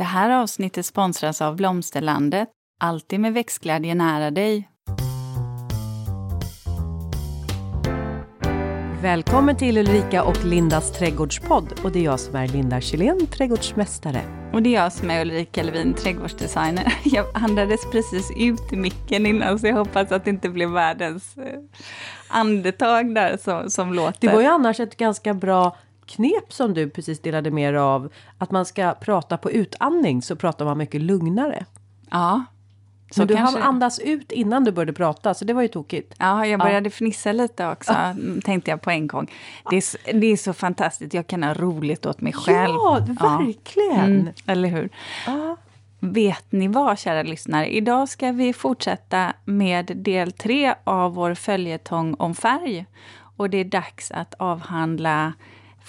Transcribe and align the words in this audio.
Det 0.00 0.04
här 0.04 0.30
avsnittet 0.30 0.86
sponsras 0.86 1.42
av 1.42 1.56
Blomsterlandet. 1.56 2.48
Alltid 2.80 3.20
med 3.20 3.32
växtglädje 3.34 3.94
nära 3.94 4.30
dig. 4.30 4.68
Välkommen 9.02 9.56
till 9.56 9.78
Ulrika 9.78 10.24
och 10.24 10.44
Lindas 10.44 10.92
trädgårdspodd. 10.92 11.80
Och 11.84 11.92
det 11.92 11.98
är 11.98 12.02
jag 12.02 12.20
som 12.20 12.36
är 12.36 12.48
Linda 12.48 12.80
Kjellén, 12.80 13.26
trädgårdsmästare. 13.26 14.20
Och 14.52 14.62
det 14.62 14.76
är 14.76 14.82
jag 14.82 14.92
som 14.92 15.10
är 15.10 15.20
Ulrika 15.20 15.62
Levin, 15.62 15.94
trädgårdsdesigner. 15.94 16.94
Jag 17.04 17.26
andades 17.34 17.90
precis 17.90 18.30
ut 18.36 18.72
i 18.72 18.76
micken 18.76 19.26
innan, 19.26 19.58
så 19.58 19.66
jag 19.66 19.76
hoppas 19.76 20.12
att 20.12 20.24
det 20.24 20.30
inte 20.30 20.48
blev 20.48 20.70
världens 20.70 21.38
eh, 21.38 21.60
andetag 22.28 23.14
där 23.14 23.36
som, 23.36 23.70
som 23.70 23.94
låter. 23.94 24.28
Det 24.28 24.34
var 24.34 24.40
ju 24.40 24.46
annars 24.46 24.80
ett 24.80 24.96
ganska 24.96 25.34
bra 25.34 25.76
knep 26.10 26.52
som 26.52 26.74
du 26.74 26.90
precis 26.90 27.20
delade 27.20 27.50
med 27.50 27.74
dig 27.74 27.80
av. 27.80 28.12
Att 28.38 28.50
man 28.50 28.66
ska 28.66 28.94
prata 29.00 29.36
på 29.38 29.50
utandning 29.50 30.22
så 30.22 30.36
pratar 30.36 30.64
man 30.64 30.78
mycket 30.78 31.00
lugnare. 31.00 31.64
Ja. 32.10 32.44
Så 33.12 33.24
du 33.24 33.34
kanske- 33.36 33.58
hann 33.60 33.68
andas 33.68 33.98
ut 33.98 34.32
innan 34.32 34.64
du 34.64 34.72
började 34.72 34.92
prata, 34.92 35.34
så 35.34 35.44
det 35.44 35.52
var 35.52 35.62
ju 35.62 35.68
tokigt. 35.68 36.14
Ja, 36.18 36.46
jag 36.46 36.60
började 36.60 36.90
fnissa 36.90 37.32
lite 37.32 37.68
också, 37.68 37.94
tänkte 38.44 38.70
jag 38.70 38.82
på 38.82 38.90
en 38.90 39.06
gång. 39.06 39.30
Det 39.70 39.76
är, 39.76 39.80
så- 39.80 39.98
det 40.14 40.26
är 40.26 40.36
så 40.36 40.52
fantastiskt, 40.52 41.14
jag 41.14 41.26
kan 41.26 41.42
ha 41.42 41.54
roligt 41.54 42.06
åt 42.06 42.20
mig 42.20 42.32
själv. 42.32 42.74
Ja, 42.74 43.06
verkligen. 43.20 44.20
Mm, 44.20 44.28
eller 44.46 44.68
hur? 44.68 44.88
Ja. 45.26 45.56
Vet 46.00 46.52
ni 46.52 46.68
vad, 46.68 46.98
kära 46.98 47.22
lyssnare? 47.22 47.66
Idag 47.74 48.08
ska 48.08 48.32
vi 48.32 48.52
fortsätta 48.52 49.32
med 49.44 49.92
del 49.96 50.32
tre 50.32 50.74
av 50.84 51.14
vår 51.14 51.34
följetong 51.34 52.14
om 52.18 52.34
färg. 52.34 52.86
Och 53.36 53.50
det 53.50 53.58
är 53.58 53.64
dags 53.64 54.10
att 54.10 54.34
avhandla 54.38 55.32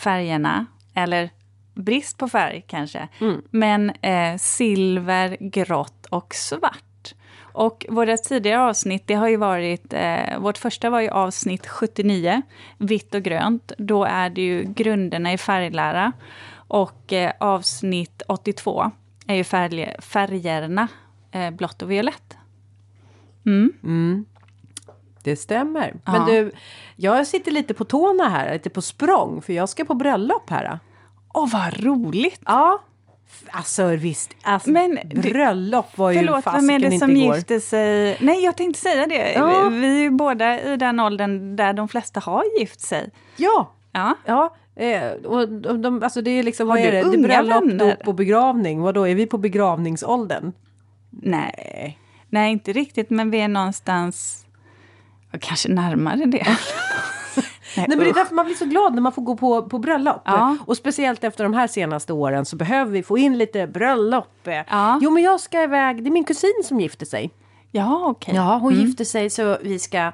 färgerna, 0.04 0.66
eller 0.94 1.30
brist 1.74 2.18
på 2.18 2.28
färg 2.28 2.64
kanske. 2.68 3.08
Men 3.50 3.90
eh, 3.90 4.38
silver, 4.38 5.38
grått 5.40 6.06
och 6.06 6.36
svart. 6.36 7.14
Och 7.54 7.86
våra 7.90 8.18
tidigare 8.18 8.62
avsnitt, 8.62 9.04
det 9.08 9.14
har 9.14 9.28
ju 9.28 9.38
varit, 9.38 9.94
eh, 9.94 10.40
vårt 10.40 10.58
första 10.58 10.90
var 10.90 11.02
ju 11.02 11.10
avsnitt 11.10 11.68
79, 11.68 12.42
vitt 12.78 13.16
och 13.16 13.22
grönt. 13.22 13.72
Då 13.78 14.04
är 14.04 14.30
det 14.30 14.42
ju 14.42 14.64
grunderna 14.64 15.34
i 15.34 15.38
färglära. 15.38 16.12
Och 16.54 17.14
eh, 17.14 17.32
avsnitt 17.40 18.22
82 18.28 18.92
är 19.28 19.36
ju 19.36 19.44
färg, 19.44 19.96
färgerna 20.00 20.88
eh, 21.32 21.52
blått 21.52 21.82
och 21.82 21.92
violett. 21.92 22.38
Mm. 23.46 24.26
Det 25.24 25.36
stämmer. 25.36 25.94
Ja. 26.06 26.12
Men 26.12 26.26
du, 26.26 26.52
jag 26.96 27.28
sitter 27.28 27.52
lite 27.52 27.74
på 27.74 27.86
tårna 27.86 28.30
här, 28.30 28.54
lite 28.54 28.70
på 28.70 28.82
språng, 28.82 29.42
för 29.42 29.54
jag 29.54 29.70
ska 29.70 29.86
på 29.86 29.94
bröllop 29.94 30.50
här. 30.50 30.80
Åh, 31.34 31.50
vad 31.54 31.84
roligt! 31.84 32.42
Ja. 32.46 32.80
Alltså 33.52 33.88
visst, 33.88 34.36
alltså, 34.42 34.70
Men 34.70 35.00
bröllop 35.16 35.98
var 35.98 36.12
ju 36.12 36.18
Förlåt, 36.20 36.46
vem 36.46 36.54
är 36.54 36.58
fasiken 36.60 36.82
det 36.82 36.86
inte 36.86 36.98
som 36.98 37.18
igår. 37.18 37.36
gifter 37.36 37.60
sig? 37.60 38.18
Nej, 38.22 38.44
jag 38.44 38.58
tänkte 38.58 38.82
säga 38.82 39.08
det. 39.08 39.34
Ja. 39.34 39.70
Vi 39.70 39.88
är 39.98 40.00
ju 40.02 40.10
båda 40.10 40.62
i 40.74 40.78
den 40.78 41.00
åldern 41.00 41.56
där 41.56 41.74
de 41.74 41.88
flesta 41.88 42.20
har 42.20 42.44
gift 42.60 42.82
sig. 42.82 43.10
Ja, 43.38 43.72
Ja. 43.92 44.16
ja. 44.26 44.56
Eh, 44.76 45.12
och, 45.12 45.50
de, 45.80 46.04
alltså 46.04 46.22
det 46.22 46.32
är 46.32 46.44
liksom, 46.44 46.70
Har 46.70 46.78
vad 46.78 46.86
är 46.86 46.92
det? 46.92 46.98
Det 47.12 47.18
är 47.18 47.22
bröllop, 47.24 47.64
vänner? 47.64 47.96
dop 47.98 48.08
och 48.08 48.16
begravning. 48.16 48.82
Vad 48.82 48.94
då 48.96 49.08
är 49.08 49.16
vi 49.16 49.26
på 49.26 49.38
begravningsåldern? 49.38 50.52
Nej. 51.10 52.00
Nej, 52.30 52.52
inte 52.52 52.74
riktigt, 52.74 53.10
men 53.10 53.32
vi 53.32 53.42
är 53.42 53.48
någonstans 53.48 54.46
kanske 55.40 55.70
närmare 55.70 56.26
det. 56.26 56.48
Nej 57.78 57.86
men 57.88 58.00
det 58.00 58.10
är 58.10 58.14
därför 58.14 58.36
man 58.36 58.46
blir 58.46 58.56
så 58.56 58.66
glad 58.66 58.94
när 58.96 59.02
man 59.02 59.12
får 59.12 59.22
gå 59.22 59.38
på, 59.38 59.64
på 59.64 59.80
bröllop. 59.80 60.22
Ja. 60.26 60.58
Och 60.66 60.78
speciellt 60.78 61.24
efter 61.24 61.44
de 61.44 61.54
här 61.54 61.68
senaste 61.68 62.14
åren 62.14 62.46
så 62.46 62.56
behöver 62.56 62.92
vi 62.92 63.04
få 63.04 63.18
in 63.18 63.38
lite 63.38 63.68
bröllop. 63.68 64.40
Ja. 64.44 65.00
Jo 65.02 65.12
men 65.12 65.24
jag 65.24 65.40
ska 65.40 65.64
iväg, 65.64 66.04
det 66.04 66.10
är 66.10 66.12
min 66.12 66.24
kusin 66.24 66.62
som 66.64 66.80
gifter 66.80 67.06
sig. 67.06 67.32
Ja, 67.74 68.04
okej. 68.08 68.36
Ja, 68.36 68.58
hon 68.62 68.74
gifte 68.76 69.06
sig 69.06 69.30
så 69.30 69.58
vi 69.62 69.80
ska, 69.80 70.12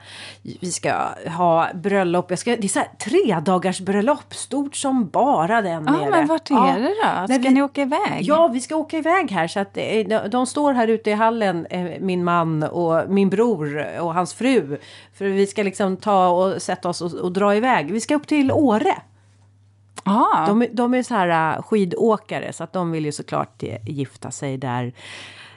vi 0.61 0.71
ska 0.71 0.93
ha 1.37 1.67
bröllop. 1.73 2.25
Jag 2.29 2.39
ska, 2.39 2.51
det 2.55 2.63
är 2.63 2.67
så 2.67 2.79
här 2.79 2.89
tre 2.99 3.39
dagars 3.39 3.79
bröllop, 3.79 4.33
stort 4.33 4.75
som 4.75 5.07
bara 5.09 5.61
den 5.61 5.83
Ja, 5.87 5.91
nere. 5.91 6.09
men 6.09 6.27
vart 6.27 6.51
är 6.51 6.55
Ja. 6.55 6.75
det 6.77 6.93
då? 7.27 7.33
Ska 7.33 7.37
vi- 7.49 7.49
ni 7.53 7.61
åka 7.61 7.81
iväg? 7.81 8.21
Ja, 8.21 8.47
vi 8.47 8.61
ska 8.61 8.75
åka 8.75 8.97
iväg 8.97 9.31
här 9.31 9.47
så 9.47 9.59
att 9.59 9.77
eh, 9.77 9.83
de, 10.07 10.19
de 10.31 10.45
står 10.45 10.73
här 10.73 10.87
ute 10.87 11.09
i 11.09 11.13
hallen, 11.13 11.65
eh, 11.65 11.85
min 11.99 12.23
man 12.23 12.63
och 12.63 13.09
min 13.09 13.29
bror 13.29 13.85
och 13.99 14.13
hans 14.13 14.33
fru. 14.33 14.77
För 15.13 15.25
vi 15.25 15.47
ska 15.47 15.63
liksom 15.63 15.97
ta 15.97 16.27
och 16.29 16.61
sätta 16.61 16.89
oss 16.89 17.01
och, 17.01 17.13
och 17.13 17.31
dra 17.31 17.55
iväg. 17.55 17.91
Vi 17.91 18.01
ska 18.01 18.15
upp 18.15 18.27
till 18.27 18.51
Åre. 18.51 18.95
Ja. 20.05 20.43
De, 20.47 20.61
är- 20.61 20.69
de 20.71 20.93
är 20.93 21.03
så 21.03 21.13
här 21.13 21.55
eh, 21.57 21.61
skidåkare 21.63 22.53
så 22.53 22.63
att 22.63 22.73
de 22.73 22.91
vill 22.91 23.05
ju 23.05 23.11
såklart 23.11 23.63
gifta 23.85 24.31
sig 24.31 24.57
där. 24.57 24.93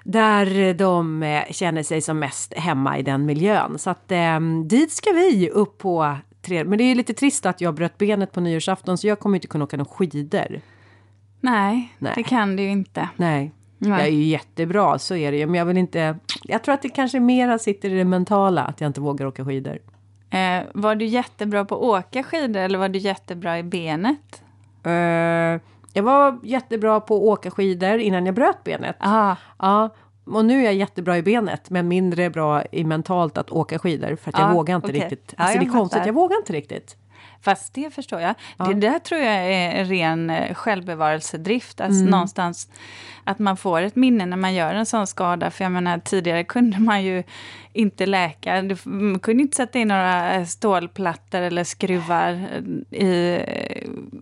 Där 0.05 0.75
de 0.75 1.23
eh, 1.23 1.43
känner 1.51 1.83
sig 1.83 2.01
som 2.01 2.19
mest 2.19 2.55
hemma 2.55 2.99
i 2.99 3.03
den 3.03 3.27
miljön. 3.27 3.79
Så 3.79 3.91
att 3.91 4.13
eh, 4.13 4.41
dit 4.65 4.93
ska 4.93 5.13
vi 5.13 5.51
upp 5.51 5.79
på 5.79 6.17
tre. 6.43 6.65
Men 6.65 6.79
det 6.79 6.85
är 6.85 6.95
lite 6.95 7.15
trist 7.15 7.47
att 7.47 7.61
jag 7.61 7.75
bröt 7.75 7.99
benet 7.99 8.33
på 8.33 8.41
nyårsafton 8.41 8.99
så 8.99 9.07
jag 9.07 9.21
kommer 9.21 9.37
inte 9.37 9.49
kunna 9.49 9.65
åka 9.65 9.77
några 9.77 9.91
skidor. 9.91 10.61
Nej, 11.41 11.95
Nej. 11.99 12.13
det 12.17 12.23
kan 12.23 12.57
du 12.57 12.63
ju 12.63 12.71
inte. 12.71 13.09
Nej. 13.17 13.53
Nej. 13.79 13.91
Jag 13.91 14.01
är 14.01 14.13
ju 14.13 14.23
jättebra, 14.23 14.99
så 14.99 15.17
är 15.17 15.33
det 15.33 15.39
ju. 15.39 15.47
Men 15.47 15.55
jag 15.55 15.65
vill 15.65 15.77
inte... 15.77 16.19
Jag 16.43 16.65
tror 16.65 16.75
att 16.75 16.83
det 16.83 16.89
kanske 16.89 17.21
mera 17.21 17.59
sitter 17.59 17.91
i 17.91 17.99
det 17.99 18.05
mentala, 18.05 18.63
att 18.63 18.81
jag 18.81 18.89
inte 18.89 19.01
vågar 19.01 19.27
åka 19.27 19.45
skidor. 19.45 19.79
Eh, 20.31 20.63
var 20.75 20.95
du 20.95 21.05
jättebra 21.05 21.65
på 21.65 21.75
att 21.75 21.83
åka 21.83 22.23
skidor 22.23 22.61
eller 22.61 22.79
var 22.79 22.89
du 22.89 22.99
jättebra 22.99 23.59
i 23.59 23.63
benet? 23.63 24.43
Eh, 24.85 25.61
jag 25.93 26.03
var 26.03 26.39
jättebra 26.43 27.01
på 27.01 27.15
att 27.17 27.23
åka 27.23 27.51
skidor 27.51 27.99
innan 27.99 28.27
jag 28.27 28.35
bröt 28.35 28.65
benet. 28.65 28.97
Ah, 28.99 29.37
Ja, 29.59 29.91
och 30.27 30.45
nu 30.45 30.61
är 30.61 30.65
jag 30.65 30.75
jättebra 30.75 31.19
i 31.19 31.23
benet, 31.23 31.71
men 31.71 31.89
mindre 31.89 32.31
bra 32.31 32.63
i 32.73 32.85
mentalt 32.85 33.39
att 33.39 33.51
åka 33.51 33.79
skidor. 33.79 34.17
För 34.17 34.31
att 34.31 34.39
jag 34.39 34.51
Ja, 34.51 34.55
vågar 34.55 34.77
inte 34.77 34.89
okej. 34.89 35.01
riktigt. 35.01 35.35
Ja, 35.39 35.45
Alltså 35.45 35.59
det 35.59 35.65
är 35.67 35.71
konstigt, 35.73 36.07
jag 36.07 36.13
vågar 36.13 36.37
inte 36.37 36.53
riktigt. 36.53 36.97
Fast 37.43 37.75
det 37.75 37.95
förstår 37.95 38.21
jag. 38.21 38.35
Det 38.57 38.75
där 38.75 38.99
tror 38.99 39.21
jag 39.21 39.35
är 39.35 39.71
en 39.71 39.85
ren 39.87 40.31
eh, 40.31 40.55
självbevarelsedrift. 40.55 41.81
Alltså 41.81 42.01
Mm. 42.01 42.11
någonstans 42.11 42.69
att 43.25 43.39
man 43.39 43.57
får 43.57 43.83
ett 43.83 43.97
minne 43.97 44.27
när 44.27 44.37
man 44.37 44.55
gör 44.55 44.75
en 44.75 44.87
sån 44.87 45.07
skada. 45.07 45.51
För 45.51 45.65
jag 45.65 45.73
menar, 45.73 45.99
tidigare 45.99 46.45
kunde 46.45 46.79
man 46.79 47.03
ju 47.05 47.23
inte 47.73 48.07
läka. 48.07 48.63
Du 48.63 48.77
man 48.85 49.19
kunde 49.19 49.43
inte 49.43 49.57
sätta 49.57 49.79
in 49.79 49.89
några 49.89 50.35
eh, 50.35 50.45
stålplattor 50.45 51.41
eller 51.41 51.65
skruvar 51.65 52.47
eh, 52.91 53.03
i, 53.03 53.41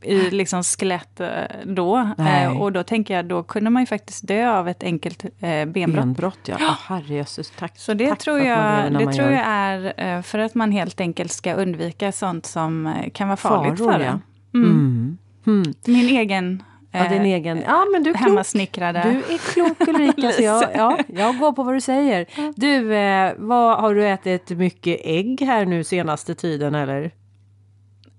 i 0.03 0.31
liksom 0.31 0.63
skelett 0.63 1.21
då. 1.65 2.11
Nej. 2.19 2.47
Och 2.49 2.73
då 2.73 2.83
tänker 2.83 3.15
jag, 3.15 3.25
då 3.25 3.43
kunde 3.43 3.71
man 3.71 3.83
ju 3.83 3.87
faktiskt 3.87 4.27
dö 4.29 4.51
av 4.59 4.69
ett 4.69 4.83
enkelt 4.83 5.25
benbrott. 5.67 5.95
Benbrott, 5.95 6.39
ja. 6.45 6.57
Oh, 6.57 6.77
herrejösses, 6.89 7.51
tack. 7.59 7.79
Så 7.79 7.95
det 7.95 8.09
tack 8.09 8.19
tror 8.19 8.39
jag, 8.39 8.93
det 8.93 9.05
man 9.05 9.15
tror 9.15 9.31
jag 9.31 9.45
är 9.47 10.23
för 10.23 10.39
att 10.39 10.55
man 10.55 10.73
helt 10.73 11.01
enkelt 11.01 11.33
ska 11.33 11.55
undvika 11.55 12.13
sånt 12.13 12.47
som 12.47 12.93
kan 13.11 13.29
vara 13.29 13.37
farligt 13.37 13.79
Faror, 13.79 13.93
för 13.93 14.01
ja. 14.01 14.07
en. 14.07 14.23
Mm. 14.55 15.19
Mm. 15.47 15.75
Min 15.87 16.09
egen 16.17 16.63
Ja, 16.91 17.09
din 17.09 17.23
eh, 17.23 17.27
egen. 17.33 17.63
Ja, 17.67 17.85
men 17.93 18.03
du 18.03 18.11
är 18.11 18.15
hemmasnickrade. 18.15 19.03
Du 19.03 19.35
är 19.35 19.39
klok 19.39 19.81
Ulrika, 19.89 20.33
så 20.33 20.43
jag, 20.43 20.65
ja, 20.75 20.99
jag 21.09 21.39
går 21.39 21.53
på 21.53 21.63
vad 21.63 21.75
du 21.75 21.81
säger. 21.81 22.27
Du, 22.57 22.95
eh, 22.95 23.33
vad, 23.37 23.81
har 23.81 23.95
du 23.95 24.09
ätit 24.09 24.51
mycket 24.51 25.01
ägg 25.05 25.41
här 25.41 25.65
nu 25.65 25.85
senaste 25.85 26.35
tiden 26.35 26.75
eller? 26.75 27.11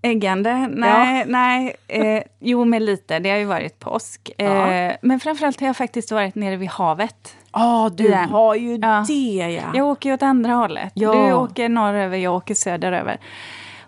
Äggande? 0.02 0.68
Nej, 0.68 1.26
nej. 1.28 1.76
Eh, 1.88 2.24
jo, 2.40 2.66
men 2.66 2.86
lite. 2.86 3.20
Det 3.20 3.30
har 3.30 3.38
ju 3.38 3.46
varit 3.46 3.80
påsk. 3.80 4.32
Eh, 4.38 4.46
Ja. 4.46 4.94
Men 5.02 5.20
framförallt 5.20 5.60
har 5.60 5.68
jag 5.68 5.78
faktiskt 5.78 6.12
varit 6.12 6.36
nere 6.36 6.56
vid 6.56 6.70
havet. 6.70 7.36
Ja, 7.54 7.90
du 7.94 8.08
Igen. 8.08 8.30
har 8.30 8.56
ju 8.56 8.76
Ja. 8.76 9.06
det 9.08 9.14
ja. 9.52 9.64
Jag 9.74 9.88
åker 9.88 10.10
ju 10.10 10.14
åt 10.14 10.24
andra 10.24 10.54
hållet. 10.54 10.92
Ja. 10.94 11.14
Du 11.14 11.34
åker 11.34 11.70
norröver, 11.70 12.18
jag 12.18 12.36
åker 12.36 12.56
söderöver. 12.56 13.18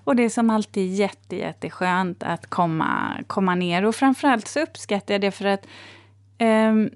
Och 0.04 0.16
det 0.16 0.24
är 0.24 0.30
som 0.30 0.50
alltid 0.50 0.94
jätte, 0.94 1.36
jätteskönt 1.36 2.24
att 2.24 2.50
komma, 2.50 3.24
komma 3.28 3.56
ner. 3.56 3.86
Och 3.86 3.96
framförallt 3.96 4.48
så 4.48 4.60
uppskattar 4.60 5.14
jag 5.14 5.22
det 5.22 5.32
för 5.32 5.46
att 5.46 5.68
ehm, 6.38 6.90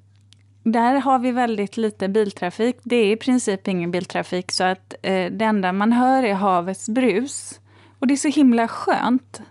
där 0.63 0.96
har 0.96 1.19
vi 1.19 1.31
väldigt 1.31 1.78
lite 1.78 2.07
biltrafik. 2.07 2.78
Det 2.84 2.96
är 2.96 3.11
i 3.11 3.16
princip 3.17 3.67
ingen 3.67 3.91
biltrafik 3.91 4.52
så 4.52 4.63
att 4.63 4.93
eh, 5.02 5.31
det 5.31 5.46
enda 5.46 5.72
man 5.72 5.93
hör 5.93 6.23
är 6.23 6.34
havets 6.34 6.90
brus. 6.90 7.59
Och 7.99 8.07
det 8.07 8.13
är 8.13 8.17
så 8.17 8.28
himla 8.28 8.67
skönt. 8.67 9.41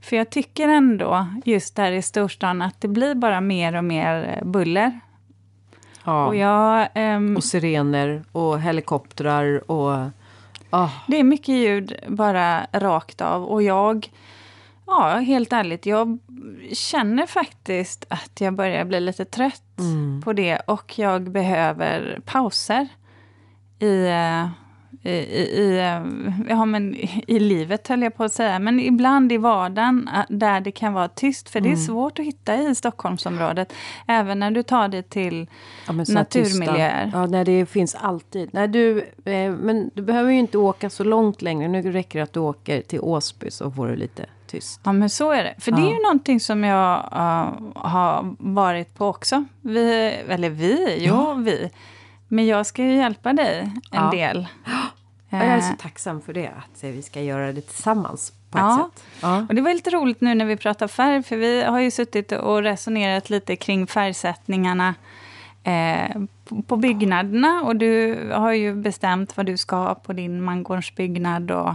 För 0.00 0.16
jag 0.16 0.30
tycker 0.30 0.68
ändå, 0.68 1.26
just 1.44 1.76
där 1.76 1.92
i 1.92 2.02
storstan, 2.02 2.62
att 2.62 2.80
det 2.80 2.88
blir 2.88 3.14
bara 3.14 3.40
mer 3.40 3.76
och 3.76 3.84
mer 3.84 4.36
eh, 4.38 4.48
buller. 4.48 5.00
ja. 6.04 6.26
Och 6.26 6.36
jag... 6.36 6.88
ehm, 6.94 7.36
Och 7.36 7.44
sirener 7.44 8.24
och 8.32 8.60
helikoptrar 8.60 9.70
och... 9.70 10.10
ah, 10.70 10.90
Det 11.06 11.16
är 11.16 11.24
mycket 11.24 11.54
ljud 11.54 11.94
bara 12.08 12.66
rakt 12.72 13.20
av 13.20 13.44
och 13.44 13.62
jag, 13.62 14.12
ja 14.86 15.18
helt 15.18 15.52
ärligt, 15.52 15.86
jag 15.86 16.18
känner 16.72 17.26
faktiskt 17.26 18.04
att 18.08 18.40
jag 18.40 18.54
börjar 18.54 18.84
bli 18.84 19.00
lite 19.00 19.24
trött 19.24 19.78
mm. 19.78 20.22
på 20.24 20.32
det 20.32 20.58
och 20.58 20.98
jag 20.98 21.30
behöver 21.30 22.20
pauser 22.24 22.88
i, 23.78 24.06
eh, 24.06 24.48
i, 25.02 25.10
i, 25.10 25.78
ja, 26.48 26.64
men 26.64 26.94
i 27.26 27.38
livet 27.38 27.88
höll 27.88 28.02
jag 28.02 28.16
på 28.16 28.24
att 28.24 28.32
säga, 28.32 28.58
men 28.58 28.80
ibland 28.80 29.32
i 29.32 29.36
vardagen 29.36 30.10
där 30.28 30.60
det 30.60 30.70
kan 30.70 30.92
vara 30.92 31.08
tyst. 31.08 31.50
För 31.50 31.58
mm. 31.58 31.70
det 31.70 31.74
är 31.74 31.76
mm. 31.76 31.86
svårt 31.86 32.18
att 32.18 32.24
hitta 32.24 32.56
i 32.56 32.74
Stockholmsområdet. 32.74 33.72
Även 34.06 34.38
när 34.38 34.50
du 34.50 34.62
tar 34.62 34.88
det 34.88 35.02
till 35.02 35.46
ja, 35.86 35.92
naturmiljöer. 35.92 37.10
Ja, 37.12 37.26
nej, 37.26 37.44
det 37.44 37.66
finns 37.66 37.94
alltid. 37.94 38.48
Nej, 38.52 38.68
du, 38.68 38.98
eh, 39.24 39.52
men 39.52 39.90
du 39.94 40.02
behöver 40.02 40.30
ju 40.30 40.38
inte 40.38 40.58
åka 40.58 40.90
så 40.90 41.04
långt 41.04 41.42
längre. 41.42 41.68
Nu 41.68 41.92
räcker 41.92 42.18
det 42.18 42.22
att 42.22 42.32
du 42.32 42.40
åker 42.40 42.82
till 42.82 43.00
Åsby 43.00 43.50
så 43.50 43.70
får 43.70 43.88
du 43.88 43.96
lite 43.96 44.26
tyst. 44.46 44.80
Ja, 44.84 44.92
men 44.92 45.10
så 45.10 45.30
är 45.30 45.44
det. 45.44 45.54
För 45.58 45.70
ja. 45.70 45.76
det 45.76 45.82
är 45.82 45.94
ju 45.94 46.02
någonting 46.02 46.40
som 46.40 46.64
jag 46.64 46.98
uh, 47.12 47.72
har 47.74 48.36
varit 48.38 48.94
på 48.94 49.06
också. 49.06 49.44
Vi, 49.60 50.14
eller 50.28 50.50
vi, 50.50 50.96
jo 50.98 51.14
ja. 51.14 51.34
vi. 51.34 51.70
Men 52.32 52.46
jag 52.46 52.66
ska 52.66 52.82
ju 52.82 52.96
hjälpa 52.96 53.32
dig 53.32 53.60
en 53.60 53.72
ja. 53.90 54.10
del. 54.10 54.48
jag 55.30 55.42
är 55.42 55.60
så 55.60 55.74
tacksam 55.76 56.20
för 56.20 56.32
det, 56.32 56.48
att 56.48 56.84
vi 56.84 57.02
ska 57.02 57.20
göra 57.20 57.52
det 57.52 57.60
tillsammans 57.60 58.32
på 58.50 58.58
ett 58.58 58.64
ja. 58.64 58.90
sätt. 58.94 59.04
Ja. 59.22 59.46
Och 59.48 59.54
det 59.54 59.60
var 59.60 59.74
lite 59.74 59.90
roligt 59.90 60.20
nu 60.20 60.34
när 60.34 60.44
vi 60.44 60.56
pratar 60.56 60.88
färg, 60.88 61.22
för 61.22 61.36
vi 61.36 61.62
har 61.62 61.80
ju 61.80 61.90
suttit 61.90 62.32
och 62.32 62.62
resonerat 62.62 63.30
lite 63.30 63.56
kring 63.56 63.86
färgsättningarna 63.86 64.94
eh, 65.64 66.22
på 66.66 66.76
byggnaderna. 66.76 67.62
Och 67.62 67.76
du 67.76 68.18
har 68.32 68.52
ju 68.52 68.74
bestämt 68.74 69.36
vad 69.36 69.46
du 69.46 69.56
ska 69.56 69.76
ha 69.76 69.94
på 69.94 70.12
din 70.12 70.42
mangårdsbyggnad 70.42 71.50
och 71.50 71.74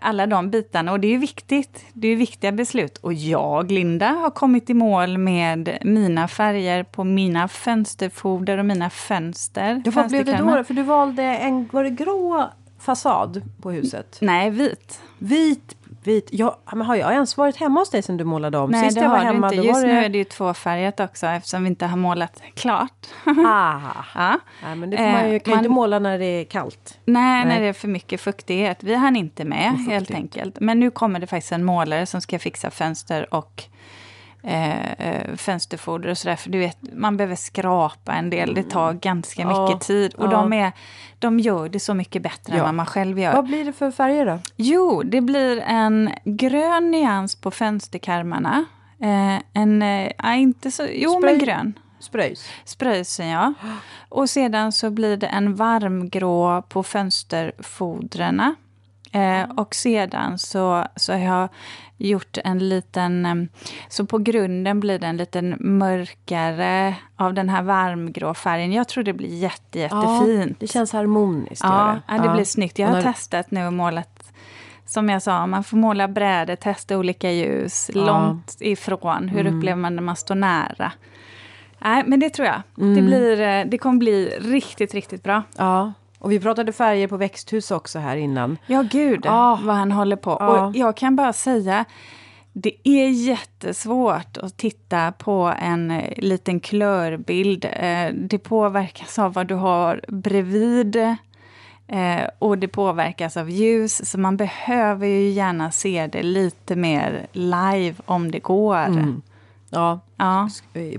alla 0.00 0.26
de 0.26 0.50
bitarna. 0.50 0.92
Och 0.92 1.00
det 1.00 1.14
är 1.14 1.18
viktigt. 1.18 1.84
Det 1.92 2.08
är 2.08 2.16
viktiga 2.16 2.52
beslut. 2.52 2.98
Och 2.98 3.12
jag, 3.12 3.70
Linda, 3.70 4.08
har 4.08 4.30
kommit 4.30 4.70
i 4.70 4.74
mål 4.74 5.18
med 5.18 5.78
mina 5.82 6.28
färger 6.28 6.82
på 6.82 7.04
mina 7.04 7.48
fönsterfoder 7.48 8.58
och 8.58 8.66
mina 8.66 8.90
fönster. 8.90 9.82
Ja, 9.84 9.90
vad 9.94 10.08
blev 10.08 10.24
det 10.24 10.36
då? 10.36 10.64
För 10.64 10.74
du 10.74 10.82
valde 10.82 11.22
en, 11.22 11.68
var 11.72 11.84
det 11.84 11.90
grå 11.90 12.50
fasad 12.78 13.42
på 13.62 13.70
huset? 13.70 14.18
Nej, 14.20 14.50
vit. 14.50 15.00
Vit 15.18 15.76
Vit. 16.06 16.28
Ja, 16.32 16.58
men 16.72 16.82
har 16.82 16.96
jag 16.96 17.12
ens 17.12 17.36
varit 17.36 17.56
hemma 17.56 17.80
hos 17.80 17.90
dig 17.90 18.02
sen 18.02 18.16
du 18.16 18.24
målade 18.24 18.58
om? 18.58 18.70
Nej, 18.70 18.84
Sist 18.84 18.96
det 18.96 19.02
jag 19.02 19.10
var 19.10 19.16
har 19.16 19.24
hemma, 19.24 19.48
du 19.48 19.56
inte. 19.56 19.66
Just 19.68 19.80
det... 19.80 19.86
nu 19.86 19.98
är 19.98 20.08
det 20.08 20.18
ju 20.18 20.24
tvåfärgat 20.24 21.00
också 21.00 21.26
eftersom 21.26 21.62
vi 21.62 21.68
inte 21.68 21.86
har 21.86 21.96
målat 21.96 22.42
klart. 22.54 23.06
Aha. 23.26 24.04
ja. 24.14 24.38
Nej, 24.62 24.76
men 24.76 24.90
det 24.90 24.96
får 24.96 25.04
man 25.04 25.30
ju, 25.30 25.40
kan 25.40 25.50
man... 25.50 25.58
inte 25.58 25.68
måla 25.68 25.98
när 25.98 26.18
det 26.18 26.24
är 26.24 26.44
kallt. 26.44 26.98
Nej, 27.04 27.44
Nej, 27.44 27.54
när 27.54 27.60
det 27.60 27.66
är 27.66 27.72
för 27.72 27.88
mycket 27.88 28.20
fuktighet. 28.20 28.82
Vi 28.82 28.94
hann 28.94 29.16
inte 29.16 29.44
med 29.44 29.72
helt 29.88 30.10
enkelt. 30.10 30.60
Men 30.60 30.80
nu 30.80 30.90
kommer 30.90 31.20
det 31.20 31.26
faktiskt 31.26 31.52
en 31.52 31.64
målare 31.64 32.06
som 32.06 32.20
ska 32.20 32.38
fixa 32.38 32.70
fönster 32.70 33.34
och 33.34 33.64
Eh, 34.46 34.92
eh, 34.92 35.36
fönsterfoder 35.36 36.10
och 36.10 36.18
sådär. 36.18 36.36
För 36.36 36.50
du 36.50 36.58
vet, 36.58 36.78
man 36.92 37.16
behöver 37.16 37.36
skrapa 37.36 38.12
en 38.12 38.30
del. 38.30 38.54
Det 38.54 38.62
tar 38.62 38.88
mm. 38.88 39.00
ganska 39.00 39.46
mycket 39.46 39.70
ja, 39.70 39.78
tid. 39.78 40.14
Och 40.14 40.24
ja. 40.24 40.30
de, 40.30 40.52
är, 40.52 40.72
de 41.18 41.40
gör 41.40 41.68
det 41.68 41.80
så 41.80 41.94
mycket 41.94 42.22
bättre 42.22 42.52
ja. 42.52 42.58
än 42.58 42.64
vad 42.64 42.74
man 42.74 42.86
själv 42.86 43.18
gör. 43.18 43.34
Vad 43.34 43.44
blir 43.44 43.64
det 43.64 43.72
för 43.72 43.90
färger 43.90 44.26
då? 44.26 44.38
Jo, 44.56 45.02
det 45.02 45.20
blir 45.20 45.60
en 45.60 46.10
grön 46.24 46.90
nyans 46.90 47.36
på 47.36 47.50
fönsterkarmarna. 47.50 48.64
Eh, 49.00 49.42
en, 49.52 49.82
eh, 49.82 50.38
inte 50.38 50.70
så, 50.70 50.86
jo 50.92 51.10
Spray. 51.10 51.32
men 51.32 51.44
grön. 51.44 51.78
Spröjs? 51.98 52.48
Spröjsen, 52.64 53.28
ja. 53.28 53.54
Och 54.08 54.30
sedan 54.30 54.72
så 54.72 54.90
blir 54.90 55.16
det 55.16 55.26
en 55.26 55.54
varmgrå 55.54 56.62
på 56.62 56.82
fönsterfodren. 56.82 58.54
Eh, 59.14 59.50
och 59.56 59.74
sedan 59.74 60.38
så, 60.38 60.84
så 60.96 61.12
har 61.12 61.18
jag 61.18 61.48
gjort 61.96 62.38
en 62.44 62.68
liten... 62.68 63.26
Eh, 63.26 63.34
så 63.88 64.06
på 64.06 64.18
grunden 64.18 64.80
blir 64.80 64.98
det 64.98 65.06
en 65.06 65.16
liten 65.16 65.56
mörkare 65.60 66.94
av 67.16 67.34
den 67.34 67.48
här 67.48 67.62
varmgrå 67.62 68.34
färgen. 68.34 68.72
Jag 68.72 68.88
tror 68.88 69.04
det 69.04 69.12
blir 69.12 69.36
jätte, 69.36 69.78
jättefint. 69.78 70.50
Ja, 70.50 70.56
det 70.58 70.66
känns 70.66 70.92
harmoniskt. 70.92 71.64
Ja, 71.64 72.00
det. 72.06 72.14
ja, 72.14 72.22
det 72.22 72.28
blir 72.28 72.44
snyggt. 72.44 72.78
Jag 72.78 72.86
har 72.86 72.94
när... 72.94 73.02
testat 73.02 73.50
nu 73.50 73.66
och 73.66 73.72
målat 73.72 74.32
som 74.86 75.08
jag 75.08 75.22
sa, 75.22 75.46
man 75.46 75.64
får 75.64 75.76
måla 75.76 76.08
brädor, 76.08 76.56
testa 76.56 76.98
olika 76.98 77.30
ljus, 77.30 77.90
ja. 77.94 78.06
långt 78.06 78.56
ifrån. 78.60 79.28
Hur 79.28 79.40
mm. 79.40 79.58
upplever 79.58 79.76
man 79.76 79.96
när 79.96 80.02
man 80.02 80.16
står 80.16 80.34
nära? 80.34 80.92
Nej, 81.78 82.02
men 82.06 82.20
det 82.20 82.30
tror 82.30 82.46
jag. 82.46 82.62
Mm. 82.78 82.94
Det, 82.94 83.02
blir, 83.02 83.40
eh, 83.40 83.64
det 83.66 83.78
kommer 83.78 83.98
bli 83.98 84.38
riktigt, 84.40 84.94
riktigt 84.94 85.22
bra. 85.22 85.42
Ja. 85.56 85.92
Och 86.24 86.32
vi 86.32 86.40
pratade 86.40 86.72
färger 86.72 87.08
på 87.08 87.16
växthus 87.16 87.70
också 87.70 87.98
här 87.98 88.16
innan. 88.16 88.58
Ja, 88.66 88.84
gud 88.90 89.26
ah. 89.26 89.58
vad 89.62 89.76
han 89.76 89.92
håller 89.92 90.16
på. 90.16 90.30
Ah. 90.30 90.66
Och 90.66 90.76
jag 90.76 90.96
kan 90.96 91.16
bara 91.16 91.32
säga, 91.32 91.84
det 92.52 92.88
är 92.88 93.08
jättesvårt 93.08 94.36
att 94.36 94.56
titta 94.56 95.12
på 95.12 95.54
en 95.58 95.90
eh, 95.90 96.12
liten 96.16 96.60
klörbild. 96.60 97.64
Eh, 97.64 98.14
det 98.14 98.38
påverkas 98.38 99.18
av 99.18 99.32
vad 99.32 99.46
du 99.46 99.54
har 99.54 100.00
bredvid. 100.08 100.96
Eh, 101.86 102.24
och 102.38 102.58
det 102.58 102.68
påverkas 102.68 103.36
av 103.36 103.50
ljus, 103.50 104.10
så 104.10 104.18
man 104.18 104.36
behöver 104.36 105.06
ju 105.06 105.30
gärna 105.30 105.70
se 105.70 106.06
det 106.06 106.22
lite 106.22 106.76
mer 106.76 107.26
live 107.32 107.94
om 108.06 108.30
det 108.30 108.40
går. 108.40 108.76
Mm. 108.76 109.22
Ja, 109.70 110.00
ja, 110.16 110.48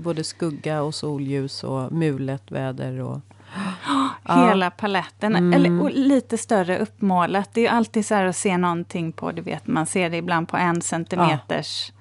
både 0.00 0.24
skugga 0.24 0.82
och 0.82 0.94
solljus 0.94 1.64
och 1.64 1.92
mulet 1.92 2.52
väder. 2.52 3.00
Och... 3.00 3.20
Hela 4.24 4.70
paletten. 4.70 5.36
Mm. 5.36 5.52
Eller 5.52 5.90
lite 5.90 6.38
större 6.38 6.78
uppmålat. 6.78 7.50
Det 7.52 7.66
är 7.66 7.70
alltid 7.70 8.06
så 8.06 8.14
här 8.14 8.24
att 8.24 8.36
se 8.36 8.56
någonting 8.56 9.12
på, 9.12 9.32
du 9.32 9.42
vet, 9.42 9.66
man 9.66 9.86
ser 9.86 10.10
det 10.10 10.16
ibland 10.16 10.48
på 10.48 10.56
en 10.56 10.82
centimeters. 10.82 11.92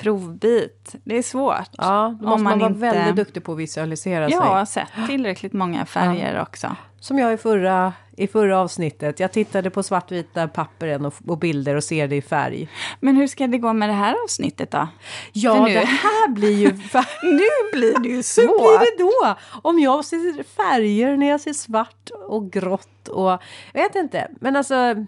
Provbit. 0.00 0.94
Det 1.04 1.18
är 1.18 1.22
svårt. 1.22 1.70
Ja, 1.78 2.16
då 2.20 2.28
måste 2.28 2.42
man, 2.42 2.58
man 2.58 2.58
vara 2.58 2.70
inte... 2.70 2.80
väldigt 2.80 3.16
duktig 3.16 3.44
på 3.44 3.52
att 3.52 3.58
visualisera 3.58 4.22
ja, 4.22 4.28
sig. 4.28 4.36
Jag 4.36 4.44
har 4.44 4.64
sett 4.64 4.88
tillräckligt 5.06 5.52
många 5.52 5.86
färger 5.86 6.34
ja. 6.34 6.42
också. 6.42 6.76
Som 7.00 7.18
jag 7.18 7.32
i 7.32 7.36
förra, 7.36 7.92
i 8.16 8.26
förra 8.26 8.58
avsnittet. 8.58 9.20
Jag 9.20 9.32
tittade 9.32 9.70
på 9.70 9.82
svartvita 9.82 10.48
pappren 10.48 11.06
och, 11.06 11.14
och, 11.26 11.38
bilder 11.38 11.76
och 11.76 11.84
ser 11.84 12.08
det 12.08 12.16
i 12.16 12.22
färg. 12.22 12.68
Men 13.00 13.16
hur 13.16 13.26
ska 13.26 13.46
det 13.46 13.58
gå 13.58 13.72
med 13.72 13.88
det 13.88 13.94
här 13.94 14.16
avsnittet 14.24 14.70
då? 14.70 14.88
Ja, 15.32 15.66
nu... 15.66 15.72
det 15.72 15.84
här 15.84 16.28
blir 16.28 16.58
ju... 16.58 16.66
nu 17.22 17.78
blir 17.78 17.98
det 18.02 18.08
ju 18.08 18.22
svårt! 18.22 18.44
Hur 18.48 18.78
blir 18.78 18.98
det 18.98 19.02
då? 19.02 19.36
Om 19.62 19.78
jag 19.78 20.04
ser 20.04 20.42
färger 20.42 21.16
när 21.16 21.28
jag 21.28 21.40
ser 21.40 21.52
svart 21.52 22.10
och 22.28 22.52
grått 22.52 23.08
och... 23.08 23.38
Jag 23.72 23.82
vet 23.82 23.94
inte, 23.94 24.28
men 24.40 24.56
alltså... 24.56 25.06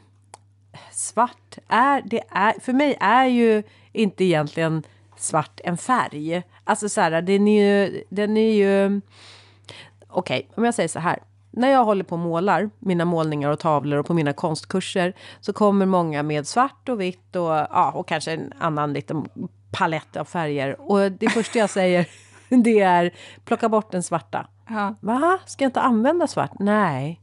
Svart 0.93 1.59
är... 1.69 2.03
Det 2.05 2.23
är 2.31 2.61
för 2.61 2.73
mig 2.73 2.97
är 3.01 3.25
ju 3.25 3.63
inte 3.93 4.25
egentligen 4.25 4.83
svart 5.17 5.61
en 5.65 5.77
färg. 5.77 6.43
Alltså 6.65 6.89
så 6.89 7.01
här, 7.01 7.23
den 7.23 7.49
är 7.49 7.65
ju... 7.65 8.05
Den 8.09 8.37
är 8.37 8.53
ju 8.53 9.01
Okej, 10.15 10.39
okay, 10.39 10.55
om 10.55 10.65
jag 10.65 10.75
säger 10.75 10.89
så 10.89 10.99
här 10.99 11.19
när 11.53 11.69
jag 11.69 11.85
håller 11.85 12.05
på 12.05 12.15
och 12.15 12.19
målar 12.19 12.71
mina 12.79 13.05
målningar 13.05 13.51
och 13.51 13.59
tavlor 13.59 13.99
och 13.99 14.07
på 14.07 14.15
mina 14.15 14.33
konstkurser 14.33 15.13
så 15.41 15.53
kommer 15.53 15.87
många 15.87 16.23
med 16.23 16.47
svart 16.47 16.89
och 16.89 17.01
vitt 17.01 17.37
och, 17.37 17.51
ja, 17.51 17.93
och 17.95 18.09
kanske 18.09 18.33
en 18.33 18.53
annan 18.59 18.93
liten 18.93 19.29
palett 19.71 20.17
av 20.17 20.25
färger. 20.25 20.81
Och 20.81 21.13
det 21.13 21.29
första 21.29 21.59
jag 21.59 21.71
säger 21.71 22.07
det 22.49 22.81
är 22.81 23.15
plocka 23.45 23.69
bort 23.69 23.93
den 23.93 24.03
svarta. 24.03 24.47
Ja. 24.69 24.95
Va? 25.01 25.39
Ska 25.47 25.65
jag 25.65 25.69
inte 25.69 25.81
använda 25.81 26.27
svart? 26.27 26.59
Nej. 26.59 27.21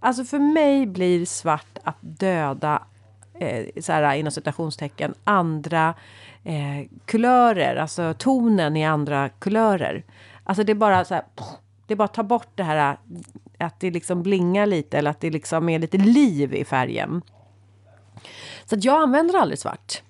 Alltså 0.00 0.24
för 0.24 0.38
mig 0.38 0.86
blir 0.86 1.26
svart 1.26 1.78
att 1.84 1.98
döda, 2.00 2.82
eh, 3.40 3.82
så 3.82 3.92
här, 3.92 4.14
inom 4.14 4.32
citationstecken, 4.32 5.14
andra 5.24 5.94
eh, 6.44 6.88
kulörer. 7.04 7.76
Alltså 7.76 8.14
tonen 8.18 8.76
i 8.76 8.84
andra 8.86 9.28
kulörer. 9.28 10.04
Alltså 10.44 10.64
det 10.64 10.72
är 10.72 10.76
bara 10.76 11.04
så 11.04 11.14
här, 11.14 11.24
det 11.86 11.94
är 11.94 11.96
bara 11.96 12.04
att 12.04 12.14
ta 12.14 12.22
bort 12.22 12.48
det 12.54 12.62
här 12.62 12.96
att 13.58 13.80
det 13.80 13.90
liksom 13.90 14.22
blingar 14.22 14.66
lite 14.66 14.98
eller 14.98 15.10
att 15.10 15.20
det 15.20 15.30
liksom 15.30 15.68
är 15.68 15.78
lite 15.78 15.98
liv 15.98 16.54
i 16.54 16.64
färgen. 16.64 17.22
Så 18.64 18.74
att 18.74 18.84
jag 18.84 19.02
använder 19.02 19.38
aldrig 19.38 19.58
svart. 19.58 20.02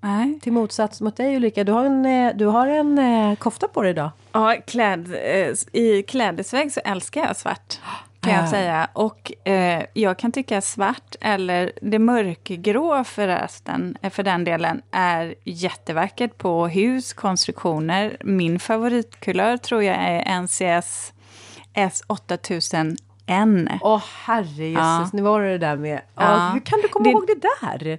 Nej. 0.00 0.40
Till 0.40 0.52
motsats 0.52 1.00
mot 1.00 1.16
dig 1.16 1.36
Ulrika, 1.36 1.64
du 1.64 1.72
har 1.72 1.84
en, 1.84 2.06
eh, 2.06 2.36
du 2.36 2.46
har 2.46 2.66
en 2.66 2.98
eh, 2.98 3.36
kofta 3.36 3.68
på 3.68 3.82
dig 3.82 3.90
idag. 3.90 4.10
Ja, 4.32 4.56
kläd, 4.66 5.14
eh, 5.14 5.80
i 5.82 6.02
klädesväg 6.02 6.72
så 6.72 6.80
älskar 6.84 7.20
jag 7.26 7.36
svart. 7.36 7.80
Kan 8.22 8.32
jag 8.32 8.48
säga. 8.48 8.88
Och 8.92 9.48
eh, 9.48 9.84
jag 9.92 10.18
kan 10.18 10.32
tycka 10.32 10.60
svart, 10.60 11.16
eller 11.20 11.72
det 11.82 11.98
mörkgrå 11.98 13.04
förresten, 13.04 13.96
för 14.10 14.22
den 14.22 14.44
delen, 14.44 14.82
är 14.90 15.34
jättevackert 15.44 16.38
på 16.38 16.66
hus, 16.68 17.12
konstruktioner. 17.12 18.16
Min 18.20 18.58
favoritkulör 18.58 19.56
tror 19.56 19.82
jag 19.82 19.96
är 19.96 20.40
NCS 20.40 21.12
S8000 21.74 22.96
N. 23.26 23.68
Åh 23.80 23.96
oh, 23.96 24.02
herrejösses, 24.24 24.76
ja. 24.76 25.10
nu 25.12 25.22
var 25.22 25.42
det 25.42 25.48
det 25.48 25.58
där 25.58 25.76
med... 25.76 26.00
Ja. 26.14 26.50
hur 26.52 26.60
kan 26.60 26.80
du 26.80 26.88
komma 26.88 27.04
det, 27.04 27.10
ihåg 27.10 27.26
det 27.26 27.48
där? 27.60 27.98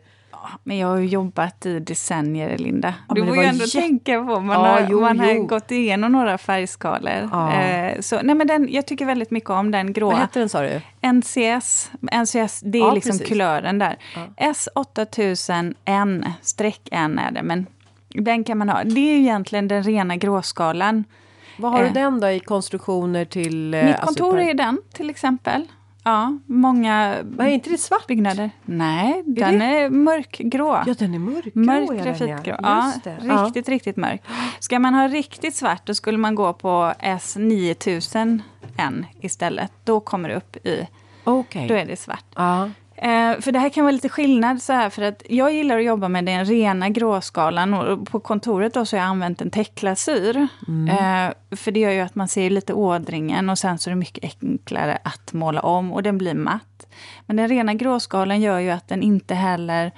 Men 0.64 0.78
jag 0.78 0.88
har 0.88 0.98
ju 0.98 1.06
jobbat 1.06 1.66
i 1.66 1.80
decennier, 1.80 2.58
Linda. 2.58 2.94
Ja, 3.10 3.16
du 3.16 3.26
får 3.26 3.36
ju 3.38 3.44
ändå 3.44 3.64
jätt... 3.64 3.72
tänka 3.72 4.20
på, 4.20 4.40
man, 4.40 4.50
ja, 4.50 4.68
har, 4.68 4.88
jo, 4.90 5.02
man 5.02 5.18
jo. 5.18 5.24
har 5.24 5.48
gått 5.48 5.72
igenom 5.72 6.12
några 6.12 6.38
färgskalor. 6.38 7.30
Ja. 7.32 7.54
Eh, 7.54 8.00
så, 8.00 8.20
nej, 8.24 8.36
men 8.36 8.48
den, 8.48 8.68
jag 8.72 8.86
tycker 8.86 9.06
väldigt 9.06 9.32
mycket 9.32 9.50
om 9.50 9.72
den 9.72 9.94
gråa. 9.94 10.12
Vad 10.12 10.20
heter 10.20 10.40
den 10.40 10.50
sa 10.50 10.62
du? 10.62 10.82
NCS, 11.02 11.92
NCS 12.02 12.62
det 12.64 12.80
är 12.80 12.92
liksom 12.92 13.12
precis. 13.12 13.28
kulören 13.28 13.80
där. 13.80 13.98
S8000N, 14.38 16.32
streck 16.42 16.82
N 16.92 17.20
är 17.20 17.32
det, 17.32 17.44
men 17.44 17.66
den 18.10 18.44
kan 18.44 18.58
man 18.58 18.70
ha. 18.70 18.84
Det 18.84 19.00
är 19.00 19.14
ju 19.14 19.20
egentligen 19.20 19.68
den 19.68 19.84
rena 19.84 20.16
gråskalan. 20.16 21.04
Vad 21.58 21.72
har 21.72 21.80
du 21.80 21.88
eh. 21.88 21.94
den 21.94 22.20
då 22.20 22.30
i 22.30 22.40
konstruktioner 22.40 23.26
till... 23.26 23.74
Eh, 23.74 23.86
Mitt 23.86 23.96
alltså 23.96 24.06
kontor 24.06 24.40
alltså, 24.40 24.50
är 24.50 24.54
den 24.54 24.82
till 24.94 25.10
exempel. 25.10 25.68
Ja, 26.04 26.38
många 26.46 27.18
Vad 27.24 27.48
är 27.48 27.52
inte 27.52 27.70
det 27.70 27.78
svart? 27.78 28.08
byggnader. 28.08 28.52
Nej, 28.66 29.24
den 29.26 29.60
det? 29.60 29.66
är 29.66 29.90
mörkgrå. 29.90 30.84
Ja, 30.86 30.94
den 31.00 31.14
är 31.14 31.20
mörkgrå. 31.20 31.52
Mörk 31.62 31.90
är 31.90 32.04
grafitgrå. 32.04 32.56
Ja, 32.64 32.86
Just 32.86 33.04
det. 33.04 33.18
Ja. 33.24 33.34
riktigt, 33.46 33.70
riktigt 33.70 33.98
mörk. 33.98 34.22
Ska 34.60 34.80
man 34.80 34.94
ha 34.94 35.08
riktigt 35.08 35.56
svart 35.56 35.86
då 35.86 35.96
skulle 35.96 36.18
man 36.18 36.36
gå 36.36 36.54
på 36.54 36.94
S9000N 37.00 39.06
istället. 39.22 39.72
Då 39.84 40.00
kommer 40.00 40.30
det 40.30 40.36
upp 40.36 40.66
i, 40.66 40.88
Okej. 41.24 41.68
då 41.68 41.74
är 41.74 41.86
det 41.86 41.96
svart. 41.96 42.26
Ja. 42.36 42.70
Eh, 43.04 43.40
för 43.42 43.52
det 43.52 43.60
här 43.60 43.70
kan 43.70 43.84
vara 43.84 43.92
lite 43.92 44.10
skillnad 44.10 44.62
så 44.62 44.74
här, 44.74 44.90
för 44.90 45.02
att 45.02 45.24
jag 45.30 45.54
gillar 45.54 45.78
att 45.78 45.84
jobba 45.84 46.08
med 46.08 46.26
den 46.26 46.46
rena 46.46 46.90
gråskalan 46.90 47.74
och 47.74 48.08
på 48.08 48.20
kontoret 48.20 48.74
då 48.74 48.86
så 48.86 48.96
har 48.96 49.02
jag 49.02 49.10
använt 49.10 49.42
en 49.42 49.50
täcklasyr. 49.50 50.48
Eh, 50.90 51.56
för 51.56 51.72
det 51.72 51.80
gör 51.80 51.92
ju 51.92 52.00
att 52.00 52.16
man 52.16 52.28
ser 52.28 52.50
lite 52.50 52.74
ådringen 52.74 53.50
och 53.50 53.58
sen 53.58 53.78
så 53.78 53.90
är 53.90 53.92
det 53.92 54.00
mycket 54.00 54.34
enklare 54.44 54.98
att 55.04 55.34
måla 55.34 55.62
om 55.62 55.92
och 55.92 56.04
den 56.04 56.18
blir 56.18 56.34
matt. 56.34 56.88
Men 57.26 57.36
den 57.36 57.48
rena 57.48 57.74
gråskalan 57.74 58.42
gör 58.42 58.60
ju 58.60 58.70
att 58.70 58.88
den 58.88 59.04
inte 59.04 59.36
heller 59.36 59.92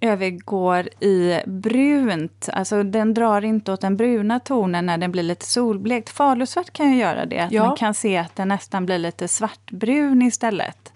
övergår 0.00 0.88
i 1.00 1.40
brunt. 1.46 2.48
Alltså 2.52 2.82
den 2.82 3.14
drar 3.14 3.44
inte 3.44 3.72
åt 3.72 3.80
den 3.80 3.96
bruna 3.96 4.40
tonen 4.40 4.86
när 4.86 4.98
den 4.98 5.12
blir 5.12 5.22
lite 5.22 5.46
solblekt. 5.46 6.10
Falusvart 6.10 6.70
kan 6.72 6.92
ju 6.92 6.98
göra 6.98 7.26
det. 7.26 7.38
Att 7.38 7.52
Ja. 7.52 7.66
Man 7.66 7.76
kan 7.76 7.94
se 7.94 8.16
att 8.16 8.36
den 8.36 8.48
nästan 8.48 8.86
blir 8.86 8.98
lite 8.98 9.28
svartbrun 9.28 10.22
istället. 10.22 10.93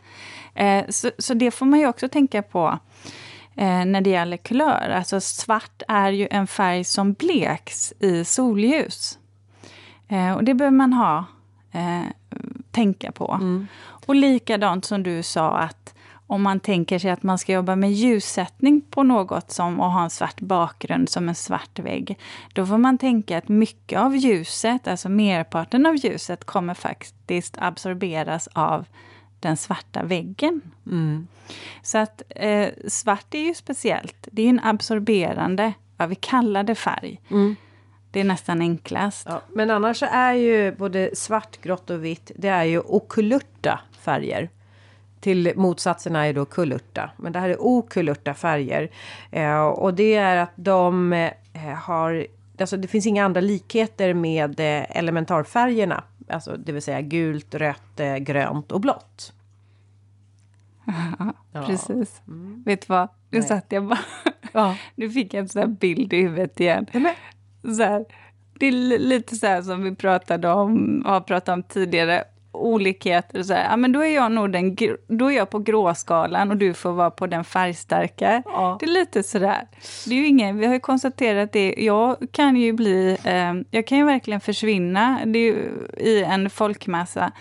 Eh, 0.59 0.85
så, 0.89 1.11
så 1.19 1.35
det 1.35 1.51
får 1.51 1.67
man 1.67 1.79
ju 1.79 1.87
också 1.87 2.09
tänka 2.09 2.43
på 2.43 2.79
eh, 3.57 3.85
när 3.85 4.01
det 4.01 4.11
gäller 4.11 4.37
kulör. 4.37 4.91
Alltså 4.97 5.21
svart 5.21 5.83
är 5.89 6.11
ju 6.11 6.29
en 6.31 6.47
färg 6.47 6.85
som 6.85 7.13
bleks 7.13 7.93
i 8.01 8.25
solljus. 8.25 9.19
Eh, 10.09 10.33
och 10.33 10.45
det 10.45 10.55
behöver 10.55 10.77
man 10.77 10.93
ha, 10.93 11.25
tänka 12.71 13.13
på. 13.13 13.41
Och 14.07 14.15
likadant 14.15 14.85
som 14.85 15.03
du 15.03 15.23
sa 15.23 15.59
att 15.59 15.95
om 16.27 16.43
man 16.43 16.61
tänker 16.61 16.99
sig 16.99 17.11
att 17.11 17.23
man 17.23 17.39
ska 17.39 17.53
jobba 17.53 17.77
med 17.77 17.93
ljussättning 17.93 18.81
på 18.81 19.03
något 19.03 19.51
som 19.51 19.81
att 19.81 19.93
ha 19.93 20.03
en 20.03 20.11
svart 20.11 20.41
bakgrund 20.41 21.09
som 21.09 21.29
en 21.29 21.35
svart 21.35 21.79
vägg. 21.79 22.19
Då 22.53 22.67
får 22.67 22.79
man 22.79 22.99
tänka 22.99 23.39
att 23.39 23.49
mycket 23.49 23.99
av 23.99 24.17
ljuset, 24.17 24.89
alltså 24.89 25.09
merparten 25.09 25.87
av 25.87 25.97
ljuset, 25.97 26.45
kommer 26.45 26.75
faktiskt 26.75 27.57
absorberas 27.59 28.49
av 28.53 28.85
den 29.41 29.57
svarta 29.57 30.03
väggen. 30.03 30.61
Så 31.83 31.99
att 31.99 32.23
eh, 32.29 32.69
svart 32.89 33.35
är 33.35 33.39
ju 33.39 33.55
speciellt. 33.55 34.29
Det 34.33 34.43
är 34.43 34.49
en 34.49 34.61
absorberande, 34.61 35.73
vad 35.97 36.09
vi 36.09 36.15
kallar 36.15 36.63
det 36.63 36.75
färg. 36.75 37.21
Det 38.11 38.21
är 38.21 38.25
nästan 38.25 38.61
enklast. 38.61 39.27
Ja, 39.31 39.43
men 39.53 39.71
annars 39.71 40.03
är 40.03 40.33
ju 40.33 40.73
både 40.73 41.11
svart, 41.17 41.61
grått 41.63 41.91
och 41.91 42.05
vitt, 42.05 42.31
det 42.37 42.49
är 42.49 42.65
ju 42.65 42.81
okulurta 42.81 43.81
färger. 44.01 44.51
Till 45.21 45.53
motsatserna 45.57 46.27
är 46.27 46.33
då 46.33 46.45
kulurta. 46.45 47.11
Men 47.17 47.33
det 47.33 47.39
här 47.39 47.49
är 47.49 47.63
okulurta 47.63 48.35
färger. 48.35 48.91
Eh, 49.31 49.67
och 49.67 49.95
det 49.95 50.15
är 50.15 50.37
att 50.37 50.53
de 50.55 51.13
eh, 51.13 51.61
har... 51.61 52.27
Alltså 52.61 52.77
det 52.77 52.89
finns 52.89 53.07
inga 53.07 53.25
andra 53.25 53.41
likheter 53.41 54.15
med 54.15 54.61
eh, 54.61 54.97
elementarfärgerna. 54.99 56.05
Alltså 56.31 56.57
det 56.57 56.73
vill 56.73 56.83
säga 56.83 57.01
gult, 57.01 57.55
rött, 57.55 58.01
eh, 58.01 58.17
grönt 58.17 58.73
och 58.73 58.81
blått. 58.81 59.33
Ja. 61.53 61.67
Precis. 61.67 62.23
Vet 62.65 62.81
du 62.81 62.87
vad? 62.89 63.09
Nu 63.31 63.39
Nej. 63.39 63.49
satt 63.49 63.67
jag 63.69 63.87
bara... 63.87 63.99
Ja. 64.53 64.77
Nu 64.95 65.11
fick 65.11 65.35
jag 65.35 65.41
en 65.41 65.49
sån 65.49 65.61
här 65.61 65.67
bild 65.69 66.13
i 66.13 66.17
huvudet 66.23 66.61
igen. 66.61 66.87
Nej, 66.93 67.15
men, 67.63 67.77
Så 67.77 67.83
här, 67.83 68.05
det 68.59 68.67
är 68.67 68.73
li- 68.73 68.99
lite 68.99 69.37
så 69.37 69.47
här 69.47 69.63
som 69.63 69.83
vi 69.85 69.95
pratade 69.95 70.49
om, 70.53 71.03
har 71.07 71.21
pratat 71.21 71.53
om 71.53 71.63
tidigare. 71.63 72.25
Olikheter. 72.53 73.43
Så 73.43 73.53
här. 73.55 73.65
Ja, 73.71 73.77
men 73.77 73.93
då 73.93 74.01
är 74.01 74.15
jag 74.15 74.33
nog 74.33 74.53
den, 74.53 74.77
då 75.07 75.33
är 75.33 75.37
jag 75.37 75.51
på 75.51 75.59
gråskalan 75.59 76.51
och 76.51 76.57
du 76.57 76.75
får 76.75 76.93
vara 76.93 77.11
på 77.11 77.27
den 77.27 77.45
färgstarka. 77.45 78.43
Ja. 78.47 78.77
Det 78.81 78.87
är 78.87 78.91
lite 78.91 79.23
sådär. 79.23 79.69
Det 80.07 80.15
är 80.15 80.19
ju 80.19 80.27
ingen, 80.27 80.59
vi 80.59 80.67
har 80.67 80.75
ju 80.75 80.81
konstaterat 80.81 81.53
det. 81.53 81.75
Jag 81.79 82.17
kan 82.33 82.57
ju 82.57 82.73
bli, 82.73 83.19
eh, 83.25 83.55
jag 83.71 83.87
kan 83.87 83.99
ju 83.99 84.05
verkligen 84.05 84.41
försvinna 84.41 85.19
ju, 85.25 85.71
i 85.97 86.23
en 86.23 86.51
folkmassa. 86.51 87.33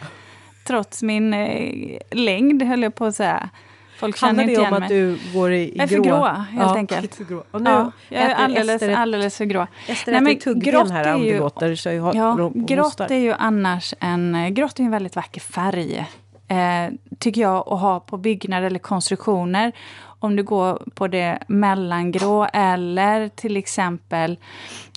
Trots 0.67 1.03
min 1.03 1.33
eh, 1.33 1.97
längd, 2.11 2.63
höll 2.63 2.83
jag 2.83 2.95
på 2.95 3.05
att 3.05 3.15
säga. 3.15 3.49
Folk 3.97 4.17
känner 4.17 4.27
handlar 4.27 4.43
inte 4.43 4.53
det 4.53 4.57
om 4.67 4.73
igen 4.73 4.83
att 4.83 4.89
mig. 4.89 4.99
du 4.99 5.39
går 5.39 5.51
i, 5.51 5.57
i 5.57 5.73
Jag 5.77 5.83
är 5.83 5.87
för 5.87 6.03
grå, 6.03 6.25
helt 6.25 6.75
enkelt. 6.75 7.01
lite 7.01 7.17
för 7.17 7.23
grå. 7.23 7.43
Och 7.51 7.61
nu 7.61 7.69
ja, 7.69 7.91
jag 8.09 8.21
är 8.23 8.35
alldeles, 8.35 8.81
ett- 8.81 8.97
alldeles 8.97 9.37
för 9.37 9.45
grå. 9.45 9.67
Ester 9.87 10.11
Nej, 10.11 10.21
men 10.21 10.39
tuggben 10.39 10.91
här 10.91 11.03
är 11.05 11.15
om 11.15 11.21
det 11.23 11.39
låter. 11.39 11.75
Så 11.75 11.89
jag 11.89 12.03
har, 12.03 12.15
Ja, 12.15 12.51
grått 12.55 12.99
är 13.11 13.15
ju 13.15 13.33
annars 13.33 13.93
en, 13.99 14.53
grått 14.53 14.79
är 14.79 14.83
en 14.83 14.91
väldigt 14.91 15.15
vacker 15.15 15.41
färg. 15.41 16.05
Eh, 16.47 16.93
tycker 17.19 17.41
jag 17.41 17.55
att 17.67 17.79
ha 17.81 17.99
på 17.99 18.17
byggnader 18.17 18.67
eller 18.67 18.79
konstruktioner. 18.79 19.71
Om 20.19 20.35
du 20.35 20.43
går 20.43 20.81
på 20.95 21.07
det 21.07 21.39
mellangrå 21.47 22.47
eller 22.53 23.27
till 23.29 23.57
exempel 23.57 24.37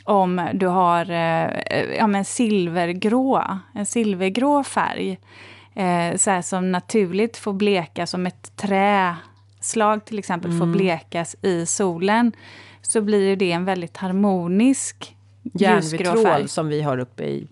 om 0.05 0.49
du 0.55 0.67
har 0.67 1.11
eh, 1.11 1.51
ja, 1.99 2.07
men 2.07 2.25
silvergrå, 2.25 3.45
en 3.75 3.87
silvergrå 3.87 4.65
färg. 4.65 5.19
Eh, 5.75 6.17
så 6.17 6.31
här 6.31 6.43
som 6.43 6.73
naturligt 6.73 7.37
får 7.37 7.53
bleka 7.53 8.07
som 8.07 8.27
ett 8.27 8.57
träslag 8.57 10.05
till 10.05 10.19
exempel 10.19 10.59
får 10.59 10.67
blekas 10.67 11.37
i 11.43 11.67
solen. 11.67 12.33
Så 12.83 13.01
blir 13.01 13.29
ju 13.29 13.37
det 13.37 13.53
en 13.53 13.65
väldigt 13.65 13.97
harmonisk 13.97 15.17
ljusgrå 15.43 16.23
färg. 16.25 16.49
som 16.49 16.69
vi 16.69 16.83
har 16.83 16.99
uppe 16.99 17.23
i, 17.25 17.37
i 17.37 17.49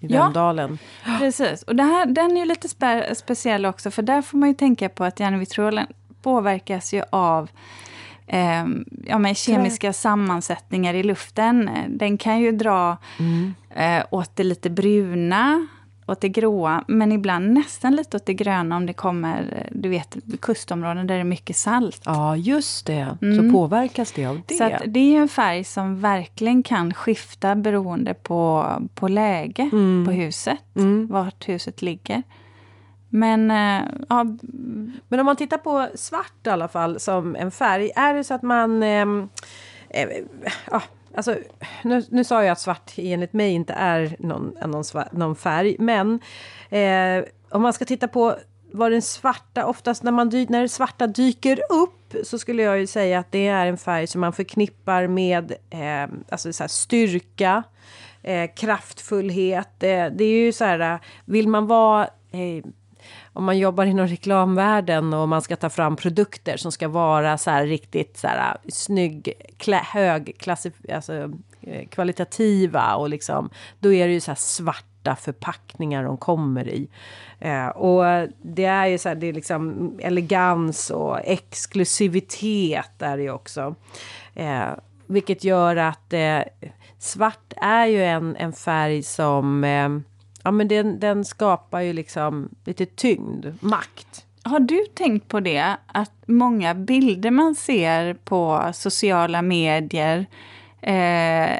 Ja. 0.00 0.22
Vemdalen. 0.24 0.78
Precis, 1.18 1.62
och 1.62 1.76
det 1.76 1.82
här, 1.82 2.06
den 2.06 2.30
är 2.36 2.40
ju 2.40 2.44
lite 2.44 2.68
spe, 2.68 3.14
speciell 3.14 3.66
också 3.66 3.90
för 3.90 4.02
där 4.02 4.22
får 4.22 4.38
man 4.38 4.48
ju 4.48 4.54
tänka 4.54 4.88
på 4.88 5.04
att 5.04 5.20
järnvitrolen 5.20 5.86
påverkas 6.22 6.94
ju 6.94 7.02
av 7.10 7.50
eh, 8.26 8.64
ja, 9.06 9.18
men 9.18 9.34
kemiska 9.34 9.92
sammansättningar 9.92 10.94
i 10.94 11.02
luften. 11.02 11.70
Den 11.88 12.18
kan 12.18 12.40
ju 12.40 12.52
dra 12.52 12.96
eh, 13.74 14.04
åt 14.10 14.36
det 14.36 14.44
lite 14.44 14.70
bruna, 14.70 15.66
åt 16.08 16.20
det 16.20 16.28
gråa, 16.28 16.84
men 16.86 17.12
ibland 17.12 17.52
nästan 17.52 17.96
lite 17.96 18.16
åt 18.16 18.26
det 18.26 18.34
gröna 18.34 18.76
om 18.76 18.86
det 18.86 18.92
kommer, 18.92 19.40
eh, 19.56 19.78
du 19.78 19.88
vet, 19.88 20.16
kustområden 20.40 21.06
där 21.06 21.14
det 21.14 21.20
är 21.20 21.24
mycket 21.24 21.56
salt. 21.56 22.02
Ja, 22.04 22.36
just 22.36 22.86
det. 22.86 23.16
Mm. 23.22 23.36
Så 23.36 23.52
påverkas 23.52 24.12
det 24.12 24.26
av 24.26 24.40
det. 24.46 24.54
Så 24.54 24.70
det 24.86 25.16
är 25.16 25.20
en 25.20 25.28
färg 25.28 25.64
som 25.64 26.00
verkligen 26.00 26.62
kan 26.62 26.94
skifta 26.94 27.54
beroende 27.54 28.14
på, 28.14 28.66
på 28.94 29.08
läge 29.08 29.70
på 30.06 30.10
huset, 30.10 30.58
vart 31.08 31.48
huset 31.48 31.82
ligger. 31.82 32.22
Men 33.08 33.50
eh, 33.50 33.88
ja, 34.08 34.24
Men 35.08 35.20
om 35.20 35.26
man 35.26 35.36
tittar 35.36 35.58
på 35.58 35.88
svart 35.94 36.46
i 36.46 36.50
alla 36.50 36.68
fall 36.68 37.00
som 37.00 37.36
en 37.36 37.50
färg. 37.50 37.90
Är 37.96 38.14
det 38.14 38.24
så 38.24 38.34
att 38.34 38.42
man 38.42 38.82
eh, 39.90 40.08
ah, 40.70 40.82
alltså, 41.14 41.36
nu, 41.84 42.04
nu 42.10 42.24
sa 42.24 42.44
jag 42.44 42.52
att 42.52 42.60
svart 42.60 42.92
enligt 42.96 43.32
mig 43.32 43.52
inte 43.52 43.72
är 43.72 44.16
någon, 44.18 44.54
någon, 44.66 44.84
svart, 44.84 45.12
någon 45.12 45.36
färg. 45.36 45.76
Men 45.78 46.20
eh, 46.70 47.24
om 47.50 47.62
man 47.62 47.72
ska 47.72 47.84
titta 47.84 48.08
på 48.08 48.36
vad 48.72 48.92
den 48.92 49.02
svarta, 49.02 49.66
oftast 49.66 50.02
när, 50.02 50.12
man 50.12 50.28
dy, 50.28 50.46
när 50.48 50.62
det 50.62 50.68
svarta 50.68 51.06
dyker 51.06 51.60
upp 51.70 52.14
så 52.24 52.38
skulle 52.38 52.62
jag 52.62 52.78
ju 52.78 52.86
säga 52.86 53.18
att 53.18 53.32
det 53.32 53.46
är 53.46 53.66
en 53.66 53.78
färg 53.78 54.06
som 54.06 54.20
man 54.20 54.32
förknippar 54.32 55.06
med 55.06 55.52
eh, 55.70 56.14
alltså 56.28 56.52
så 56.52 56.62
här 56.62 56.68
styrka, 56.68 57.62
eh, 58.22 58.50
kraftfullhet. 58.56 59.82
Eh, 59.82 60.06
det 60.06 60.24
är 60.24 60.44
ju 60.44 60.52
så 60.52 60.64
här, 60.64 60.94
eh, 60.94 61.00
vill 61.24 61.48
man 61.48 61.66
vara 61.66 62.04
eh, 62.30 62.64
om 63.38 63.44
man 63.44 63.58
jobbar 63.58 63.86
inom 63.86 64.06
reklamvärlden 64.06 65.14
och 65.14 65.28
man 65.28 65.42
ska 65.42 65.56
ta 65.56 65.70
fram 65.70 65.96
produkter 65.96 66.56
som 66.56 66.72
ska 66.72 66.88
vara 66.88 67.38
så 67.38 67.50
här 67.50 67.66
riktigt 67.66 68.16
så 68.16 68.26
här 68.26 68.50
äh, 68.50 68.68
snygg, 68.68 69.32
klä, 69.56 69.76
hög, 69.76 70.36
klassif- 70.40 70.94
alltså, 70.94 71.32
eh, 71.60 71.88
kvalitativa 71.88 72.94
och 72.94 73.08
liksom 73.08 73.50
då 73.78 73.92
är 73.92 74.06
det 74.06 74.12
ju 74.12 74.20
så 74.20 74.30
här 74.30 74.36
svarta 74.36 75.16
förpackningar 75.16 76.04
de 76.04 76.16
kommer 76.16 76.68
i. 76.68 76.88
Eh, 77.38 77.68
och 77.68 78.28
det 78.42 78.64
är 78.64 78.86
ju 78.86 78.98
så 78.98 79.08
här, 79.08 79.16
det 79.16 79.26
är 79.26 79.32
liksom 79.32 79.92
elegans 80.02 80.90
och 80.90 81.18
exklusivitet 81.24 83.02
är 83.02 83.16
det 83.16 83.22
ju 83.22 83.30
också. 83.30 83.74
Eh, 84.34 84.68
vilket 85.06 85.44
gör 85.44 85.76
att 85.76 86.12
eh, 86.12 86.40
svart 86.98 87.52
är 87.56 87.86
ju 87.86 88.04
en, 88.04 88.36
en 88.36 88.52
färg 88.52 89.02
som 89.02 89.64
eh, 89.64 89.88
Ja 90.48 90.52
men 90.52 90.68
den, 90.68 91.00
den 91.00 91.24
skapar 91.24 91.80
ju 91.80 91.92
liksom 91.92 92.48
lite 92.64 92.86
tyngd, 92.86 93.46
makt. 93.60 94.26
har 94.42 94.60
du 94.60 94.84
tänkt 94.94 95.28
på 95.28 95.40
det? 95.40 95.76
Att 95.86 96.12
många 96.26 96.74
bilder 96.74 97.30
man 97.30 97.54
ser 97.54 98.14
på 98.14 98.70
sociala 98.74 99.42
medier 99.42 100.26
eh, 100.80 101.56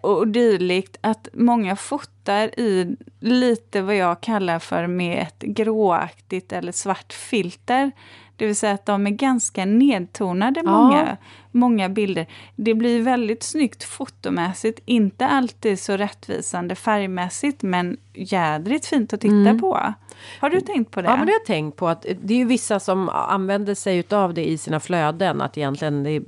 och 0.00 0.28
dylikt, 0.28 0.96
att 1.00 1.28
många 1.32 1.76
fotar 1.76 2.60
i 2.60 2.96
lite 3.20 3.82
vad 3.82 3.96
jag 3.96 4.20
kallar 4.20 4.58
för 4.58 4.86
med 4.86 5.22
ett 5.22 5.42
gråaktigt 5.42 6.52
eller 6.52 6.72
svart 6.72 7.12
filter. 7.12 7.90
Det 8.36 8.46
vill 8.46 8.56
säga 8.56 8.72
att 8.74 8.86
de 8.86 9.06
är 9.06 9.10
ganska 9.10 9.64
nedtonade, 9.64 10.60
Ja. 10.64 10.70
många 10.70 11.16
många 11.50 11.88
bilder. 11.88 12.26
Det 12.56 12.74
blir 12.74 13.02
väldigt 13.02 13.42
snyggt 13.42 13.84
fotomässigt, 13.84 14.80
inte 14.84 15.26
alltid 15.26 15.80
så 15.80 15.96
rättvisande 15.96 16.74
färgmässigt, 16.74 17.62
men 17.62 17.96
jädrigt 18.14 18.86
fint 18.86 19.12
att 19.12 19.20
titta 19.20 19.34
mm. 19.34 19.60
på. 19.60 19.94
Har 20.40 20.50
du 20.50 20.60
tänkt 20.60 20.90
på 20.90 21.02
det? 21.02 21.08
Ja, 21.08 21.16
men 21.16 21.26
det 21.26 21.32
har 21.32 21.38
jag 21.38 21.46
tänkt 21.46 21.76
på. 21.76 21.88
att 21.88 22.06
Det 22.22 22.34
är 22.34 22.38
ju 22.38 22.44
vissa 22.44 22.80
som 22.80 23.08
använder 23.08 23.74
sig 23.74 24.04
av 24.10 24.34
det 24.34 24.48
i 24.48 24.58
sina 24.58 24.80
flöden. 24.80 25.40
Att 25.40 25.58
egentligen 25.58 26.02
det 26.02 26.22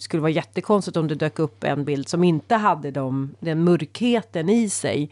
skulle 0.00 0.20
vara 0.20 0.30
jättekonstigt 0.30 0.96
om 0.96 1.08
det 1.08 1.14
dök 1.14 1.38
upp 1.38 1.64
en 1.64 1.84
bild 1.84 2.08
som 2.08 2.24
inte 2.24 2.54
hade 2.54 2.90
de, 2.90 3.34
den 3.40 3.64
mörkheten 3.64 4.48
i 4.48 4.70
sig. 4.70 5.10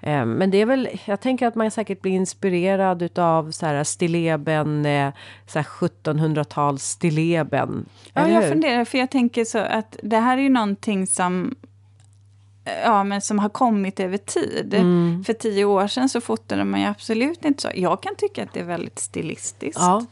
Eh, 0.00 0.24
men 0.24 0.50
det 0.50 0.58
är 0.58 0.66
väl, 0.66 0.88
jag 1.04 1.20
tänker 1.20 1.46
att 1.46 1.54
man 1.54 1.70
säkert 1.70 2.02
blir 2.02 2.12
inspirerad 2.12 3.02
utav 3.02 3.50
så 3.50 3.66
här 3.66 3.84
stilleben, 3.84 4.86
eh, 4.86 5.12
så 5.46 5.58
1700-tals 5.58 6.84
stilleben. 6.84 7.86
Ja, 8.12 8.28
jag 8.28 8.48
funderar, 8.48 8.84
för 8.94 8.98
jag 8.98 9.10
tänker 9.10 9.44
så 9.44 9.58
att 9.58 9.96
det 10.02 10.18
här 10.18 10.38
är 10.38 10.42
ju 10.42 10.48
någonting 10.48 11.06
som 11.06 11.54
ja, 12.84 13.04
men 13.04 13.20
som 13.20 13.38
har 13.38 13.48
kommit 13.48 14.00
över 14.00 14.16
tid. 14.16 14.74
Mm. 14.74 15.24
För 15.24 15.32
tio 15.32 15.64
år 15.64 15.86
sedan 15.86 16.08
så 16.08 16.20
fotade 16.20 16.64
man 16.64 16.80
ju 16.80 16.86
absolut 16.86 17.44
inte 17.44 17.62
så. 17.62 17.70
Jag 17.74 18.02
kan 18.02 18.14
tycka 18.14 18.42
att 18.42 18.52
det 18.52 18.60
är 18.60 18.64
väldigt 18.64 18.98
stilistiskt. 18.98 19.80
Ja. 19.80 20.04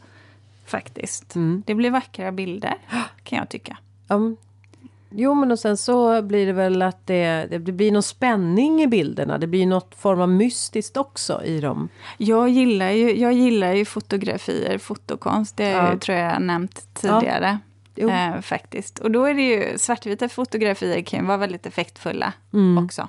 Faktiskt. 0.65 1.35
Mm. 1.35 1.63
Det 1.65 1.75
blir 1.75 1.91
vackra 1.91 2.31
bilder, 2.31 2.75
kan 3.23 3.37
jag 3.37 3.49
tycka. 3.49 3.77
Um. 4.07 4.37
Jo, 5.09 5.33
men 5.33 5.51
och 5.51 5.59
sen 5.59 5.77
så 5.77 6.21
blir 6.21 6.45
det 6.45 6.53
väl 6.53 6.81
att 6.81 7.07
det, 7.07 7.47
det 7.49 7.59
blir 7.59 7.91
någon 7.91 8.03
spänning 8.03 8.81
i 8.81 8.87
bilderna. 8.87 9.37
Det 9.37 9.47
blir 9.47 9.65
något 9.65 9.95
form 9.95 10.21
av 10.21 10.29
mystiskt 10.29 10.97
också 10.97 11.43
i 11.43 11.59
dem. 11.59 11.89
Jag 12.17 12.49
gillar 12.49 12.89
ju, 12.91 13.19
jag 13.19 13.33
gillar 13.33 13.73
ju 13.73 13.85
fotografier, 13.85 14.77
fotokonst. 14.77 15.57
Det 15.57 15.69
ja. 15.69 15.97
tror 15.97 16.17
jag 16.17 16.33
jag 16.33 16.41
nämnt 16.41 16.87
tidigare. 16.93 17.59
Ja. 17.63 17.72
Eh, 17.95 18.41
faktiskt. 18.41 18.99
Och 18.99 19.11
då 19.11 19.25
är 19.25 19.33
det 19.33 19.41
ju 19.41 19.77
svartvita 19.77 20.29
fotografier 20.29 21.01
kan 21.01 21.19
ju 21.19 21.25
vara 21.25 21.37
väldigt 21.37 21.65
effektfulla 21.65 22.33
mm. 22.53 22.85
också. 22.85 23.07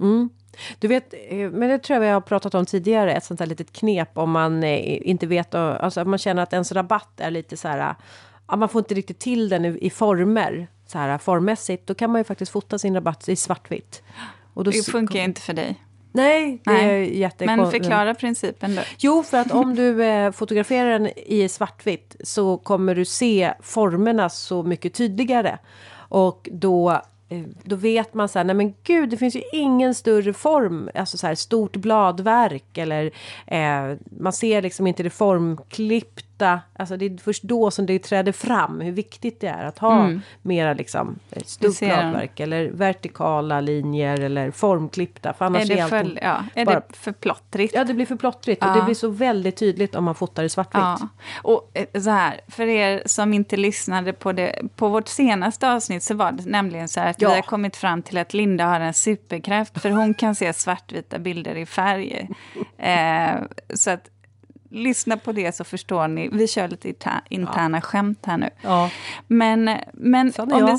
Mm. 0.00 0.30
Du 0.78 0.88
vet, 0.88 1.14
eh, 1.28 1.50
men 1.50 1.68
det 1.68 1.78
tror 1.78 1.94
jag 1.94 2.00
vi 2.00 2.08
har 2.08 2.20
pratat 2.20 2.54
om 2.54 2.66
tidigare, 2.66 3.12
ett 3.12 3.24
sånt 3.24 3.40
här 3.40 3.46
litet 3.46 3.72
knep 3.72 4.18
om 4.18 4.30
man 4.30 4.64
eh, 4.64 5.08
inte 5.08 5.26
vet, 5.26 5.54
alltså 5.54 6.04
man 6.04 6.18
känner 6.18 6.42
att 6.42 6.52
ens 6.52 6.72
rabatt 6.72 7.20
är 7.20 7.30
lite 7.30 7.56
så 7.56 7.68
här, 7.68 7.94
ja, 8.48 8.56
man 8.56 8.68
får 8.68 8.78
inte 8.78 8.94
riktigt 8.94 9.18
till 9.18 9.48
den 9.48 9.64
i 9.64 9.90
former, 9.90 10.68
så 10.86 10.98
här 10.98 11.18
formmässigt, 11.18 11.86
då 11.86 11.94
kan 11.94 12.10
man 12.10 12.20
ju 12.20 12.24
faktiskt 12.24 12.52
fota 12.52 12.78
sin 12.78 12.94
rabatt 12.94 13.28
i 13.28 13.36
svartvitt. 13.36 14.02
Och 14.54 14.64
då 14.64 14.70
det 14.70 14.86
funkar 14.86 15.20
inte 15.20 15.40
för 15.40 15.52
dig. 15.52 15.80
Nej, 16.16 16.60
det 16.64 16.72
Nej. 16.72 16.84
är 16.84 16.98
jättekonstigt. 16.98 17.72
Men 17.72 17.82
förklara 17.82 18.14
principen 18.14 18.74
då. 18.74 18.82
Jo, 18.98 19.22
för 19.22 19.38
att 19.38 19.52
om 19.52 19.74
du 19.74 20.04
eh, 20.04 20.32
fotograferar 20.32 20.90
den 20.90 21.10
i 21.16 21.48
svartvitt 21.48 22.16
så 22.20 22.56
kommer 22.56 22.94
du 22.94 23.04
se 23.04 23.52
formerna 23.60 24.28
så 24.28 24.62
mycket 24.62 24.94
tydligare. 24.94 25.58
Och 26.08 26.48
då 26.52 27.02
Eh, 27.28 27.42
då 27.64 27.76
vet 27.76 28.14
man 28.14 28.28
så 28.28 28.38
här, 28.38 28.44
nej 28.44 28.56
men 28.56 28.74
gud, 28.82 29.10
det 29.10 29.16
finns 29.16 29.36
ju 29.36 29.42
ingen 29.52 29.94
större 29.94 30.32
form, 30.32 30.90
alltså 30.94 31.18
så 31.18 31.26
här 31.26 31.34
stort 31.34 31.76
bladverk 31.76 32.78
eller 32.78 33.10
eh, 33.46 33.96
man 34.20 34.32
ser 34.32 34.62
liksom 34.62 34.86
inte 34.86 35.02
det 35.02 35.10
formklippta, 36.34 36.60
alltså 36.78 36.96
det 36.96 37.04
är 37.04 37.18
först 37.18 37.42
då 37.42 37.70
som 37.70 37.86
det 37.86 37.98
träder 37.98 38.32
fram 38.32 38.80
hur 38.80 38.92
viktigt 38.92 39.40
det 39.40 39.46
är 39.46 39.64
att 39.64 39.78
ha 39.78 40.04
mm. 40.04 40.20
mera 40.42 40.74
liksom 40.74 41.18
stort 41.44 41.78
bladverk 41.78 42.40
eller 42.40 42.70
vertikala 42.70 43.60
linjer 43.60 44.20
eller 44.20 44.50
formklippta. 44.50 45.32
För 45.32 45.44
annars 45.44 45.70
är 45.70 45.76
det 45.76 45.88
för, 45.88 46.18
ja, 46.22 46.44
är 46.54 46.64
bara, 46.64 46.80
det 46.88 46.96
för 46.96 47.12
plottrigt? 47.12 47.74
Ja, 47.74 47.84
det 47.84 47.94
blir 47.94 48.06
för 48.06 48.16
plottrigt 48.16 48.62
ja. 48.62 48.70
och 48.70 48.76
det 48.76 48.84
blir 48.84 48.94
så 48.94 49.08
väldigt 49.08 49.56
tydligt 49.56 49.94
om 49.94 50.04
man 50.04 50.14
fotar 50.14 50.44
i 50.44 50.48
svartvitt. 50.48 50.82
Ja. 50.82 51.08
Och 51.42 51.70
eh, 51.74 52.00
så 52.00 52.10
här, 52.10 52.40
för 52.48 52.66
er 52.66 53.02
som 53.06 53.34
inte 53.34 53.56
lyssnade 53.56 54.12
på 54.12 54.32
det, 54.32 54.62
på 54.76 54.88
vårt 54.88 55.08
senaste 55.08 55.72
avsnitt 55.72 56.02
så 56.02 56.14
var 56.14 56.32
det 56.32 56.46
nämligen 56.46 56.88
så 56.88 57.00
här 57.00 57.10
att 57.10 57.20
ja. 57.20 57.28
vi 57.28 57.34
har 57.34 57.42
kommit 57.42 57.76
fram 57.76 58.02
till 58.02 58.18
att 58.18 58.34
Linda 58.34 58.64
har 58.64 58.80
en 58.80 58.94
superkraft 58.94 59.80
för 59.80 59.90
hon 59.90 60.14
kan 60.14 60.34
se 60.34 60.52
svartvita 60.52 61.18
bilder 61.18 61.54
i 61.54 61.66
färg. 61.66 62.28
Eh, 62.78 63.40
så 63.74 63.90
att 63.90 64.08
lyssna 64.74 65.16
på 65.16 65.32
det 65.32 65.56
så 65.56 65.64
förstår 65.64 66.08
ni. 66.08 66.28
Vi 66.28 66.48
kör 66.48 66.68
lite 66.68 66.88
interna 67.28 67.76
ja. 67.76 67.80
skämt 67.80 68.26
här 68.26 68.38
nu. 68.38 68.50
Ja. 68.62 68.90
Men, 69.26 69.78
men 69.92 70.32
om, 70.38 70.78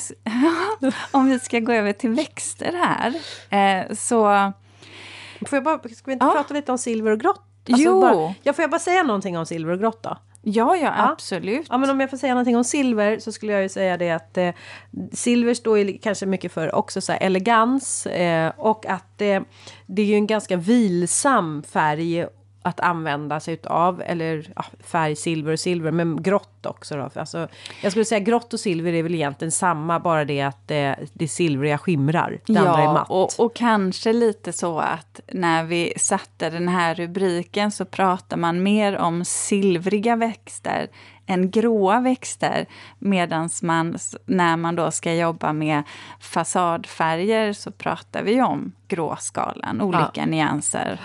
vi, 0.82 0.92
om 1.12 1.30
vi 1.30 1.40
ska 1.40 1.60
gå 1.60 1.72
över 1.72 1.94
till 1.94 2.10
växter 2.10 2.74
här 2.74 3.14
eh, 3.50 3.96
så... 3.96 4.52
Får 5.50 5.56
jag 5.56 5.64
bara, 5.64 5.80
ska 5.80 6.06
vi 6.06 6.14
inte 6.14 6.26
ja. 6.26 6.32
prata 6.32 6.54
lite 6.54 6.72
om 6.72 6.78
silver 6.78 7.12
och 7.12 7.20
grått? 7.20 7.42
Alltså 7.70 7.84
jo! 7.84 8.02
Bara, 8.02 8.34
ja, 8.44 8.54
får 8.54 8.64
jag 8.64 8.72
bara 8.72 8.80
säga 8.80 9.04
någonting 9.04 9.38
om 9.38 9.46
silver 9.46 9.74
och 9.74 9.80
grått 9.80 10.04
då? 10.04 10.18
Ja, 10.48 10.76
ja, 10.76 10.94
absolut. 11.12 11.68
Ja, 11.70 11.78
men 11.78 11.90
om 11.90 12.00
jag 12.00 12.10
får 12.10 12.18
säga 12.18 12.34
någonting 12.34 12.58
om 12.58 12.64
silver 12.64 13.20
så 13.20 13.32
skulle 13.32 13.52
jag 13.52 13.62
ju 13.62 13.70
säga 13.70 13.98
det 13.98 14.12
att 14.12 14.38
eh, 14.38 14.50
silver 15.12 15.54
står 15.54 15.80
ju 15.80 15.98
kanske 15.98 16.26
mycket 16.26 16.52
för 16.52 16.76
också 16.76 17.02
så 17.02 17.14
elegans 17.14 18.06
eh, 18.06 18.52
och 18.58 18.86
att 18.86 19.22
eh, 19.22 19.42
det 19.86 20.02
är 20.02 20.06
ju 20.06 20.16
en 20.16 20.28
ganska 20.28 20.58
vilsam 20.58 21.64
färg 21.64 22.26
att 22.66 22.80
använda 22.80 23.40
sig 23.40 23.54
utav. 23.54 24.02
Eller 24.06 24.52
ja, 24.56 24.66
färg, 24.80 25.16
silver 25.16 25.54
och 25.54 25.60
silver, 25.60 25.92
men 25.92 26.24
grått 26.24 26.66
också. 26.66 26.96
Då. 26.96 27.10
Alltså, 27.16 27.48
jag 27.82 27.92
skulle 27.92 28.06
säga 28.06 28.20
grått 28.20 28.54
och 28.54 28.60
silver 28.60 28.94
är 28.94 29.04
väl 29.04 29.16
egentligen 29.16 29.52
samma, 29.52 30.00
bara 30.00 30.26
det 30.26 30.42
att 30.42 30.68
det, 30.68 30.96
det 31.14 31.28
silvriga 31.28 31.78
skimrar. 31.78 32.40
Det 32.46 32.54
ja, 32.54 32.60
andra 32.60 32.84
är 32.84 32.94
matt. 32.94 33.10
Och, 33.10 33.30
och 33.40 33.56
kanske 33.56 34.14
lite 34.14 34.54
så 34.54 34.80
att 34.80 35.20
när 35.34 35.64
vi 35.64 35.94
satte 35.98 36.50
den 36.50 36.68
här 36.68 36.96
rubriken 36.96 37.72
så 37.72 37.86
pratar 37.86 38.38
man 38.38 38.64
mer 38.64 38.98
om 38.98 39.26
silvriga 39.26 40.16
växter 40.16 40.88
än 41.26 41.52
gråa 41.52 42.00
växter. 42.00 42.66
Medan 43.00 43.50
man, 43.62 43.98
när 44.26 44.58
man 44.58 44.76
då 44.76 44.92
ska 44.92 45.14
jobba 45.14 45.54
med 45.54 45.84
fasadfärger 46.20 47.54
så 47.54 47.72
pratar 47.72 48.24
vi 48.24 48.42
om 48.42 48.72
gråskalan, 48.88 49.82
olika 49.82 50.12
ja. 50.22 50.26
nyanser 50.26 51.00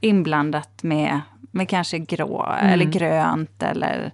inblandat 0.00 0.82
med, 0.82 1.20
med 1.50 1.68
kanske 1.68 1.98
grå 1.98 2.46
mm. 2.46 2.72
eller 2.72 2.84
grönt 2.84 3.62
eller 3.62 4.12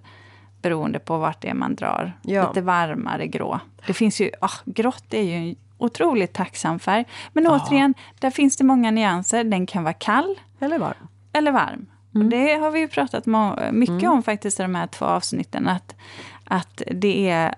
beroende 0.61 0.99
på 0.99 1.17
vart 1.17 1.41
det 1.41 1.49
är 1.49 1.53
man 1.53 1.75
drar. 1.75 2.19
Ja. 2.21 2.47
Lite 2.47 2.61
varmare 2.61 3.27
grå. 3.27 3.59
Det 3.87 3.93
finns 3.93 4.21
ju, 4.21 4.31
oh, 4.41 4.55
grått 4.65 5.13
är 5.13 5.21
ju 5.21 5.33
en 5.33 5.55
otroligt 5.77 6.33
tacksam 6.33 6.79
färg. 6.79 7.05
Men 7.33 7.43
ja. 7.43 7.51
återigen, 7.51 7.93
där 8.19 8.29
finns 8.29 8.57
det 8.57 8.63
många 8.63 8.91
nyanser. 8.91 9.43
Den 9.43 9.65
kan 9.65 9.83
vara 9.83 9.93
kall. 9.93 10.39
Eller 10.59 10.79
varm. 10.79 11.07
Eller 11.33 11.51
varm. 11.51 11.85
Mm. 12.15 12.27
Och 12.27 12.31
det 12.31 12.55
har 12.55 12.71
vi 12.71 12.79
ju 12.79 12.87
pratat 12.87 13.25
mycket 13.71 14.03
mm. 14.03 14.11
om 14.11 14.23
faktiskt 14.23 14.59
i 14.59 14.63
de 14.63 14.75
här 14.75 14.87
två 14.87 15.05
avsnitten. 15.05 15.67
Att, 15.67 15.95
att 16.43 16.81
det 16.91 17.29
är 17.29 17.55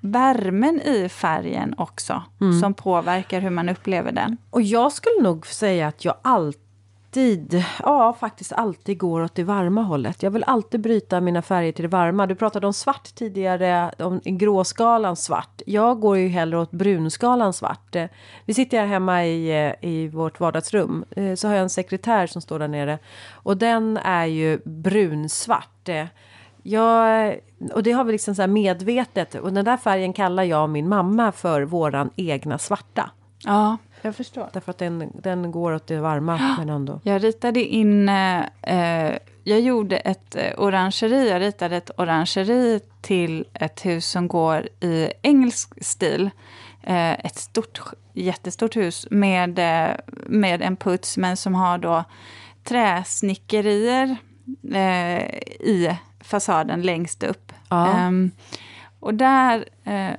värmen 0.00 0.80
i 0.80 1.08
färgen 1.08 1.74
också 1.78 2.22
mm. 2.40 2.60
som 2.60 2.74
påverkar 2.74 3.40
hur 3.40 3.50
man 3.50 3.68
upplever 3.68 4.12
den. 4.12 4.36
Och 4.50 4.62
jag 4.62 4.92
skulle 4.92 5.22
nog 5.22 5.46
säga 5.46 5.88
att 5.88 6.04
jag 6.04 6.14
alltid 6.22 6.65
alltid, 7.16 7.64
ja 7.82 8.12
faktiskt 8.12 8.52
alltid 8.52 8.98
går 8.98 9.20
åt 9.20 9.34
det 9.34 9.44
varma 9.44 9.82
hållet. 9.82 10.22
Jag 10.22 10.30
vill 10.30 10.44
alltid 10.44 10.80
bryta 10.80 11.20
mina 11.20 11.42
färger 11.42 11.72
till 11.72 11.82
det 11.82 11.88
varma. 11.88 12.26
Du 12.26 12.34
pratade 12.34 12.66
om 12.66 12.72
svart 12.72 13.14
tidigare, 13.14 13.92
om 13.98 14.20
gråskalan 14.24 15.16
svart. 15.16 15.62
Jag 15.66 16.00
går 16.00 16.16
ju 16.18 16.28
hellre 16.28 16.58
åt 16.58 16.70
brunskalan 16.70 17.52
svart. 17.52 17.96
Vi 18.44 18.54
sitter 18.54 18.78
här 18.78 18.86
hemma 18.86 19.24
i, 19.24 19.66
eh, 19.66 19.90
i 19.90 20.08
vårt 20.08 20.40
vardagsrum. 20.40 21.04
Eh, 21.10 21.34
så 21.34 21.48
har 21.48 21.54
jag 21.54 21.62
en 21.62 21.70
sekretär 21.70 22.26
som 22.26 22.42
står 22.42 22.58
där 22.58 22.68
nere. 22.68 22.98
Och 23.32 23.56
den 23.56 23.96
är 23.96 24.26
ju 24.26 24.58
brunsvart. 24.64 25.88
Jag, 26.62 27.36
och 27.72 27.82
det 27.82 27.92
har 27.92 28.04
vi 28.04 28.12
liksom 28.12 28.34
så 28.34 28.46
medvetet. 28.46 29.34
Och 29.34 29.52
den 29.52 29.64
där 29.64 29.76
färgen 29.76 30.12
kallar 30.12 30.42
jag 30.42 30.62
och 30.62 30.70
min 30.70 30.88
mamma 30.88 31.32
för 31.32 31.62
våran 31.62 32.10
egna 32.16 32.58
svarta. 32.58 33.10
Ja, 33.44 33.76
jag 34.06 34.16
förstår. 34.16 34.48
Därför 34.52 34.70
att 34.70 34.78
den, 34.78 35.10
den 35.14 35.52
går 35.52 35.72
åt 35.72 35.86
det 35.86 36.00
varma. 36.00 36.56
Men 36.58 36.68
ändå. 36.68 37.00
Jag 37.02 37.24
ritade 37.24 37.64
in... 37.64 38.08
Eh, 38.08 39.18
jag 39.48 39.60
gjorde 39.60 39.96
ett 39.96 40.36
eh, 40.36 40.52
orangeri. 40.56 41.30
Jag 41.30 41.40
ritade 41.40 41.76
ett 41.76 41.90
orangeri 41.96 42.80
till 43.00 43.44
ett 43.54 43.86
hus 43.86 44.06
som 44.06 44.28
går 44.28 44.68
i 44.80 45.12
engelsk 45.22 45.84
stil. 45.84 46.30
Eh, 46.82 47.12
ett 47.12 47.36
stort, 47.36 47.80
jättestort 48.12 48.76
hus 48.76 49.06
med, 49.10 49.58
eh, 49.58 49.96
med 50.26 50.62
en 50.62 50.76
puts, 50.76 51.16
men 51.16 51.36
som 51.36 51.54
har 51.54 51.78
då 51.78 52.04
träsnickerier 52.64 54.16
eh, 54.72 55.22
i 55.60 55.96
fasaden 56.20 56.82
längst 56.82 57.22
upp. 57.22 57.52
Ja. 57.68 57.86
Ehm, 57.86 58.30
och 59.00 59.14
där 59.14 59.64
eh, 59.84 60.10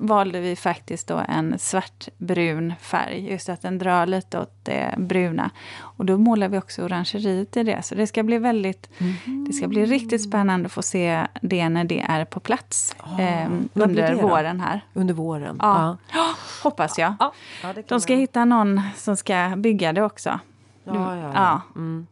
valde 0.00 0.40
vi 0.40 0.56
faktiskt 0.56 1.08
då 1.08 1.20
en 1.28 1.58
svartbrun 1.58 2.74
färg, 2.80 3.30
just 3.32 3.48
att 3.48 3.62
den 3.62 3.78
drar 3.78 4.06
lite 4.06 4.38
åt 4.38 4.52
det 4.62 4.94
bruna. 4.98 5.50
Och 5.80 6.04
då 6.04 6.18
målar 6.18 6.48
vi 6.48 6.58
också 6.58 6.82
orangeriet 6.82 7.56
i 7.56 7.62
det, 7.62 7.82
så 7.82 7.94
det 7.94 8.06
ska 8.06 8.22
bli 8.22 8.38
väldigt, 8.38 8.88
mm. 8.98 9.44
det 9.44 9.52
ska 9.52 9.68
bli 9.68 9.86
riktigt 9.86 10.22
spännande 10.22 10.66
att 10.66 10.72
få 10.72 10.82
se 10.82 11.26
det 11.42 11.68
när 11.68 11.84
det 11.84 12.00
är 12.08 12.24
på 12.24 12.40
plats 12.40 12.96
oh, 13.04 13.20
eh, 13.20 13.50
under 13.74 14.14
våren 14.14 14.60
här. 14.60 14.80
Under 14.92 15.14
våren? 15.14 15.56
Ja, 15.62 15.96
ja. 16.12 16.34
hoppas 16.62 16.98
jag. 16.98 17.14
Ja. 17.18 17.32
Ja, 17.62 17.74
De 17.88 18.00
ska 18.00 18.14
hitta 18.14 18.44
någon 18.44 18.80
som 18.96 19.16
ska 19.16 19.52
bygga 19.56 19.92
det 19.92 20.02
också. 20.02 20.40
Ja, 20.84 21.16
ja, 21.16 21.30
ja. 21.34 21.60
Mm. 21.76 22.06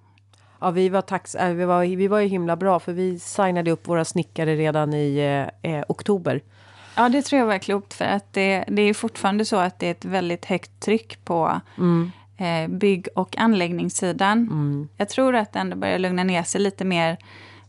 Ja, 0.60 0.70
vi 0.70 0.88
var, 0.88 1.02
tax 1.02 1.34
äh, 1.34 1.54
vi, 1.54 1.64
var, 1.64 1.96
vi 1.96 2.08
var 2.08 2.18
ju 2.18 2.28
himla 2.28 2.56
bra 2.56 2.80
för 2.80 2.92
vi 2.92 3.18
signade 3.18 3.70
upp 3.70 3.88
våra 3.88 4.04
snickare 4.04 4.56
redan 4.56 4.94
i 4.94 5.18
eh, 5.62 5.72
eh 5.72 5.84
oktober. 5.88 6.40
Ja, 6.98 7.08
det 7.08 7.22
tror 7.22 7.38
jag 7.38 7.46
var 7.46 7.58
klokt 7.58 7.94
för 7.94 8.04
att 8.04 8.32
det, 8.32 8.64
det 8.68 8.82
är 8.82 8.94
fortfarande 8.94 9.44
så 9.44 9.56
att 9.56 9.78
det 9.78 9.86
är 9.86 9.90
ett 9.90 10.04
väldigt 10.04 10.44
högt 10.44 10.80
tryck 10.80 11.24
på 11.24 11.60
Mm. 11.78 12.10
eh, 12.36 12.76
bygg 12.78 13.08
och 13.14 13.38
anläggningssidan. 13.38 14.38
Mm. 14.38 14.88
Jag 14.96 15.08
tror 15.08 15.34
att 15.36 15.52
det 15.52 15.58
ändå 15.58 15.76
börjar 15.76 15.98
lugna 15.98 16.24
ner 16.24 16.42
sig 16.42 16.60
lite 16.60 16.84
mer 16.84 17.16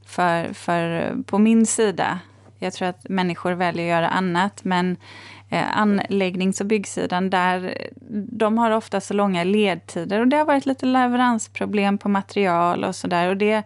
för, 0.06 0.54
för 0.54 1.16
på 1.24 1.38
min 1.38 1.66
sida. 1.66 2.20
Jag 2.60 2.74
tror 2.74 2.88
att 2.88 3.10
människor 3.10 3.52
väljer 3.52 3.86
att 3.86 3.90
göra 4.02 4.10
annat, 4.10 4.64
men 4.64 4.98
eh, 5.50 5.78
anläggnings 5.78 6.62
och 6.62 6.68
byggsidan, 6.68 7.30
där 7.30 7.88
de 8.32 8.58
har 8.58 8.72
ofta 8.72 9.02
så 9.02 9.14
långa 9.14 9.44
ledtider 9.44 10.20
och 10.20 10.28
det 10.28 10.38
har 10.38 10.46
varit 10.46 10.66
lite 10.66 10.86
leveransproblem 10.86 11.98
på 11.98 12.10
material 12.10 12.84
och 12.84 12.96
sådär 12.96 13.30
och 13.30 13.38
det, 13.38 13.64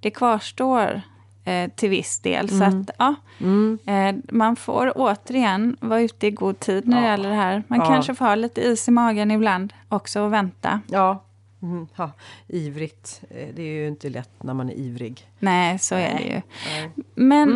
det 0.00 0.10
kvarstår 0.10 1.02
eh, 1.44 1.70
till 1.76 1.88
viss 1.90 2.18
del. 2.20 2.48
Så 2.48 2.64
att, 2.64 2.90
ja, 2.98 3.14
Mm. 3.40 3.78
eh, 3.86 4.14
man 4.34 4.56
får 4.56 4.92
återigen 4.94 5.76
vara 5.80 6.00
ute 6.00 6.26
i 6.26 6.30
god 6.30 6.60
tid 6.60 6.88
när 6.88 6.96
det 7.00 7.06
Ja. 7.06 7.10
gäller 7.10 7.28
det 7.28 7.34
här. 7.34 7.62
Man 7.68 7.78
Ja. 7.78 7.86
kanske 7.86 8.14
får 8.14 8.24
ha 8.24 8.34
lite 8.34 8.60
is 8.60 8.88
i 8.88 8.90
magen 8.90 9.30
ibland 9.30 9.72
också 9.88 10.20
och 10.20 10.32
vänta. 10.32 10.80
Ja. 10.86 11.22
Mm. 11.62 11.86
ja, 11.96 12.10
ivrigt. 12.48 13.20
Eh, 13.30 13.48
Det 13.54 13.62
är 13.62 13.66
ju 13.82 13.86
inte 13.88 14.08
lätt 14.08 14.42
när 14.42 14.54
man 14.54 14.70
är 14.70 14.74
ivrig. 14.74 15.28
Nej, 15.38 15.78
så 15.78 15.94
är 15.94 16.14
det 16.18 16.22
ju. 16.34 16.42
Men 17.14 17.48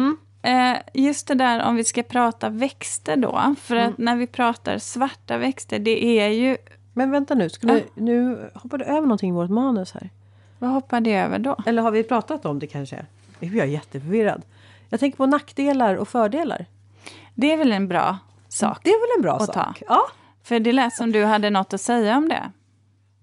Mm. 0.43 0.75
eh, 0.75 0.81
just 0.95 1.27
det 1.27 1.35
där 1.35 1.63
om 1.65 1.77
vi 1.77 1.85
ska 1.85 2.03
prata 2.03 2.49
växter 2.49 3.17
då. 3.17 3.55
För 3.61 3.77
Mm. 3.77 3.89
att 3.93 3.99
när 3.99 4.17
vi 4.17 4.27
pratar 4.27 4.79
svarta 4.79 5.39
växter, 5.39 5.79
det 5.79 6.05
är 6.21 6.29
ju... 6.29 6.57
Men 6.93 7.11
vänta 7.11 7.35
nu, 7.35 7.49
skulle, 7.51 7.83
nu 7.95 8.49
hoppar 8.55 8.79
du 8.79 8.85
över 8.85 9.01
någonting 9.01 9.31
i 9.31 9.33
vårt 9.33 9.51
manus 9.51 9.93
här. 9.93 10.11
Vad 10.59 10.71
hoppar 10.71 11.01
det 11.01 11.15
över 11.15 11.39
då? 11.39 11.57
Eller 11.67 11.83
har 11.83 11.91
vi 11.91 12.03
pratat 12.03 12.45
om 12.45 12.59
det 12.59 12.67
kanske? 12.67 13.07
Jag 13.41 13.69
jätteförvirrad. 13.69 14.43
Jag 14.89 15.01
tänker 15.01 15.17
på 15.17 15.27
nackdelar 15.27 15.95
och 15.95 16.09
fördelar. 16.09 16.67
Det 17.35 17.53
är 17.53 17.57
väl 17.57 17.73
en 17.73 17.89
bra 17.89 18.19
sak? 18.49 18.81
Det 18.85 18.91
är 18.91 19.01
väl 19.01 19.19
en 19.19 19.23
bra 19.23 19.39
sak? 19.39 19.55
ta. 19.55 19.75
Ja. 19.89 20.03
För 20.43 20.61
det 20.61 20.73
lät 20.73 20.95
som 20.95 21.13
du 21.13 21.25
hade 21.25 21.51
något 21.51 21.75
att 21.75 21.81
säga 21.81 22.17
om 22.17 22.29
det. 22.29 22.53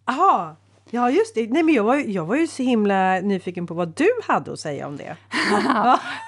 Aha. 0.05 0.55
Ja, 0.89 1.09
just 1.09 1.35
det. 1.35 1.47
Nej, 1.51 1.63
men 1.63 1.75
jag, 1.75 1.83
var, 1.83 1.95
jag 1.95 2.25
var 2.25 2.35
ju 2.35 2.47
så 2.47 2.63
himla 2.63 3.19
nyfiken 3.19 3.67
på 3.67 3.73
vad 3.73 3.95
du 3.95 4.09
hade 4.27 4.53
att 4.53 4.59
säga 4.59 4.87
om 4.87 4.97
det. 4.97 5.17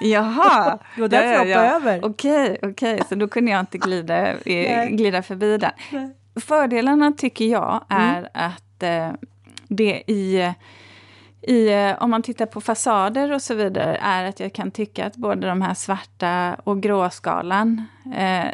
Jaha! 0.00 0.78
Det 0.94 1.00
var 1.00 1.08
därför 1.08 1.28
jag 1.28 1.38
hoppade 1.38 1.68
över. 1.68 2.04
Okej, 2.04 2.58
okej, 2.62 3.02
så 3.08 3.14
då 3.14 3.28
kunde 3.28 3.50
jag 3.50 3.60
inte 3.60 3.78
glida, 3.78 4.34
glida 4.90 5.22
förbi 5.22 5.58
den. 5.58 5.70
Nej. 5.92 6.10
Fördelarna 6.40 7.12
tycker 7.12 7.44
jag 7.44 7.84
är 7.88 8.28
att 8.34 8.82
eh, 8.82 9.10
det 9.68 10.02
i, 10.06 10.52
i, 11.48 11.68
eh, 11.72 12.02
om 12.02 12.10
man 12.10 12.22
tittar 12.22 12.46
på 12.46 12.60
fasader 12.60 13.32
och 13.32 13.42
så 13.42 13.54
vidare, 13.54 13.96
är 13.96 14.24
att 14.24 14.40
jag 14.40 14.52
kan 14.52 14.70
tycka 14.70 15.06
att 15.06 15.16
både 15.16 15.46
de 15.46 15.62
här 15.62 15.74
svarta 15.74 16.56
och 16.64 16.82
gråskalan 16.82 17.84
eh, 18.16 18.46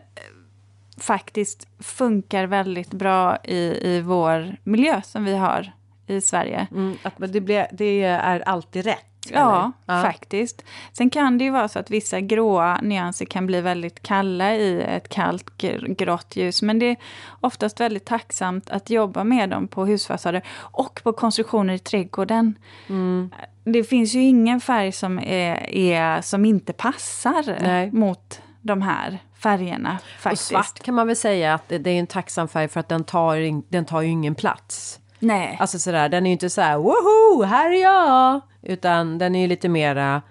faktiskt 0.99 1.69
funkar 1.79 2.47
väldigt 2.47 2.91
bra 2.91 3.39
i, 3.45 3.79
i 3.83 4.01
vår 4.01 4.57
miljö 4.65 5.03
som 5.03 5.25
vi 5.25 5.37
har 5.37 5.73
i 6.07 6.21
Sverige. 6.21 6.67
Mm, 6.71 6.97
att 7.03 7.15
det, 7.17 7.41
blir, 7.41 7.67
det 7.73 8.03
är 8.03 8.41
alltid 8.41 8.85
rätt? 8.85 9.14
Ja, 9.33 9.73
eller? 9.89 10.03
faktiskt. 10.03 10.65
Sen 10.93 11.11
kan 11.11 11.39
det 11.39 11.45
ju 11.45 11.51
vara 11.51 11.69
så 11.69 11.79
att 11.79 11.91
vissa 11.91 12.21
gråa 12.21 12.79
nyanser 12.83 13.27
kan 13.27 13.47
bli 13.47 13.61
väldigt 13.61 14.03
kalla 14.03 14.55
i 14.55 14.83
ett 14.83 15.09
kallt 15.09 15.51
gr- 15.59 15.95
grått 15.95 16.37
ljus. 16.37 16.63
Men 16.63 16.79
det 16.79 16.87
är 16.87 16.97
oftast 17.41 17.81
väldigt 17.81 18.05
tacksamt 18.05 18.71
att 18.71 18.91
jobba 18.91 19.25
med 19.25 19.51
dem 19.51 19.69
på 19.69 19.87
husfasader 19.87 20.43
och 20.57 21.01
på 21.05 21.13
konstruktioner 21.13 21.75
i 21.75 21.79
trädgården. 21.79 22.59
Mm. 22.89 23.31
Det 23.65 23.85
finns 23.85 24.15
ju 24.15 24.23
ingen 24.23 24.61
färg 24.61 24.93
som, 24.93 25.19
är, 25.19 25.71
är, 25.71 26.21
som 26.21 26.45
inte 26.45 26.73
passar 26.73 27.59
Nej. 27.63 27.93
mot 27.93 28.41
de 28.61 28.83
här 28.83 29.19
färgerna. 29.45 29.99
Och 30.03 30.21
Faktiskt. 30.23 30.45
svart 30.45 30.83
kan 30.83 30.95
man 30.95 31.07
väl 31.07 31.17
säga 31.17 31.55
att 31.55 31.69
det, 31.69 31.91
är 31.91 31.99
en 31.99 32.07
tacksam 32.07 32.49
färg 32.49 32.69
för 32.69 32.81
att 32.81 32.89
den 32.89 33.05
tar, 33.05 33.63
den 33.73 33.85
tar 33.85 34.01
ju 34.01 34.09
ingen 34.09 34.35
plats. 34.35 35.01
Nej. 35.25 35.57
Alltså 35.61 35.79
sådär, 35.79 36.09
den 36.09 36.27
är 36.27 36.31
ju 36.31 36.33
inte 36.33 36.51
så 36.51 36.61
här 36.61 36.77
woho, 36.79 37.43
här 37.45 37.71
är 37.71 37.83
jag! 37.83 38.41
Utan 38.63 39.19
den 39.19 39.35
är 39.35 39.41
ju 39.41 39.47
lite 39.47 39.69
mera 39.69 40.23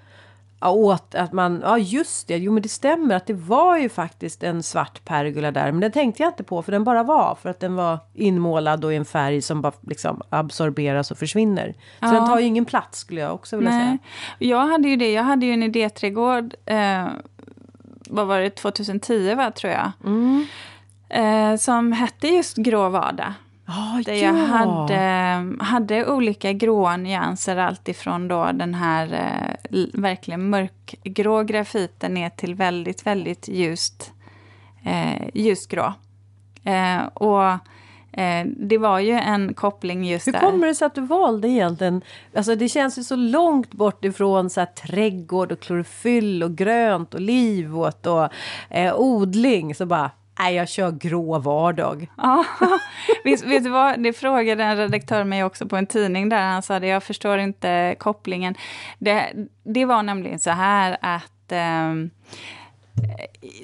åt 0.65 1.15
att 1.15 1.32
man, 1.34 1.62
ja 1.63 1.77
just 1.77 2.27
det, 2.27 2.38
jo 2.38 2.51
men 2.51 2.63
det 2.63 2.69
stämmer 2.69 3.15
att 3.15 3.25
det 3.27 3.34
var 3.34 3.77
ju 3.77 3.89
faktiskt 3.89 4.43
en 4.43 4.63
svart 4.63 5.06
pergola 5.06 5.51
där. 5.51 5.71
Men 5.71 5.82
den 5.82 5.91
tänkte 5.91 6.23
jag 6.23 6.29
inte 6.29 6.43
på 6.43 6.62
för 6.62 6.71
den 6.71 6.84
bara 6.84 7.03
var 7.03 7.38
för 7.41 7.49
att 7.49 7.60
den 7.60 7.75
var 7.75 7.99
inmålad 8.13 8.86
och 8.86 8.93
i 8.93 8.95
en 8.95 9.06
färg 9.06 9.41
som 9.41 9.62
bara 9.62 9.73
liksom 9.82 10.21
absorberas 10.29 11.12
och 11.12 11.17
försvinner. 11.17 11.73
Så 11.99 12.06
Ja. 12.06 12.12
den 12.12 12.27
tar 12.27 12.39
ju 12.39 12.45
ingen 12.45 12.65
plats 12.65 12.99
skulle 12.99 13.21
jag 13.21 13.34
också 13.34 13.58
vilja 13.58 13.71
Nej. 13.71 13.86
säga. 13.88 13.97
Jag 14.51 14.67
hade 14.67 14.88
ju 14.89 14.95
det. 14.95 15.12
Jag 15.13 15.23
hade 15.23 15.45
ju 15.45 15.53
en 15.53 15.63
idéträdgård. 15.63 16.53
Eh, 16.65 17.08
vad 18.10 18.27
var 18.27 18.39
det? 18.39 18.49
2010 18.49 19.36
va, 19.36 19.51
tror 19.51 19.73
jag. 19.73 19.91
Mm. 20.06 20.45
Eh, 21.10 21.58
som 21.58 21.91
hette 21.91 22.27
just 22.27 22.58
Grå 22.58 22.89
vardag. 22.89 23.34
Ah, 23.65 24.02
Där 24.06 24.13
jag 24.13 24.34
hade, 24.34 25.63
hade 25.63 26.12
olika 26.12 26.54
gråa 26.54 26.97
nyanser. 26.97 27.58
Alltifrån 27.58 28.28
då 28.28 28.52
den 28.54 28.73
här 28.73 29.13
eh, 29.71 29.80
verkligen 29.93 30.49
mörkgrå 30.49 31.43
grafiten 31.43 32.13
ner 32.13 32.30
till 32.30 32.56
väldigt, 32.56 33.06
väldigt 33.06 33.47
ljust, 33.47 34.12
eh, 34.84 35.28
ljusgrå. 35.34 35.93
Eh, 36.63 37.04
och 37.13 37.43
eh, 38.19 38.45
det 38.58 38.78
var 38.78 38.99
ju 38.99 39.12
en 39.12 39.54
koppling 39.54 40.06
just 40.06 40.28
Hur 40.28 40.32
där. 40.32 40.39
kommer 40.39 40.67
det 40.67 40.76
sig 40.76 40.86
att 40.86 40.95
du 40.95 41.02
valde 41.02 41.47
egentligen? 41.49 42.02
Alltså 42.36 42.56
det 42.56 42.69
känns 42.69 42.97
ju 42.97 43.04
så 43.04 43.15
långt 43.15 43.71
bort 43.71 44.06
ifrån 44.06 44.49
så 44.49 44.60
här, 44.60 44.67
trädgård 44.67 45.52
och 45.52 45.60
klorofyll 45.60 46.43
och 46.43 46.56
grönt 46.56 47.13
och 47.13 47.21
liv 47.21 47.78
och, 47.78 48.08
och 48.08 48.30
eh, 48.69 48.95
odling. 48.95 49.76
Så 49.76 49.86
bara, 49.86 50.12
nej 50.43 50.56
jag 50.56 50.69
kör 50.69 50.91
grå 50.91 51.39
vardag. 51.39 52.08
Ja, 52.17 52.45
vet, 53.23 53.43
vet 53.43 53.63
du 53.63 53.69
vad? 53.69 54.03
Det 54.03 54.13
frågade 54.13 54.63
en 54.63 54.77
redaktör 54.77 55.23
mig 55.23 55.43
också 55.43 55.65
på 55.65 55.77
en 55.77 55.88
tidning 55.88 56.29
där 56.29 56.41
han 56.41 56.62
sa 56.62 56.79
det, 56.79 56.88
jag 56.88 57.03
förstår 57.03 57.38
inte 57.38 57.95
kopplingen. 57.99 58.56
Det, 58.99 59.34
det 59.63 59.86
var 59.86 60.03
nämligen 60.03 60.39
så 60.39 60.49
här 60.49 60.97
att 61.01 61.51
ehm, 61.51 62.10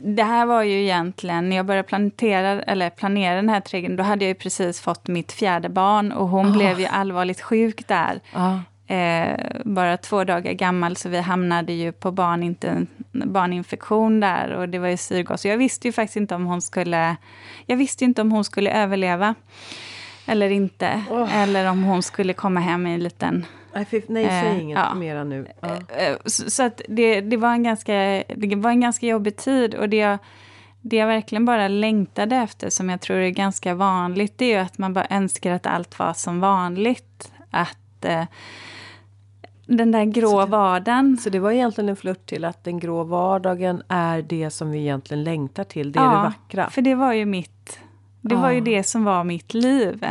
det 0.02 0.24
här 0.24 0.46
var 0.46 0.64
ju 0.64 0.82
egentligen, 0.82 1.50
när 1.50 1.56
jag 1.56 1.66
började 1.66 1.88
plantera, 1.88 2.62
eller 2.62 2.90
planera 2.90 3.36
den 3.36 3.50
här 3.50 3.62
trädgården, 3.62 3.98
då 3.98 4.04
hade 4.04 4.26
jag 4.26 4.30
ju 4.30 4.36
precis 4.36 4.82
fått 4.82 5.08
mitt 5.08 5.32
fjärde 5.32 5.70
barn 5.70 6.12
och 6.12 6.28
hon 6.28 6.54
blev 6.54 6.80
ju 6.80 6.86
allvarligt 6.86 7.42
sjuk 7.42 7.88
där. 7.88 8.20
Ja. 8.34 8.60
Eh, 8.96 9.40
bara 9.66 9.98
två 9.98 10.24
dagar 10.24 10.54
gammal, 10.54 10.96
så 10.96 11.10
vi 11.10 11.20
hamnade 11.20 11.74
ju 11.74 11.92
på 11.92 12.12
barninten, 12.12 12.88
barninfektion 13.12 14.20
där 14.20 14.52
och 14.52 14.70
det 14.70 14.80
var 14.80 14.88
ju 14.88 14.98
syrgas. 14.98 15.42
Så 15.42 15.48
jag 15.48 15.58
visste 15.58 15.88
ju 15.88 15.92
faktiskt 15.92 16.18
inte 16.18 16.36
om 16.36 16.46
hon 16.46 16.62
skulle, 16.62 17.16
jag 17.66 17.78
visste 17.78 18.06
inte 18.06 18.22
om 18.22 18.32
hon 18.32 18.44
skulle 18.44 18.72
överleva 18.72 19.36
eller 20.26 20.50
inte. 20.50 21.04
Åh. 21.10 21.38
Eller 21.42 21.70
om 21.70 21.84
hon 21.84 22.04
skulle 22.04 22.34
komma 22.34 22.60
hem 22.60 22.88
i 22.88 22.94
en 22.94 23.04
liten... 23.04 23.46
Nej, 23.74 23.86
fy, 23.86 24.02
nej 24.08 24.26
säg 24.26 24.50
Eh, 24.50 24.62
inget 24.62 24.78
ja. 24.78 24.96
mera 24.96 25.24
nu. 25.24 25.48
Ja. 25.60 25.68
Eh, 25.98 26.18
Så, 26.26 26.52
så 26.52 26.64
att 26.64 26.82
det, 26.88 27.22
det, 27.22 27.38
var 27.38 27.52
en 27.52 27.64
ganska, 27.64 27.94
det 28.36 28.56
var 28.56 28.70
en 28.70 28.82
ganska 28.82 29.06
jobbig 29.08 29.36
tid 29.36 29.76
och 29.76 29.90
det 29.90 29.98
jag, 29.98 30.18
det 30.82 30.96
jag 30.96 31.08
verkligen 31.08 31.46
bara 31.46 31.68
längtade 31.68 32.36
efter, 32.36 32.70
som 32.70 32.90
jag 32.90 33.02
tror 33.02 33.18
är 33.18 33.30
ganska 33.30 33.74
vanligt, 33.74 34.38
det 34.38 34.46
är 34.46 34.50
ju 34.50 34.66
att 34.66 34.78
man 34.78 34.94
bara 34.94 35.08
önskar 35.10 35.52
att 35.52 35.66
allt 35.66 36.00
var 36.00 36.14
som 36.14 36.40
vanligt. 36.40 37.32
Att 37.52 38.06
eh, 38.06 38.24
den 39.78 39.92
där 39.92 40.06
grå 40.06 40.30
Så 40.30 40.40
det- 40.46 40.52
vardagen 40.52 41.18
Så 41.18 41.30
det 41.30 41.40
var 41.40 41.52
egentligen 41.52 41.90
en 41.90 41.96
flört 41.96 42.26
till 42.26 42.46
att 42.46 42.64
den 42.64 42.80
grå 42.80 43.04
vardagen 43.04 43.84
är 43.88 44.22
det 44.22 44.50
som 44.50 44.72
vi 44.72 44.80
egentligen 44.80 45.24
längtar 45.24 45.64
till. 45.64 45.92
Det 45.92 46.00
är 46.00 46.04
Ja, 46.04 46.10
det 46.10 46.16
vackra. 46.24 46.70
För 46.70 46.82
det 46.82 46.96
var 46.96 47.14
ju 47.14 47.26
mitt, 47.26 47.80
det 48.22 48.36
var 48.36 48.52
ju 48.52 48.62
det 48.62 48.84
som 48.84 49.04
var 49.04 49.24
mitt 49.24 49.54
liv. 49.54 50.08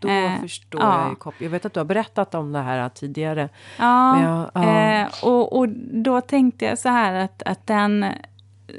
Då 0.00 0.08
Eh, 0.08 0.40
förstår 0.40 0.80
ja. 0.80 1.16
jag 1.22 1.32
ju 1.40 1.44
Jag 1.46 1.50
vet 1.50 1.64
att 1.64 1.72
du 1.74 1.80
har 1.80 1.84
berättat 1.84 2.34
om 2.34 2.52
det 2.52 2.58
här 2.60 2.88
tidigare. 2.88 3.48
Ja, 3.78 4.22
jag- 4.22 4.50
ja. 4.64 4.70
Eh, 4.70 5.06
och, 5.22 5.58
och 5.58 5.68
då 5.92 6.20
tänkte 6.20 6.64
jag 6.64 6.78
så 6.78 6.88
här 6.88 7.14
att, 7.14 7.42
att 7.46 7.66
den, 7.66 8.06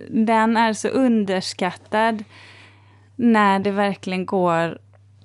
den 0.10 0.58
är 0.58 0.74
så 0.74 0.88
underskattad 0.88 2.24
när 3.16 3.60
det 3.60 3.72
verkligen 3.72 4.26
går 4.26 4.78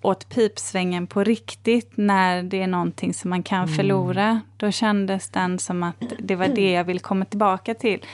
åt 0.03 0.29
pipsvängen 0.29 1.07
på 1.07 1.25
riktigt, 1.25 1.93
när 1.95 2.43
det 2.43 2.63
är 2.63 2.67
någonting 2.67 3.15
som 3.15 3.31
man 3.31 3.43
kan 3.43 3.69
förlora. 3.69 4.41
Då 4.57 4.71
kändes 4.71 5.29
den 5.29 5.59
som 5.59 5.83
att 5.83 6.03
det 6.19 6.37
var 6.37 6.49
det 6.49 6.71
jag 6.73 6.85
ville 6.85 7.01
komma 7.01 7.25
tillbaka 7.25 7.75
till. 7.75 8.05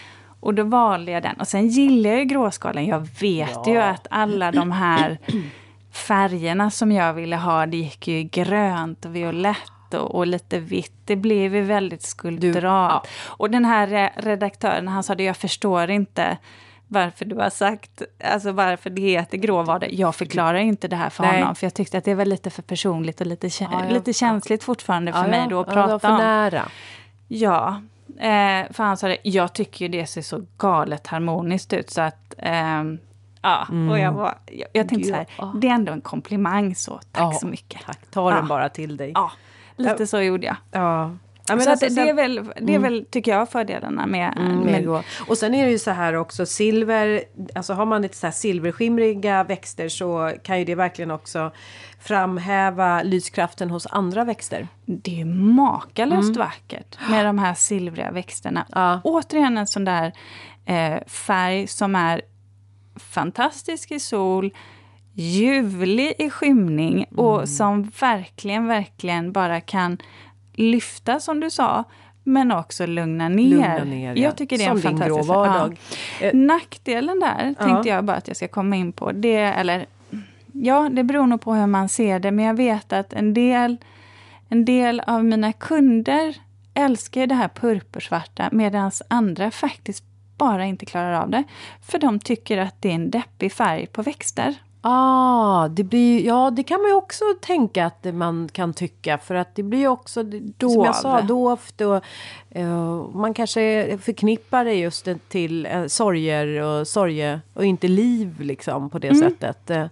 Och 0.40 0.54
då 0.54 0.62
valde 0.62 1.12
jag 1.12 1.22
den. 1.22 1.36
Och 1.36 1.48
sen 1.48 1.68
gillar 1.68 2.10
jag 2.10 2.18
ju 2.18 2.24
gråskalan. 2.24 2.86
Jag 2.86 3.08
vet 3.20 3.66
ju 3.66 3.76
att 3.76 4.06
alla 4.10 4.52
de 4.52 4.72
här 4.72 5.18
färgerna 5.92 6.70
som 6.70 6.92
jag 6.92 7.14
ville 7.14 7.36
ha, 7.36 7.66
det 7.66 7.76
gick 7.76 8.08
ju 8.08 8.18
i 8.18 8.24
grönt 8.24 9.04
och 9.04 9.16
violett 9.16 9.94
och, 9.94 10.14
och 10.14 10.26
lite 10.26 10.58
vitt. 10.58 10.92
Det 11.04 11.16
blev 11.16 11.54
ju 11.54 11.62
väldigt 11.62 12.02
skulpturalt. 12.02 12.62
ja. 13.04 13.04
Och 13.26 13.50
den 13.50 13.64
här 13.64 13.86
re- 13.86 14.10
redaktören, 14.16 14.88
han 14.88 15.02
sa 15.02 15.14
det, 15.14 15.24
jag 15.24 15.36
förstår 15.36 15.90
inte 15.90 16.38
varför 16.88 17.24
du 17.24 17.36
har 17.36 17.50
sagt, 17.50 18.02
alltså 18.24 18.52
varför 18.52 18.90
det 18.90 19.02
heter 19.02 19.38
gråvardag. 19.38 19.92
Jag 19.92 20.14
förklarar 20.14 20.58
inte 20.58 20.88
det 20.88 20.96
här 20.96 21.10
för 21.10 21.22
Nej. 21.24 21.40
honom, 21.40 21.54
för 21.54 21.66
jag 21.66 21.74
tyckte 21.74 21.98
att 21.98 22.04
det 22.04 22.14
var 22.14 22.24
lite 22.24 22.50
för 22.50 22.62
personligt 22.62 23.20
och 23.20 23.26
lite, 23.26 23.48
kä- 23.48 23.68
Ja, 23.72 23.84
ja. 23.84 23.90
lite 23.94 24.12
känsligt 24.12 24.64
fortfarande 24.64 25.12
för 25.12 25.22
Ja, 25.22 25.28
mig 25.28 25.46
då 25.50 25.60
att 25.60 25.68
prata 25.68 26.10
om. 26.12 26.18
nära. 26.18 26.68
Ja, 27.28 27.82
eh, 28.18 28.72
för 28.72 28.82
han 28.82 28.96
sa 28.96 29.08
det, 29.08 29.18
jag 29.22 29.52
tycker 29.52 29.84
ju 29.84 29.88
det 29.88 30.06
ser 30.06 30.22
så 30.22 30.42
galet 30.58 31.06
harmoniskt 31.06 31.72
ut 31.72 31.90
så 31.90 32.00
att 32.00 32.34
Um, 32.42 32.98
ja, 33.42 33.66
mm. 33.70 33.90
och 33.90 33.98
jag, 33.98 34.12
var, 34.12 34.34
jag, 34.46 34.68
jag 34.72 34.88
tänkte 34.88 35.08
så 35.08 35.14
här, 35.14 35.26
ja. 35.38 35.52
det 35.56 35.68
är 35.68 35.72
ändå 35.72 35.92
en 35.92 36.00
komplimang 36.00 36.74
så 36.74 37.00
tack 37.12 37.40
så 37.40 37.46
mycket. 37.46 37.80
Tack, 37.86 37.98
ta 38.10 38.30
den 38.30 38.48
bara 38.48 38.68
till 38.68 38.96
dig. 38.96 39.12
Ja, 39.14 39.32
lite 39.76 40.06
så 40.06 40.20
gjorde 40.20 40.46
jag. 40.46 40.56
Ja. 40.70 41.10
Ja, 41.48 41.60
så 41.60 41.70
alltså, 41.70 41.88
det, 41.88 42.08
är 42.08 42.14
väl, 42.14 42.34
det 42.56 42.72
är 42.72 42.76
mm. 42.76 42.82
väl, 42.82 43.06
tycker 43.10 43.30
jag, 43.30 43.50
fördelarna 43.50 44.06
med... 44.06 44.34
Mm, 44.36 44.58
med 44.58 45.02
och 45.26 45.38
sen 45.38 45.54
är 45.54 45.64
det 45.64 45.70
ju 45.70 45.78
så 45.78 45.90
här 45.90 46.14
också, 46.14 46.46
silver, 46.46 47.22
alltså 47.54 47.72
har 47.72 47.86
man 47.86 48.02
lite 48.02 48.16
så 48.16 48.26
här 48.26 48.32
silverskimriga 48.32 49.44
växter 49.44 49.88
så 49.88 50.32
kan 50.42 50.58
ju 50.58 50.64
det 50.64 50.74
verkligen 50.74 51.10
också 51.10 51.52
framhäva 52.00 53.02
lyskraften 53.02 53.70
hos 53.70 53.86
andra 53.86 54.24
växter. 54.24 54.68
Det 54.84 55.20
är 55.20 55.24
makalöst 55.24 56.36
mm. 56.36 56.38
vackert 56.38 56.98
med 57.10 57.24
de 57.24 57.38
här 57.38 57.54
silvriga 57.54 58.10
växterna. 58.10 58.66
Ja. 58.72 59.00
Återigen 59.04 59.58
en 59.58 59.66
sån 59.66 59.84
där 59.84 60.12
eh, 60.64 61.04
färg 61.06 61.66
som 61.66 61.94
är 61.94 62.22
fantastisk 62.96 63.90
i 63.90 64.00
sol, 64.00 64.50
ljuvlig 65.12 66.14
i 66.18 66.30
skymning 66.30 66.94
mm. 66.94 67.24
och 67.24 67.48
som 67.48 67.82
verkligen, 68.00 68.66
verkligen 68.66 69.32
bara 69.32 69.60
kan 69.60 69.98
lyfta 70.58 71.20
som 71.20 71.40
du 71.40 71.50
sa, 71.50 71.84
men 72.24 72.52
också 72.52 72.86
lugna 72.86 73.28
ner. 73.28 73.44
Lugna 73.44 73.84
ner 73.84 74.16
ja. 74.16 74.22
Jag 74.22 74.36
tycker 74.36 74.58
det 74.58 74.64
är 74.64 74.68
som 74.68 74.76
en 74.76 74.82
fantastisk... 74.82 75.16
Grå 75.16 75.34
vardag. 75.34 75.80
Ja. 76.20 76.26
Eh, 76.26 76.34
Nackdelen 76.34 77.20
där 77.20 77.54
ja. 77.58 77.64
tänkte 77.66 77.88
jag 77.88 78.04
bara 78.04 78.16
att 78.16 78.28
jag 78.28 78.36
ska 78.36 78.48
komma 78.48 78.76
in 78.76 78.92
på. 78.92 79.12
Det, 79.12 79.36
eller, 79.36 79.86
ja, 80.52 80.88
det 80.92 81.04
beror 81.04 81.26
nog 81.26 81.40
på 81.40 81.54
hur 81.54 81.66
man 81.66 81.88
ser 81.88 82.18
det, 82.18 82.30
men 82.30 82.44
jag 82.44 82.54
vet 82.54 82.92
att 82.92 83.12
en 83.12 83.34
del, 83.34 83.76
en 84.48 84.64
del 84.64 85.00
av 85.00 85.24
mina 85.24 85.52
kunder 85.52 86.36
älskar 86.74 87.26
det 87.26 87.34
här 87.34 87.48
purpursvarta 87.48 88.48
medan 88.52 88.90
andra 89.08 89.50
faktiskt 89.50 90.04
bara 90.38 90.64
inte 90.64 90.86
klarar 90.86 91.12
av 91.12 91.30
det. 91.30 91.44
För 91.82 91.98
de 91.98 92.18
tycker 92.18 92.58
att 92.58 92.82
det 92.82 92.90
är 92.90 92.94
en 92.94 93.10
deppig 93.10 93.52
färg 93.52 93.86
på 93.86 94.02
växter. 94.02 94.54
Ah, 94.80 95.68
det 95.68 95.84
blir, 95.84 96.26
ja, 96.26 96.50
det 96.50 96.62
kan 96.62 96.80
man 96.80 96.90
ju 96.90 96.94
också 96.94 97.24
tänka 97.40 97.86
att 97.86 98.14
man 98.14 98.48
kan 98.52 98.74
tycka. 98.74 99.18
För 99.18 99.34
att 99.34 99.54
det 99.54 99.62
blir 99.62 99.78
ju 99.78 99.88
också, 99.88 100.22
Dov. 100.22 100.70
som 100.70 100.84
jag 100.84 100.96
sa, 100.96 101.22
dovt. 101.22 101.80
Och, 101.80 102.04
uh, 102.56 103.08
man 103.14 103.34
kanske 103.34 103.98
förknippar 104.02 104.64
det 104.64 104.74
just 104.74 105.08
till 105.28 105.66
uh, 105.66 105.86
sorger 105.86 106.62
och 106.62 106.88
sorge 106.88 107.40
och 107.54 107.64
inte 107.64 107.88
liv 107.88 108.40
liksom 108.40 108.90
på 108.90 108.98
det 108.98 109.08
mm. 109.08 109.20
sättet. 109.20 109.70
Uh, 109.70 109.86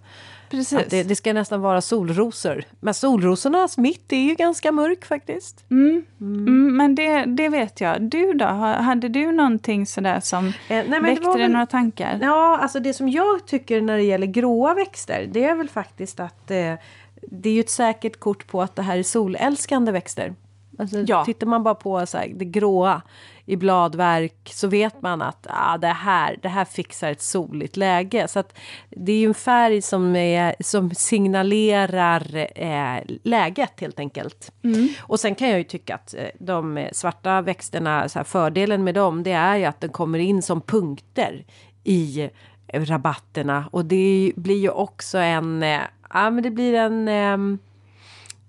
Precis. 0.49 0.87
Det, 0.89 1.03
det, 1.03 1.15
ska 1.15 1.33
nästan 1.33 1.61
vara 1.61 1.81
solrosor. 1.81 2.63
Men 2.79 2.93
solrosornas 2.93 3.77
mitt 3.77 4.13
är 4.13 4.17
ju 4.17 4.35
ganska 4.35 4.71
mörk 4.71 5.05
faktiskt. 5.05 5.65
Mm. 5.71 6.05
Mm. 6.21 6.47
Mm, 6.47 6.77
men 6.77 6.95
det, 6.95 7.25
det 7.25 7.49
vet 7.49 7.81
jag. 7.81 8.01
Du 8.01 8.33
då? 8.33 8.45
Hade 8.45 9.09
du 9.09 9.31
någonting 9.31 9.85
sådär 9.85 10.19
som 10.19 10.47
eh, 10.47 10.53
nej, 10.67 11.01
väckte 11.01 11.29
dig 11.29 11.41
väl, 11.41 11.51
några 11.51 11.65
tankar? 11.65 12.19
Ja, 12.21 12.57
alltså 12.57 12.79
det 12.79 12.93
som 12.93 13.09
jag 13.09 13.47
tycker 13.47 13.81
när 13.81 13.97
det 13.97 14.03
gäller 14.03 14.27
gråa 14.27 14.73
växter, 14.73 15.27
det 15.31 15.43
är 15.43 15.55
väl 15.55 15.69
faktiskt 15.69 16.19
att 16.19 16.51
eh, 16.51 16.73
det 17.21 17.49
är 17.49 17.53
ju 17.53 17.59
ett 17.59 17.69
säkert 17.69 18.19
kort 18.19 18.47
på 18.47 18.61
att 18.61 18.75
det 18.75 18.81
här 18.81 18.97
är 18.97 19.03
solälskande 19.03 19.91
växter. 19.91 20.33
Alltså, 20.79 20.97
ja. 21.07 21.25
Tittar 21.25 21.47
man 21.47 21.63
bara 21.63 21.75
på 21.75 22.05
så 22.05 22.17
här, 22.17 22.31
det 22.35 22.45
gråa 22.45 23.01
i 23.47 23.55
bladverk 23.55 24.49
så 24.53 24.67
vet 24.67 25.01
man 25.01 25.21
att 25.21 25.47
ah, 25.49 25.77
det, 25.77 25.87
här, 25.87 26.39
det 26.41 26.49
här 26.49 26.65
fixar 26.65 27.11
ett 27.11 27.21
soligt 27.21 27.77
läge. 27.77 28.27
Så 28.27 28.39
att 28.39 28.57
det 28.89 29.11
är 29.11 29.17
ju 29.17 29.27
en 29.27 29.33
färg 29.33 29.81
som, 29.81 30.15
är, 30.15 30.55
som 30.59 30.91
signalerar 30.91 32.47
eh, 32.55 33.03
läget 33.23 33.79
helt 33.79 33.99
enkelt. 33.99 34.51
Mm. 34.63 34.89
Och 34.99 35.19
sen 35.19 35.35
kan 35.35 35.49
jag 35.49 35.57
ju 35.57 35.63
tycka 35.63 35.95
att 35.95 36.13
eh, 36.13 36.27
de 36.39 36.89
svarta 36.91 37.41
växterna, 37.41 38.09
så 38.09 38.19
här, 38.19 38.23
fördelen 38.23 38.83
med 38.83 38.95
dem 38.95 39.23
det 39.23 39.31
är 39.31 39.55
ju 39.55 39.65
att 39.65 39.81
den 39.81 39.89
kommer 39.89 40.19
in 40.19 40.41
som 40.41 40.61
punkter 40.61 41.45
i 41.83 42.29
rabatterna 42.73 43.69
och 43.71 43.85
det 43.85 44.31
blir 44.35 44.59
ju 44.59 44.69
också 44.69 45.17
en, 45.17 45.63
eh, 45.63 45.81
ja 46.13 46.29
men 46.29 46.43
det 46.43 46.51
blir 46.51 46.73
en 46.73 47.07
eh, 47.07 47.57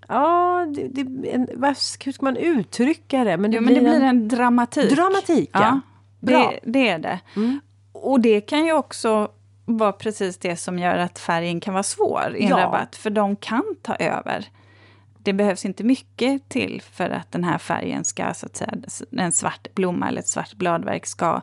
Ja, 0.09 0.65
det, 0.75 0.87
det, 0.87 1.31
en, 1.31 1.47
vad, 1.55 1.69
hur 2.05 2.11
ska 2.11 2.25
man 2.25 2.37
uttrycka 2.37 3.23
det? 3.23 3.37
Men 3.37 3.51
det, 3.51 3.57
ja, 3.57 3.61
blir, 3.61 3.81
men 3.81 3.83
det 3.83 3.89
en, 3.89 3.99
blir 3.99 4.09
en 4.09 4.27
dramatik. 4.27 4.95
Dramatik, 4.95 5.49
ja. 5.53 5.59
ja. 5.59 5.81
Det, 6.19 6.59
det, 6.63 6.89
är 6.89 6.99
det. 6.99 7.19
Mm. 7.35 7.59
Och 7.91 8.19
det 8.19 8.41
kan 8.41 8.65
ju 8.65 8.73
också 8.73 9.31
vara 9.65 9.91
precis 9.91 10.37
det 10.37 10.55
som 10.55 10.79
gör 10.79 10.97
att 10.97 11.19
färgen 11.19 11.59
kan 11.59 11.73
vara 11.73 11.83
svår 11.83 12.35
i 12.35 12.43
en 12.43 12.49
ja. 12.49 12.57
rabatt. 12.57 12.95
För 12.95 13.09
de 13.09 13.35
kan 13.35 13.63
ta 13.81 13.95
över. 13.95 14.45
Det 15.17 15.33
behövs 15.33 15.65
inte 15.65 15.83
mycket 15.83 16.49
till 16.49 16.81
för 16.91 17.09
att 17.09 17.31
den 17.31 17.43
här 17.43 17.57
färgen 17.57 18.03
ska, 18.03 18.33
så 18.33 18.45
att 18.45 18.55
säga, 18.55 18.73
en 19.11 19.31
svart 19.31 19.67
blomma 19.75 20.07
eller 20.07 20.19
ett 20.19 20.27
svart 20.27 20.53
bladverk 20.53 21.05
ska 21.05 21.41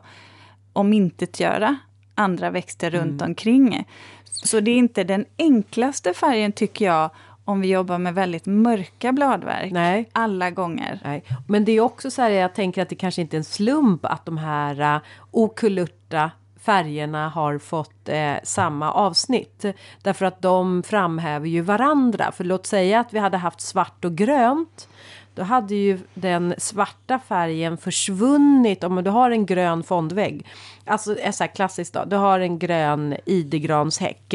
omintetgöra 0.73 1.77
andra 2.15 2.49
växter 2.49 2.93
mm. 2.93 3.07
runt 3.07 3.21
omkring. 3.21 3.87
Så 4.23 4.59
det 4.59 4.71
är 4.71 4.77
inte 4.77 5.03
den 5.03 5.25
enklaste 5.37 6.13
färgen 6.13 6.51
tycker 6.51 6.85
jag 6.85 7.09
om 7.47 7.61
vi 7.61 7.67
jobbar 7.67 7.97
med 7.97 8.13
väldigt 8.13 8.45
mörka 8.45 9.11
bladverk 9.11 9.71
Nej. 9.71 10.09
alla 10.11 10.51
gånger. 10.51 10.99
Nej. 11.03 11.23
Men 11.47 11.65
det 11.65 11.71
är 11.71 11.81
också 11.81 12.11
så 12.11 12.21
här, 12.21 12.29
jag 12.29 12.55
tänker 12.55 12.81
att 12.81 12.89
det 12.89 12.95
kanske 12.95 13.21
inte 13.21 13.35
är 13.35 13.37
en 13.37 13.43
slump 13.43 14.05
att 14.05 14.25
de 14.25 14.37
här 14.37 14.95
uh, 14.95 15.01
okulurta 15.31 16.31
färgerna 16.59 17.29
har 17.29 17.57
fått 17.57 18.09
eh, 18.09 18.33
samma 18.43 18.91
avsnitt. 18.91 19.65
Därför 20.01 20.25
att 20.25 20.41
de 20.41 20.83
framhäver 20.83 21.47
ju 21.47 21.61
varandra. 21.61 22.31
För 22.31 22.43
låt 22.43 22.65
säga 22.65 22.99
att 22.99 23.13
vi 23.13 23.19
hade 23.19 23.37
haft 23.37 23.61
svart 23.61 24.05
och 24.05 24.15
grönt. 24.15 24.87
Då 25.35 25.43
hade 25.43 25.75
ju 25.75 25.99
den 26.13 26.55
svarta 26.57 27.19
färgen 27.19 27.77
försvunnit 27.77 28.83
om 28.83 29.03
du 29.03 29.09
har 29.09 29.31
en 29.31 29.45
grön 29.45 29.83
fondvägg. 29.83 30.45
Alltså 30.85 31.19
är 31.19 31.31
så 31.31 31.43
här 31.43 31.55
klassiskt 31.55 31.93
då. 31.93 32.05
Du 32.05 32.15
har 32.15 32.39
en 32.39 32.59
grön 32.59 33.15
idegranshäck 33.25 34.33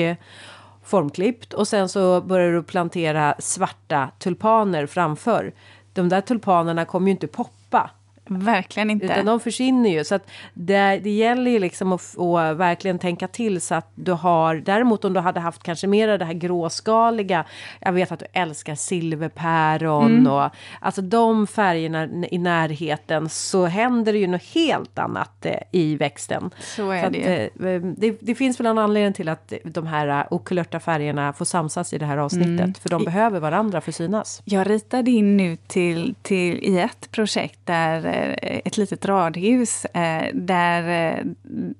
formklippt 0.83 1.55
och 1.55 1.69
sen 1.69 1.89
så 1.89 2.21
börjar 2.21 2.53
du 2.53 2.63
plantera 2.63 3.35
svarta 3.39 4.11
tulpaner 4.19 4.87
framför. 4.87 5.53
De 5.93 6.09
där 6.09 6.21
tulpanerna 6.21 6.85
kommer 6.85 7.07
ju 7.07 7.11
inte 7.11 7.27
poppa 7.27 7.91
Verkligen 8.29 8.91
inte. 8.91 9.07
Utan 9.07 9.27
de 9.27 9.41
försvinner 9.41 9.91
ju. 9.91 10.05
Så 10.05 10.15
att 10.15 10.31
det, 10.55 11.01
det 11.05 11.11
gäller 11.11 11.51
ju 11.51 11.59
liksom 11.59 11.93
att, 11.93 12.19
att, 12.19 12.57
verkligen 12.57 12.99
tänka 12.99 13.29
till 13.29 13.61
så 13.61 13.75
att 13.75 13.91
du 13.95 14.13
har... 14.13 14.55
Däremot 14.55 15.05
om 15.05 15.13
du 15.13 15.21
hade 15.21 15.41
haft 15.41 15.63
kanske 15.63 15.87
mer 15.87 16.09
av 16.09 16.19
det 16.19 16.25
här 16.25 16.33
gråskaliga. 16.33 17.45
Jag 17.81 17.93
vet 17.93 18.13
att 18.13 18.19
du 18.19 18.27
älskar 18.33 18.75
silverpäron 18.75 20.19
mm. 20.19 20.33
och 20.33 20.51
alltså 20.81 21.03
de 21.03 21.47
färgerna 21.47 22.09
i 22.31 22.39
närheten 22.39 23.29
så 23.29 23.67
händer 23.67 24.13
det 24.13 24.19
ju 24.19 24.27
något 24.27 24.55
helt 24.55 24.99
annat 24.99 25.47
eh, 25.47 25.57
i 25.71 25.97
växten. 25.97 26.51
Så 26.59 26.91
är 26.91 27.05
så 27.05 27.11
det 27.11 27.47
att, 27.47 27.61
eh, 27.61 27.81
det, 27.97 28.17
det, 28.21 28.35
finns 28.35 28.61
väl 28.61 28.67
en 28.67 28.79
anledning 28.79 29.13
till 29.13 29.29
att 29.29 29.53
de 29.65 29.87
här 29.87 30.09
eh, 30.09 30.27
okulörta 30.31 30.81
färgerna 30.81 31.33
får 31.33 31.45
samsas 31.45 31.93
i 31.93 31.99
det 31.99 32.07
här 32.07 32.19
avsnittet. 32.19 32.61
Mm. 32.61 32.75
För 32.75 32.89
de 32.89 33.05
behöver 33.05 33.41
varandra 33.41 33.81
för 33.81 33.91
att 33.91 33.97
synas. 33.97 34.43
Jag 34.45 34.71
ritade 34.71 35.11
in 35.11 35.37
nu 35.37 35.57
till, 35.57 36.15
till 36.23 36.59
i 36.63 36.79
ett 36.79 37.11
projekt 37.11 37.59
där 37.65 38.13
Eh, 38.13 38.22
ett 38.39 38.77
litet 38.77 39.07
radhus 39.07 39.85
eh, 39.85 40.35
där, 40.35 40.83
eh, 40.83 41.25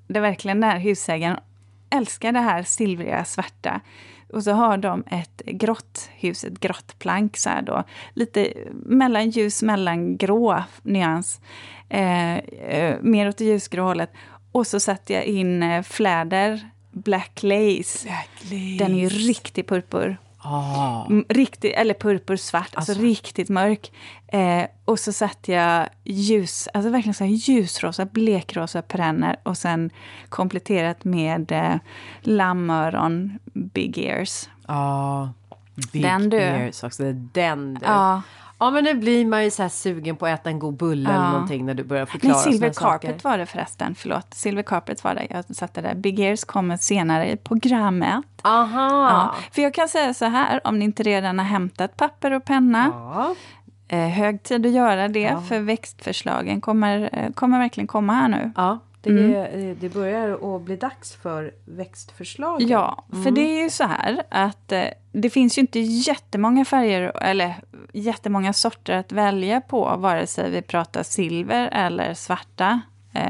där 0.07 0.21
verkligen 0.21 0.61
den 0.61 0.69
här 0.69 0.79
husägaren 0.79 1.37
älskar 1.89 2.31
det 2.31 2.39
här 2.39 2.63
silvriga 2.63 3.25
svarta. 3.25 3.81
Och 4.33 4.43
så 4.43 4.51
har 4.51 4.77
de 4.77 5.03
ett 5.07 5.41
grått 5.45 6.09
hus, 6.15 6.43
ett 6.43 6.59
grått 6.59 6.99
plank 6.99 7.37
så 7.37 7.49
då. 7.63 7.83
Lite 8.13 8.53
mellanljus, 8.85 9.63
mellangrå 9.63 10.63
nyans. 10.81 11.41
Eh, 11.89 12.37
mer 13.01 13.29
åt 13.29 13.37
det 13.37 13.45
ljusgrå 13.45 13.83
hållet. 13.83 14.11
Och 14.51 14.67
så 14.67 14.79
satte 14.79 15.13
jag 15.13 15.25
in 15.25 15.83
fläder, 15.83 16.69
Black 16.91 17.43
Lace. 17.43 18.03
Black 18.03 18.29
lace. 18.41 18.77
Den 18.79 18.95
är 18.95 18.99
ju 18.99 19.09
riktigt 19.09 19.67
purpur. 19.67 20.17
Ah. 20.43 21.07
Riktigt, 21.29 21.73
eller 21.75 21.93
purpursvart, 21.93 22.75
alltså, 22.75 22.91
alltså 22.91 23.05
riktigt 23.05 23.49
mörk. 23.49 23.91
Eh, 24.27 24.65
och 24.85 24.99
så 24.99 25.13
satte 25.13 25.51
jag 25.51 25.89
ljus, 26.03 26.67
alltså 26.73 26.89
verkligen 26.89 27.13
så 27.13 27.25
ljusrosa, 27.25 28.05
blekrosa 28.05 28.81
perenner 28.81 29.35
och 29.43 29.57
sen 29.57 29.89
kompletterat 30.29 31.03
med 31.03 31.51
eh, 31.51 31.75
lammöron, 32.21 33.39
big 33.53 33.97
ears. 33.97 34.49
Ja, 34.67 34.73
ah, 34.75 35.29
big 35.91 36.01
den 36.01 36.29
du. 36.29 36.37
ears 36.37 36.83
också. 36.83 37.03
Den 37.13 37.73
du. 37.73 37.85
Ja. 37.85 38.21
Ja 38.57 38.71
men 38.71 38.83
nu 38.83 38.93
blir 38.93 39.25
man 39.25 39.43
ju 39.43 39.51
så 39.51 39.61
här 39.61 39.69
sugen 39.69 40.15
på 40.15 40.25
att 40.25 40.39
äta 40.39 40.49
en 40.49 40.59
god 40.59 40.77
bulle 40.77 41.09
ja. 41.09 41.15
eller 41.15 41.29
någonting 41.31 41.65
när 41.65 41.73
du 41.73 41.83
börjar 41.83 42.05
förklara 42.05 42.33
Nej, 42.33 42.43
Silver 42.43 42.73
Carpet 42.73 43.09
saker. 43.09 43.29
var 43.29 43.37
det 43.37 43.45
förresten, 43.45 43.95
förlåt. 43.95 44.33
Silver 44.33 44.63
Carpet 44.63 45.03
var 45.03 45.15
det, 45.15 45.27
jag 45.29 45.55
satte 45.55 45.81
där. 45.81 45.95
Big 45.95 46.19
Ears 46.19 46.43
kommer 46.43 46.77
senare 46.77 47.31
i 47.31 47.37
programmet. 47.37 48.25
Aha! 48.41 49.09
Ja, 49.09 49.35
för 49.51 49.61
jag 49.61 49.73
kan 49.73 49.87
säga 49.87 50.13
så 50.13 50.25
här, 50.25 50.67
om 50.67 50.79
ni 50.79 50.85
inte 50.85 51.03
redan 51.03 51.39
har 51.39 51.45
hämtat 51.45 51.97
papper 51.97 52.31
och 52.31 52.45
penna. 52.45 52.91
Ja. 52.93 53.35
Eh, 53.87 54.09
hög 54.09 54.43
tid 54.43 54.65
att 54.65 54.71
göra 54.71 55.07
det, 55.07 55.37
för 55.49 55.59
växtförslagen 55.59 56.61
kommer, 56.61 57.09
eh, 57.13 57.31
kommer 57.31 57.59
verkligen 57.59 57.87
komma 57.87 58.13
här 58.13 58.27
nu. 58.27 58.51
Ja. 58.55 58.79
Det, 59.03 59.09
mm. 59.09 59.69
Eh, 59.69 59.75
det 59.79 59.89
börjar 59.89 60.55
att 60.55 60.61
bli 60.61 60.75
dags 60.75 61.15
för 61.15 61.53
växtförslag. 61.65 62.61
Ja, 62.61 63.05
för 63.09 63.15
mm. 63.17 63.33
det 63.33 63.41
är 63.41 63.63
ju 63.63 63.69
så 63.69 63.83
här 63.83 64.23
att 64.29 64.71
eh, 64.71 64.85
det 65.11 65.29
finns 65.29 65.57
ju 65.57 65.59
inte 65.59 65.79
jättemånga 65.79 66.65
färger 66.65 67.23
eller 67.23 67.55
jättemånga 67.93 68.53
sorter 68.53 68.97
att 68.97 69.11
välja 69.11 69.61
på 69.61 69.95
vare 69.97 70.27
sig 70.27 70.51
vi 70.51 70.61
pratar 70.61 71.03
silver 71.03 71.69
eller 71.71 72.13
svarta 72.13 72.81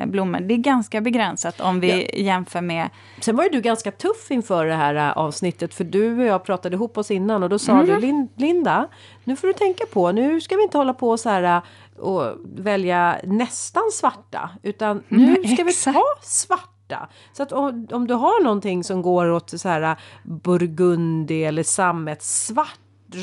blommor. 0.08 0.40
Det 0.40 0.54
är 0.54 0.58
ganska 0.58 1.02
begränsat 1.02 1.62
om 1.62 1.80
vi 1.80 2.10
jämför 2.24 2.62
med... 2.62 2.90
Sen 3.22 3.36
var 3.36 3.44
ju 3.44 3.50
du 3.50 3.62
ganska 3.62 3.92
tuff 3.92 4.32
inför 4.32 4.66
det 4.66 4.76
här 4.76 4.96
äh, 4.96 5.18
avsnittet 5.18 5.74
för 5.74 5.84
du 5.84 6.18
och 6.20 6.26
jag 6.26 6.44
pratade 6.46 6.76
ihop 6.76 6.98
oss 6.98 7.12
innan 7.12 7.44
och 7.44 7.50
då 7.50 7.60
sa 7.60 7.72
Mm. 7.72 7.86
du 7.86 7.98
"Lin- 8.00 8.30
Linda, 8.36 8.88
nu 9.24 9.36
får 9.36 9.48
du 9.48 9.54
tänka 9.54 9.86
på, 9.86 10.12
nu 10.12 10.42
ska 10.42 10.56
vi 10.56 10.64
inte 10.64 10.78
hålla 10.78 10.94
på 10.94 11.18
så 11.18 11.30
här 11.30 11.44
äh, 11.44 11.62
och 12.04 12.36
välja 12.58 13.18
nästan 13.24 13.84
svarta 13.94 14.50
utan 14.64 15.04
nu 15.08 15.36
Mm, 15.38 15.48
ska 15.56 15.64
vi 15.64 15.74
ta 15.74 16.04
svarta. 16.22 17.10
Så 17.34 17.44
att 17.44 17.52
om, 17.52 17.88
om 17.92 18.08
du 18.08 18.14
har 18.14 18.44
någonting 18.44 18.84
som 18.84 19.02
går 19.02 19.30
åt 19.32 19.60
så 19.60 19.70
här 19.70 19.96
burgundi 20.24 21.44
eller 21.44 21.64
sammet, 21.64 22.24
svart, 22.24 22.80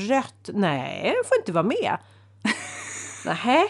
rött, 0.08 0.50
nej, 0.54 1.02
det 1.22 1.28
får 1.28 1.38
inte 1.38 1.52
vara 1.52 1.62
med. 1.64 1.96
Nähä. 3.26 3.62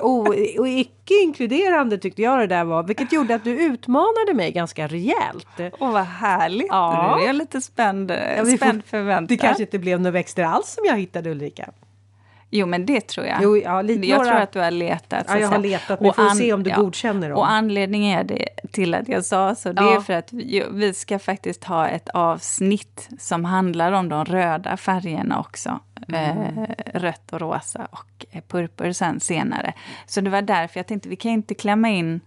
Och, 0.00 0.28
och 0.58 0.68
icke 0.68 1.14
inkluderande 1.22 1.98
tyckte 1.98 2.22
jag 2.22 2.38
det 2.38 2.46
där 2.46 2.64
var, 2.64 2.82
vilket 2.82 3.12
gjorde 3.12 3.34
att 3.34 3.44
du 3.44 3.50
utmanade 3.50 4.34
mig 4.34 4.52
ganska 4.52 4.86
rejält. 4.86 5.46
Åh, 5.80 5.92
vad 5.92 6.04
härligt! 6.04 6.66
Ja. 6.70 7.14
Nu 7.16 7.22
är 7.22 7.26
jag 7.26 7.36
lite 7.36 7.60
spänd, 7.60 8.10
Ja, 8.10 8.16
får- 8.44 8.56
spänd 8.56 8.84
förväntan. 8.84 9.26
Det 9.26 9.36
kanske 9.36 9.62
inte 9.62 9.78
blev 9.78 10.00
några 10.00 10.10
växter 10.12 10.44
alls 10.44 10.68
som 10.74 10.84
jag 10.86 10.96
hittade 10.98 11.30
Ulrika. 11.30 11.70
Jo, 12.50 12.66
men 12.66 12.86
det 12.86 13.00
tror 13.08 13.26
jag. 13.26 13.38
Jo, 13.42 13.56
ja, 13.56 13.82
lite 13.82 14.06
jag 14.06 14.18
några- 14.18 14.30
tror 14.30 14.40
att 14.42 14.52
du 14.52 14.58
har 14.60 14.70
letat. 14.70 15.24
Ja, 15.28 15.38
jag 15.38 15.48
har 15.48 15.58
letat, 15.58 16.00
men 16.00 16.10
Och 16.10 16.16
får 16.16 16.30
se 16.34 16.52
om 16.52 16.62
du 16.62 16.70
ja. 16.70 16.76
godkänner 16.76 17.28
dem. 17.28 17.38
Och 17.38 17.50
anledningen 17.50 18.18
är 18.18 18.24
det 18.24 18.48
till 18.72 18.94
att 18.94 19.08
jag 19.08 19.24
sa 19.24 19.54
så, 19.54 19.72
det 19.72 19.82
Ja. 19.82 19.96
är 19.96 20.00
för 20.00 20.12
att 20.12 20.32
vi, 20.32 20.64
vi 20.70 20.94
ska 20.94 21.18
faktiskt 21.18 21.64
ha 21.64 21.88
ett 21.88 22.08
avsnitt 22.08 23.08
som 23.18 23.44
handlar 23.44 23.92
om 23.92 24.08
de 24.08 24.24
röda 24.24 24.76
färgerna 24.76 25.40
också. 25.40 25.80
Mm. 26.12 26.58
Eh, 26.58 26.64
rött 27.00 27.32
och 27.32 27.40
rosa 27.40 27.88
och 27.90 28.26
eh, 28.30 28.42
purpur 28.48 28.92
sen 28.92 29.20
senare. 29.20 29.72
Så 30.06 30.20
det 30.20 30.30
var 30.30 30.42
därför 30.42 30.78
jag 30.80 30.86
tänkte, 30.86 31.08
vi 31.08 31.16
kan 31.16 31.30
inte 31.30 31.54
klämma 31.54 31.88
in 31.88 32.20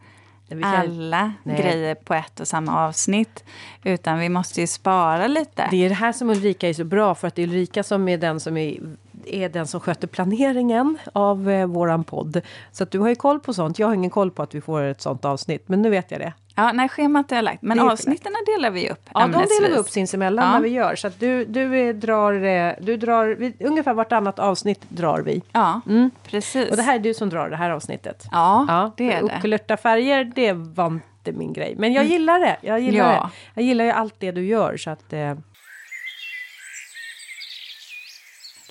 kan- 0.49 0.63
alla 0.63 1.33
Nej. 1.43 1.61
grejer 1.61 1.95
på 1.95 2.13
ett 2.13 2.39
och 2.39 2.47
samma 2.47 2.85
avsnitt. 2.87 3.43
Utan 3.83 4.19
vi 4.19 4.29
måste 4.29 4.61
ju 4.61 4.67
spara 4.67 5.27
lite. 5.27 5.67
Det 5.71 5.85
är 5.85 5.89
det 5.89 5.95
här 5.95 6.11
som 6.11 6.29
Ulrika 6.29 6.69
är 6.69 6.73
så 6.73 6.83
bra 6.83 7.15
för 7.15 7.27
att 7.27 7.35
det 7.35 7.41
är 7.41 7.47
Ulrika 7.47 7.83
som 7.83 8.07
är 8.07 8.17
den 8.17 8.39
som 8.39 8.57
är, 8.57 8.77
är 9.25 9.49
den 9.49 9.67
som 9.67 9.79
sköter 9.79 10.07
planeringen 10.07 10.97
av 11.13 11.49
eh, 11.49 11.65
våran 11.67 12.03
podd. 12.03 12.41
Så 12.71 12.83
att 12.83 12.91
du 12.91 12.99
har 12.99 13.09
ju 13.09 13.15
koll 13.15 13.39
på 13.39 13.53
sånt. 13.53 13.79
Jag 13.79 13.87
har 13.87 13.93
ingen 13.93 14.09
koll 14.09 14.31
på 14.31 14.43
att 14.43 14.55
vi 14.55 14.61
får 14.61 14.81
ett 14.81 15.01
sånt 15.01 15.25
avsnitt, 15.25 15.63
men 15.69 15.81
nu 15.81 15.89
vet 15.89 16.11
jag 16.11 16.19
det. 16.19 16.33
Ja, 16.55 16.71
nej, 16.71 16.89
schemat 16.89 17.31
är 17.31 17.35
jag 17.35 17.43
lagt. 17.43 17.61
Men 17.61 17.79
avsnitten 17.79 18.33
delar 18.45 18.71
vi 18.71 18.89
upp 18.89 19.09
Ja, 19.13 19.19
de 19.19 19.31
delar 19.31 19.69
vi 19.69 19.75
upp 19.75 19.89
sinsemellan 19.89 20.45
Ja. 20.45 20.51
när 20.51 20.59
vi 20.61 20.69
gör. 20.69 20.95
Så 20.95 21.07
att 21.07 21.19
du, 21.19 21.45
du 21.45 21.93
drar, 21.93 22.33
eh, 22.43 22.73
du 22.81 22.97
drar 22.97 23.27
vi, 23.27 23.53
ungefär 23.59 23.93
vartannat 23.93 24.39
avsnitt 24.39 24.81
drar 24.89 25.19
vi. 25.21 25.41
Ja, 25.51 25.81
precis. 26.23 26.69
Och 26.69 26.75
det 26.75 26.83
här 26.83 26.95
är 26.95 26.99
du 26.99 27.13
som 27.13 27.29
drar 27.29 27.49
det 27.49 27.55
här 27.55 27.69
avsnittet. 27.69 28.25
Ja, 28.31 28.91
det 28.97 29.03
är 29.03 29.07
det. 29.11 29.13
Mm. 29.17 29.35
Uppkulörta 29.35 29.77
färger, 29.77 30.23
det 30.35 30.53
var 30.53 30.87
inte 30.87 31.31
min 31.31 31.53
grej. 31.53 31.75
Men 31.77 31.93
jag 31.93 32.05
gillar 32.05 32.39
det. 32.39 32.57
Jag 32.61 32.79
gillar, 32.79 33.13
Ja. 33.13 33.29
det. 33.55 33.61
Jag 33.61 33.65
gillar 33.65 33.85
ju 33.85 33.91
allt 33.91 34.15
det 34.19 34.31
du 34.31 34.45
gör. 34.45 34.77
Så 34.77 34.89
att, 34.89 35.13
eh, 35.13 35.35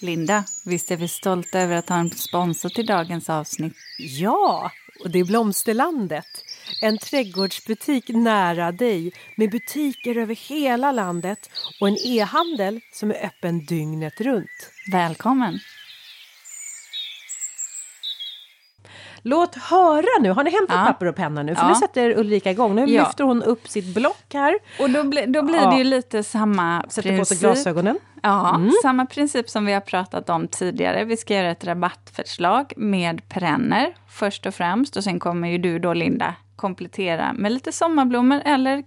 Linda, 0.01 0.45
visst 0.67 0.91
är 0.91 0.97
vi 0.97 1.09
stolta 1.09 1.61
över 1.61 1.77
att 1.77 1.89
ha 1.89 1.97
en 1.97 2.11
sponsor 2.11 2.69
till 2.69 2.87
dagens 2.87 3.31
avsnitt? 3.31 3.75
ja, 3.99 4.71
och 5.05 5.11
det 5.11 5.19
är 5.19 5.25
Blomsterlandet. 5.25 6.27
En 6.83 6.99
trädgårdsbutik 6.99 8.09
nära 8.09 8.73
dig 8.73 9.13
med 9.37 9.51
butiker 9.51 10.17
över 10.19 10.35
hela 10.35 10.93
landet 10.93 11.51
och 11.81 11.89
en 11.89 11.97
e-handel 12.07 12.81
som 12.93 13.11
är 13.11 13.25
öppen 13.27 13.65
dygnet 13.67 14.21
runt. 14.21 14.71
Välkommen! 14.93 15.59
Låt 19.23 19.55
höra 19.55 20.07
nu. 20.21 20.31
Har 20.31 20.45
ni 20.45 20.51
hämtat 20.51 20.77
Ja. 20.79 20.85
papper 20.85 21.07
och 21.07 21.17
penna 21.17 21.43
nu? 21.43 21.55
För 21.55 21.63
Ja. 21.63 21.69
nu 21.69 21.75
sätter 21.75 22.19
Ulrika 22.19 22.51
igång. 22.51 22.75
Nu 22.75 22.85
Ja. 22.87 23.05
lyfter 23.05 23.25
hon 23.25 23.43
upp 23.43 23.69
sitt 23.69 23.95
block 23.95 24.25
här. 24.35 24.59
Och 24.81 24.91
då, 24.91 25.05
bli, 25.05 25.27
då 25.27 25.43
blir 25.43 25.57
Ja. 25.57 25.71
det 25.71 25.77
ju 25.79 25.85
lite 25.85 26.23
samma 26.23 26.85
Sätter 26.89 27.19
på 27.19 27.25
sig 27.25 27.39
princip. 27.39 27.41
glasögonen. 27.41 27.99
Ja, 28.23 28.61
samma 28.83 29.07
princip 29.07 29.51
som 29.51 29.67
vi 29.67 29.73
har 29.73 29.81
pratat 29.81 30.31
om 30.31 30.49
tidigare. 30.49 31.05
Vi 31.05 31.17
ska 31.17 31.35
göra 31.35 31.51
ett 31.51 31.65
rabattförslag 31.65 32.73
med 32.77 33.29
perenner 33.29 33.95
först 34.09 34.47
och 34.47 34.55
främst. 34.55 34.97
Och 34.97 35.05
sen 35.05 35.19
kommer 35.19 35.49
ju 35.49 35.59
du 35.59 35.79
då, 35.79 35.95
Linda, 35.95 36.35
komplettera 36.61 37.33
med 37.33 37.53
lite 37.53 37.73
sommarblommor 37.73 38.43
eller 38.45 38.85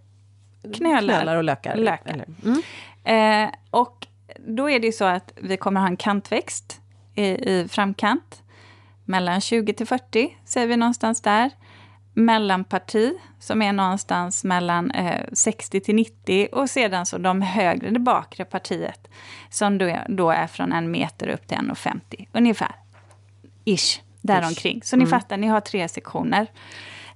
knölar. 0.74 1.16
Knölar 1.16 1.36
och 1.36 1.44
lökar. 1.44 1.76
Lökar. 1.76 2.26
Mm. 2.46 2.62
Eh, 3.04 3.54
och 3.70 4.08
då 4.38 4.70
är 4.70 4.80
det 4.80 4.88
ju 4.88 4.94
så 4.94 5.06
att 5.06 5.34
vi 5.36 5.58
kommer 5.58 5.82
ha 5.82 5.88
en 5.88 5.98
kantväxt 5.98 6.82
i, 7.16 7.26
i 7.26 7.68
framkant. 7.70 8.44
Mellan 9.06 9.42
20 9.42 9.74
till 9.74 9.88
40 9.88 10.38
ser 10.46 10.68
vi 10.68 10.78
någonstans 10.78 11.22
där. 11.22 11.52
Mellanparti 12.14 13.14
som 13.40 13.62
är 13.62 13.74
någonstans 13.74 14.44
mellan 14.44 14.92
eh, 14.92 15.26
60 15.34 15.80
till 15.80 15.96
90 15.96 16.48
och 16.52 16.70
sedan 16.70 17.06
så 17.06 17.18
de 17.18 17.42
högre, 17.42 17.90
det 17.90 18.00
bakre 18.00 18.46
partiet 18.46 19.08
som 19.50 19.78
då 19.78 19.86
är, 19.86 20.06
då 20.10 20.32
är 20.32 20.48
från 20.48 20.74
en 20.74 20.92
meter 20.92 21.28
upp 21.28 21.48
till 21.48 21.58
1,50 21.58 22.28
ungefär. 22.34 22.76
Ish, 23.66 24.02
däromkring. 24.22 24.82
Så 24.84 24.98
ni 24.98 25.06
fattar, 25.06 25.38
ni 25.38 25.48
har 25.48 25.62
tre 25.62 25.88
sektioner. 25.88 26.48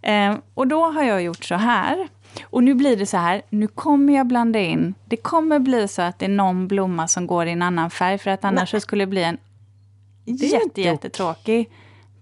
Eh, 0.02 0.36
och 0.54 0.68
då 0.68 0.92
har 0.92 1.04
jag 1.04 1.22
gjort 1.22 1.44
så 1.44 1.56
här. 1.56 2.08
Och 2.44 2.64
nu 2.64 2.74
blir 2.74 2.98
det 2.98 3.06
så 3.06 3.18
här, 3.18 3.42
nu 3.50 3.68
kommer 3.68 4.14
jag 4.14 4.28
blanda 4.28 4.60
in, 4.60 4.96
det 5.06 5.18
kommer 5.18 5.60
bli 5.60 5.88
så 5.88 6.02
att 6.02 6.20
det 6.20 6.26
är 6.26 6.30
någon 6.30 6.68
blomma 6.68 7.08
som 7.08 7.28
går 7.28 7.46
i 7.46 7.52
en 7.52 7.62
annan 7.62 7.90
färg 7.90 8.18
för 8.18 8.32
att 8.32 8.46
annars 8.46 8.72
så 8.72 8.80
skulle 8.80 9.02
det 9.06 9.10
bli 9.10 9.24
en 9.24 9.38
jätte, 10.26 10.82
jättetråkig 10.82 11.70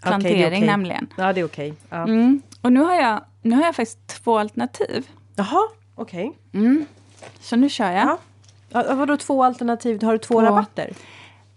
plantering 0.03 0.41
är 0.41 0.47
okej. 0.47 0.65
nämligen. 0.65 1.07
Ja, 1.17 1.33
det 1.33 1.39
är 1.41 1.45
okej. 1.45 1.73
Ja. 1.89 2.03
Mm. 2.03 2.41
Och 2.61 2.71
nu 2.71 2.79
har, 2.79 2.95
jag, 2.95 3.21
nu 3.41 3.55
har 3.55 3.63
jag 3.63 3.75
faktiskt 3.75 4.07
två 4.07 4.37
alternativ. 4.39 5.07
Jaha, 5.35 5.67
okej. 5.95 6.31
Så 7.39 7.55
nu 7.55 7.69
kör 7.69 7.91
jag. 7.91 8.17
Ja. 8.69 8.95
Vadå 8.95 9.17
två 9.17 9.43
alternativ? 9.43 10.03
Har 10.03 10.11
du 10.11 10.17
två 10.17 10.33
Två. 10.33 10.41
rabatter? 10.41 10.93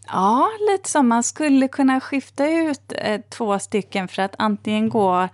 Ja, 0.07 0.49
lite 0.71 0.89
som 0.91 1.09
man 1.09 1.23
skulle 1.23 1.69
kunna 1.69 2.01
skifta 2.01 2.49
ut 2.49 2.93
eh, 2.97 3.21
två 3.29 3.59
stycken 3.59 4.09
för 4.09 4.23
att 4.23 4.35
antingen 4.39 4.89
gå, 4.89 5.29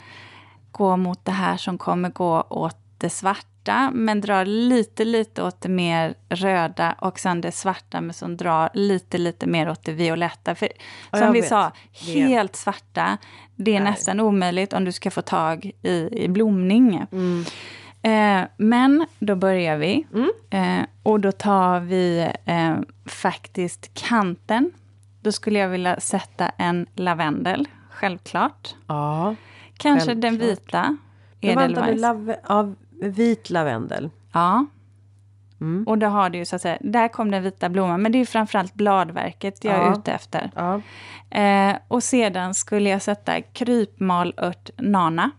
gå 0.74 0.96
mot 0.96 1.24
det 1.24 1.32
här 1.32 1.56
som 1.56 1.78
kommer 1.78 2.08
gå 2.10 2.40
åt 2.50 2.76
det 2.98 3.10
svarta 3.10 3.90
men 3.94 4.20
drar 4.20 4.44
lite, 4.44 5.04
lite 5.04 5.42
åt 5.42 5.60
det 5.60 5.68
mer 5.68 6.14
röda 6.28 6.94
och 6.98 7.18
sen 7.18 7.40
det 7.40 7.52
svarta 7.52 8.00
men 8.00 8.14
som 8.14 8.36
drar 8.36 8.70
lite, 8.74 9.18
lite 9.18 9.46
mer 9.46 9.68
åt 9.70 9.84
det 9.84 9.92
violetta. 9.92 10.54
För 10.54 10.68
Ja, 11.12 11.18
som 11.18 11.32
vi 11.32 11.40
vet. 11.40 11.48
sa, 11.48 11.72
helt 11.92 12.56
svarta, 12.56 13.18
det 13.56 13.76
är 13.76 13.80
Nej. 13.80 13.90
nästan 13.90 14.20
omöjligt 14.20 14.72
om 14.72 14.84
du 14.84 14.92
ska 14.92 15.10
få 15.10 15.22
tag 15.22 15.70
i, 15.82 16.08
i 16.24 16.28
blomning. 16.28 17.06
Mm. 17.12 17.44
Eh, 18.02 18.48
men 18.56 19.06
då 19.18 19.36
börjar 19.36 19.76
vi. 19.76 20.06
Eh, 20.50 20.82
och 21.02 21.20
då 21.20 21.32
tar 21.32 21.80
vi 21.80 22.30
eh, 22.44 22.74
faktiskt 23.06 23.90
kanten. 23.94 24.70
Då 25.22 25.32
skulle 25.32 25.58
jag 25.58 25.68
vilja 25.68 26.00
sätta 26.00 26.48
en 26.48 26.86
lavendel, 26.94 27.68
självklart. 27.90 28.74
Ja. 28.86 29.34
Kanske 29.92 30.14
den 30.14 30.38
Självklart. 30.38 30.50
vita. 30.66 30.96
Vänta 31.40 31.66
nu, 31.66 31.90
Edelweiss. 31.90 32.00
lav- 32.02 32.36
ja, 32.48 32.74
vit 33.08 33.50
lavendel. 33.50 34.10
Ja. 34.32 34.66
Mm. 35.60 35.84
Och 35.88 35.98
då 35.98 36.06
har 36.06 36.30
du 36.30 36.38
ju 36.38 36.44
så 36.44 36.56
att 36.56 36.62
säga, 36.62 36.78
där 36.80 37.08
kom 37.08 37.30
den 37.30 37.42
vita 37.42 37.68
blomman. 37.68 38.02
Men 38.02 38.12
det 38.12 38.18
är 38.18 38.20
ju 38.20 38.26
framförallt 38.26 38.74
bladverket 38.74 39.64
jag 39.64 39.74
är 39.74 39.78
Ja. 39.82 39.92
ute 39.98 40.12
efter. 40.12 40.50
Ja. 40.54 40.80
Eh, 41.38 41.76
och 41.88 42.02
sedan 42.02 42.54
skulle 42.54 42.88
jag 42.90 43.02
sätta 43.02 43.40
krypmalört 43.42 44.70
nana. 44.76 45.30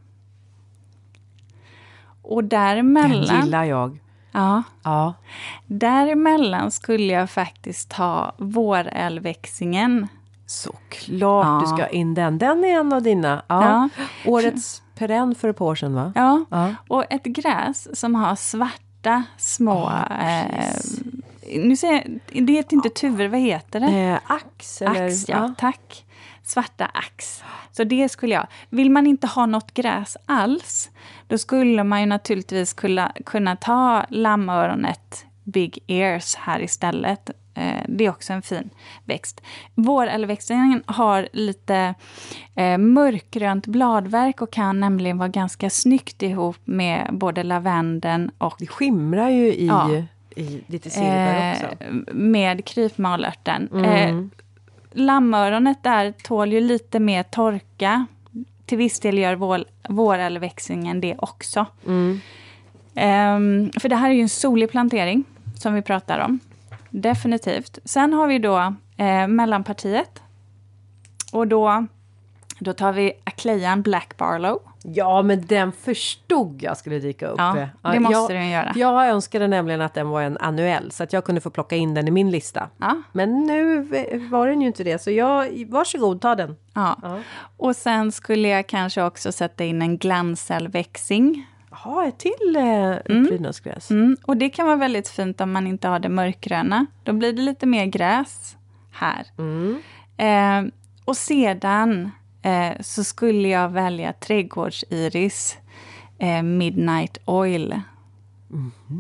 Och 2.22 2.44
Den 2.44 2.50
däremellan, 2.50 3.46
gillar 3.46 3.64
jag. 3.64 4.00
ja, 4.32 4.64
Ja. 4.84 5.14
däremellan 5.68 6.72
skulle 6.72 7.14
jag 7.14 7.30
faktiskt 7.30 7.90
ta 7.90 8.36
vårälväxingen. 8.38 10.08
Såklart 10.46 11.46
Ja. 11.46 11.62
du 11.64 11.68
ska 11.84 11.88
in 11.88 12.14
den. 12.14 12.38
Den 12.38 12.64
är 12.64 12.80
en 12.80 12.94
av 12.94 13.02
dina. 13.02 13.44
Ja. 13.48 13.90
Årets 14.26 14.84
perenn 14.96 15.36
för 15.36 15.50
ett 15.50 15.58
par 15.58 15.66
år 15.66 15.76
sedan 15.76 15.94
va? 15.94 16.12
Ja. 16.16 16.46
Ja. 16.50 16.76
Och 16.88 17.04
ett 17.10 17.24
gräs 17.24 18.00
som 18.00 18.16
har 18.16 18.36
svarta 18.36 19.24
små... 19.38 19.92
eh, 20.20 20.76
nu 21.60 21.76
säger 21.76 22.20
jag, 22.32 22.46
det 22.48 22.54
heter 22.54 22.76
inte 22.76 22.90
tuvor, 22.90 23.28
vad 23.28 23.40
heter 23.40 23.80
det? 23.80 23.88
Eh, 23.88 24.20
ax 24.28 24.82
eller? 24.82 25.08
Ax, 25.08 25.30
ja, 25.30 25.54
tack. 25.58 26.06
Svarta 26.44 26.86
ax. 26.86 27.44
Så 27.72 27.84
det 27.84 28.10
skulle 28.10 28.34
jag. 28.36 28.48
Vill 28.70 28.92
man 28.92 29.08
inte 29.08 29.28
ha 29.28 29.46
något 29.46 29.74
gräs 29.74 30.18
alls, 30.26 30.90
då 31.28 31.38
skulle 31.38 31.84
man 31.84 32.00
ju 32.00 32.06
naturligtvis 32.06 32.74
kunna, 32.74 33.12
kunna 33.26 33.56
ta 33.56 34.06
lammöronet 34.10 35.26
Big 35.44 35.84
Ears 35.88 36.36
här 36.36 36.62
istället. 36.62 37.30
Eh, 37.56 37.82
det 37.88 38.06
är 38.06 38.10
också 38.10 38.34
en 38.34 38.42
fin 38.42 38.70
växt. 39.06 39.42
Vårälväxten 39.76 40.84
har 40.86 41.28
lite 41.34 41.96
eh, 42.56 42.78
mörkgrönt 42.78 43.68
bladverk 43.68 44.42
och 44.42 44.52
kan 44.52 44.80
nämligen 44.80 45.18
vara 45.18 45.30
ganska 45.30 45.70
snyggt 45.70 46.22
ihop 46.22 46.58
med 46.66 47.10
både 47.12 47.44
lavendeln 47.44 48.32
och 48.38 48.56
Det 48.60 48.68
skimrar 48.68 49.30
ju 49.30 49.48
i, 49.54 49.68
Ja. 49.68 49.90
i 50.36 50.62
lite 50.68 50.90
silver 50.90 51.52
också. 51.54 51.66
eh, 51.66 51.94
med 52.14 52.66
krypmalörten. 52.66 53.70
Mm. 53.74 53.86
Eh, 54.20 54.26
lammöronet 54.92 55.84
där 55.84 56.12
tål 56.24 56.54
ju 56.54 56.62
lite 56.62 57.00
mer 57.00 57.24
torka. 57.24 58.06
till 58.66 58.78
viss 58.78 59.00
del 59.00 59.18
gör 59.18 59.36
vår, 59.36 59.64
det 61.02 61.16
också. 61.18 61.66
Ehm, 62.96 63.72
för 63.80 63.90
det 63.90 63.96
här 63.96 64.10
är 64.10 64.14
ju 64.14 64.22
en 64.22 64.30
solig 64.30 64.72
plantering 64.72 65.24
som 65.56 65.74
vi 65.74 65.82
pratar 65.82 66.20
om. 66.20 66.40
Definitivt. 67.02 67.80
Sen 67.86 68.14
har 68.14 68.28
vi 68.28 68.40
då 68.40 68.74
eh, 68.98 69.28
mellanpartiet. 69.28 70.22
Och 71.34 71.48
då, 71.48 71.86
då 72.60 72.74
tar 72.74 72.94
vi 72.94 73.14
Aclean 73.24 73.82
Black 73.82 74.18
Barlow. 74.18 74.60
Ja, 74.84 75.22
men 75.22 75.46
den 75.46 75.72
förstod 75.72 76.64
jag 76.64 76.78
skulle 76.78 77.00
dyka 77.00 77.28
upp. 77.28 77.40
Ja, 77.40 77.68
det 77.82 78.00
måste 78.00 78.34
jag, 78.34 78.42
den 78.42 78.50
göra. 78.50 78.74
Jag 78.76 79.08
önskade 79.08 79.48
nämligen 79.48 79.82
att 79.82 79.94
den 79.94 80.10
var 80.10 80.22
en 80.22 80.38
annuell 80.38 80.92
så 80.92 81.04
att 81.04 81.14
jag 81.14 81.26
kunde 81.26 81.42
få 81.42 81.50
plocka 81.50 81.76
in 81.76 81.94
den 81.94 82.08
i 82.08 82.12
min 82.12 82.32
lista. 82.32 82.70
Ja. 82.78 83.02
Men 83.12 83.44
nu 83.44 83.82
var 84.32 84.48
den 84.48 84.62
ju 84.62 84.68
inte 84.68 84.84
det, 84.84 85.02
så 85.02 85.12
jag, 85.12 85.66
varsågod, 85.70 86.22
ta 86.22 86.36
den. 86.36 86.56
Ja. 86.74 86.98
Ja. 87.02 87.20
Och 87.58 87.76
sen 87.76 88.12
skulle 88.12 88.48
jag 88.48 88.68
kanske 88.68 89.04
också 89.04 89.32
sätta 89.32 89.64
in 89.64 89.82
en 89.82 89.98
glansälväxing. 89.98 91.48
Jaha, 91.84 92.08
ett 92.08 92.18
till 92.18 92.56
eh, 92.56 92.96
prydnadsgräs. 93.28 93.92
Mm, 93.92 94.18
och 94.26 94.38
det 94.38 94.50
kan 94.50 94.66
vara 94.66 94.76
väldigt 94.76 95.10
fint 95.10 95.42
om 95.42 95.52
man 95.52 95.68
inte 95.68 95.88
har 95.88 96.00
det 96.00 96.10
mörkgröna. 96.10 96.86
Då 97.04 97.14
blir 97.14 97.34
det 97.34 97.42
lite 97.42 97.66
mer 97.66 97.86
gräs 97.86 98.58
här. 98.92 99.26
Mm. 99.38 99.82
Eh, 100.18 100.74
och 101.06 101.18
sedan 101.18 102.12
eh, 102.42 102.82
så 102.82 103.04
skulle 103.04 103.48
jag 103.48 103.70
välja 103.70 104.14
trädgårdsiris 104.14 105.58
eh, 106.18 106.44
Midnight 106.44 107.18
Oil. 107.26 107.82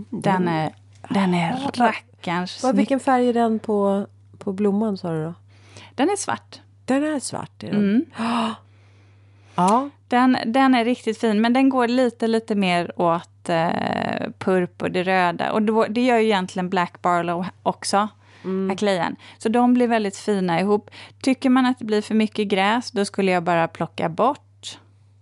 Den 0.10 0.48
är, 0.48 0.76
den 1.10 1.34
är 1.34 1.72
rackarns 1.74 2.64
Vad, 2.64 2.70
snygg. 2.70 2.76
vilken 2.76 3.00
färg 3.00 3.30
är 3.30 3.34
den 3.34 3.60
på, 3.60 4.08
på 4.38 4.54
blomman 4.54 4.98
sa 4.98 5.12
du 5.12 5.24
då? 5.24 5.34
Den 5.96 6.10
är 6.10 6.16
svart. 6.16 6.62
Den 6.86 7.04
är 7.04 7.20
svart. 7.20 7.64
Är 7.64 7.72
den. 7.72 8.06
Ja. 9.56 9.90
Den, 10.08 10.38
den 10.46 10.76
är 10.76 10.86
riktigt 10.86 11.20
fin, 11.20 11.42
men 11.42 11.54
den 11.54 11.70
går 11.70 11.88
lite, 11.88 12.28
lite 12.28 12.56
mer 12.56 13.02
åt 13.02 13.50
eh, 13.50 14.30
purpur, 14.40 14.90
det 14.90 15.04
röda. 15.04 15.52
Och 15.52 15.62
då, 15.62 15.86
det 15.90 16.06
gör 16.06 16.18
ju 16.18 16.26
egentligen 16.26 16.70
Black 16.70 17.02
Barlow 17.02 17.46
också, 17.64 18.08
Mm. 18.44 18.72
Aclean. 18.72 19.16
Så 19.38 19.50
de 19.50 19.74
blir 19.74 19.88
väldigt 19.88 20.18
fina 20.18 20.60
ihop. 20.60 20.90
Tycker 21.22 21.50
man 21.50 21.66
att 21.66 21.80
det 21.80 21.86
blir 21.86 22.02
för 22.02 22.16
mycket 22.16 22.48
gräs, 22.48 22.92
då 22.92 23.06
skulle 23.06 23.32
jag 23.32 23.44
bara 23.44 23.68
plocka 23.68 24.10
bort 24.10 24.78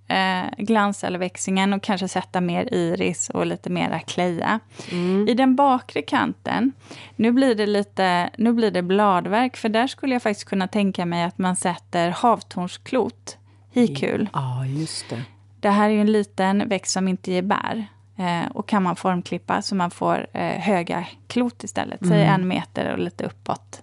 eh, 0.08 0.44
glansälväxingen 0.58 1.74
och 1.74 1.84
kanske 1.84 2.08
sätta 2.08 2.42
mer 2.42 2.74
iris 2.74 3.30
och 3.30 3.46
lite 3.46 3.70
mer 3.70 3.92
Aclea. 3.92 4.60
Mm. 4.92 5.28
I 5.28 5.34
den 5.34 5.56
bakre 5.56 6.02
kanten, 6.02 6.72
nu 7.16 7.32
blir 7.32 7.56
det 7.56 7.66
lite 7.66 8.30
nu 8.38 8.54
blir 8.54 8.72
det 8.72 8.82
bladverk, 8.82 9.58
för 9.58 9.70
där 9.70 9.88
skulle 9.88 10.16
jag 10.16 10.22
faktiskt 10.22 10.50
kunna 10.50 10.68
tänka 10.68 11.06
mig 11.06 11.24
att 11.24 11.38
man 11.38 11.56
sätter 11.56 12.10
havtornsklot, 12.10 13.38
hikul. 13.74 14.30
Ja, 14.34 14.66
just 14.66 15.10
det. 15.10 15.22
Det 15.60 15.70
här 15.70 15.90
är 15.90 15.94
ju 15.94 16.02
en 16.02 16.12
liten 16.12 16.70
växt 16.70 16.92
som 16.94 17.08
inte 17.08 17.32
ger 17.32 17.42
bär. 17.42 17.88
Eh, 18.18 18.52
och 18.52 18.68
kan 18.68 18.84
man 18.84 18.96
formklippa 18.96 19.62
så 19.62 19.76
man 19.76 19.92
får 19.92 20.28
eh, 20.34 20.60
höga 20.60 21.06
klot 21.28 21.64
istället. 21.64 22.00
Säg 22.08 22.24
en 22.24 22.48
meter 22.48 22.92
och 22.92 23.00
lite 23.00 23.26
uppåt. 23.26 23.82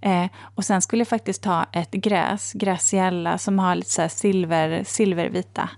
Eh, 0.00 0.26
och 0.54 0.64
sen 0.64 0.82
skulle 0.82 1.00
jag 1.00 1.08
faktiskt 1.08 1.42
ta 1.42 1.66
ett 1.72 1.90
gräs, 1.90 2.52
Graciella, 2.52 3.38
som 3.38 3.58
har 3.58 3.74
lite 3.74 3.90
så 3.90 4.08
silver, 4.08 4.84
silvervita 4.84 5.70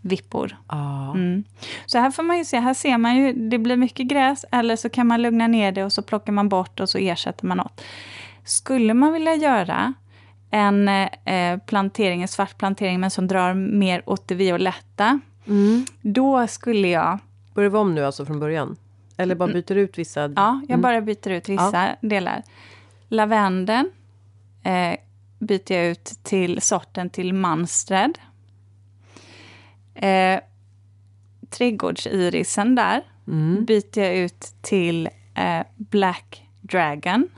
vippor. 0.00 0.56
Ja. 0.68 1.10
Mm. 1.10 1.44
Så 1.86 1.98
här 1.98 2.10
får 2.10 2.22
man 2.22 2.38
ju 2.38 2.44
se, 2.44 2.58
här 2.58 2.74
ser 2.74 2.98
man 2.98 3.16
ju, 3.16 3.32
det 3.32 3.58
blir 3.58 3.76
mycket 3.76 4.06
gräs 4.06 4.44
eller 4.52 4.76
så 4.76 4.88
kan 4.88 5.06
man 5.06 5.22
lugna 5.22 5.46
ner 5.46 5.72
det 5.72 5.84
och 5.84 5.92
så 5.92 6.02
plockar 6.02 6.32
man 6.32 6.48
bort 6.48 6.80
och 6.80 6.88
så 6.88 6.98
ersätter 6.98 7.46
man 7.46 7.56
något. 7.56 7.80
Skulle 8.44 8.94
man 8.94 9.12
vilja 9.12 9.34
göra 9.34 9.94
en 10.50 10.88
eh, 10.88 11.58
plantering, 11.66 12.22
en 12.22 12.28
svart 12.28 12.58
plantering 12.58 13.00
men 13.00 13.10
som 13.10 13.26
drar 13.28 13.54
mer 13.54 14.02
åt 14.06 14.28
det 14.28 14.34
violetta, 14.34 15.20
Mm. 15.46 15.84
då 16.02 16.46
skulle 16.46 16.88
jag, 16.88 17.18
Börjar 17.54 17.70
vi 17.70 17.76
om 17.78 17.94
nu 17.94 18.04
alltså 18.04 18.26
från 18.26 18.40
början? 18.40 18.76
Eller 19.16 19.34
bara 19.34 19.52
byter 19.52 19.74
ut 19.76 19.98
vissa? 19.98 20.20
Mm. 20.22 20.32
ja, 20.36 20.60
jag 20.68 20.80
bara 20.80 21.00
byter 21.00 21.28
ut 21.30 21.48
vissa 21.48 21.96
delar. 22.00 22.42
Lavendeln 23.08 23.90
eh, 24.62 24.96
byter 25.38 25.72
jag 25.72 25.86
ut 25.86 26.04
till 26.22 26.60
sorten 26.62 27.10
till 27.10 27.32
Manstred. 27.34 28.18
Eh, 29.94 30.40
trädgårdsirisen 31.50 32.74
där 32.74 33.02
Mm. 33.28 33.64
byter 33.64 33.98
jag 33.98 34.16
ut 34.16 34.52
till 34.60 35.08
eh, 35.34 35.62
Black 35.76 36.44
Dragon. 36.60 37.28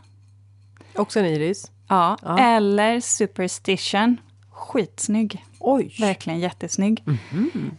Också 0.95 1.21
en 1.21 1.27
iris? 1.27 1.71
Ja, 1.93 2.17
Ja. 2.23 2.39
eller 2.39 3.01
Superstition. 3.01 4.17
Skitsnygg. 4.51 5.45
Oj! 5.61 5.95
Verkligen 6.01 6.41
jättesnygg. 6.41 7.05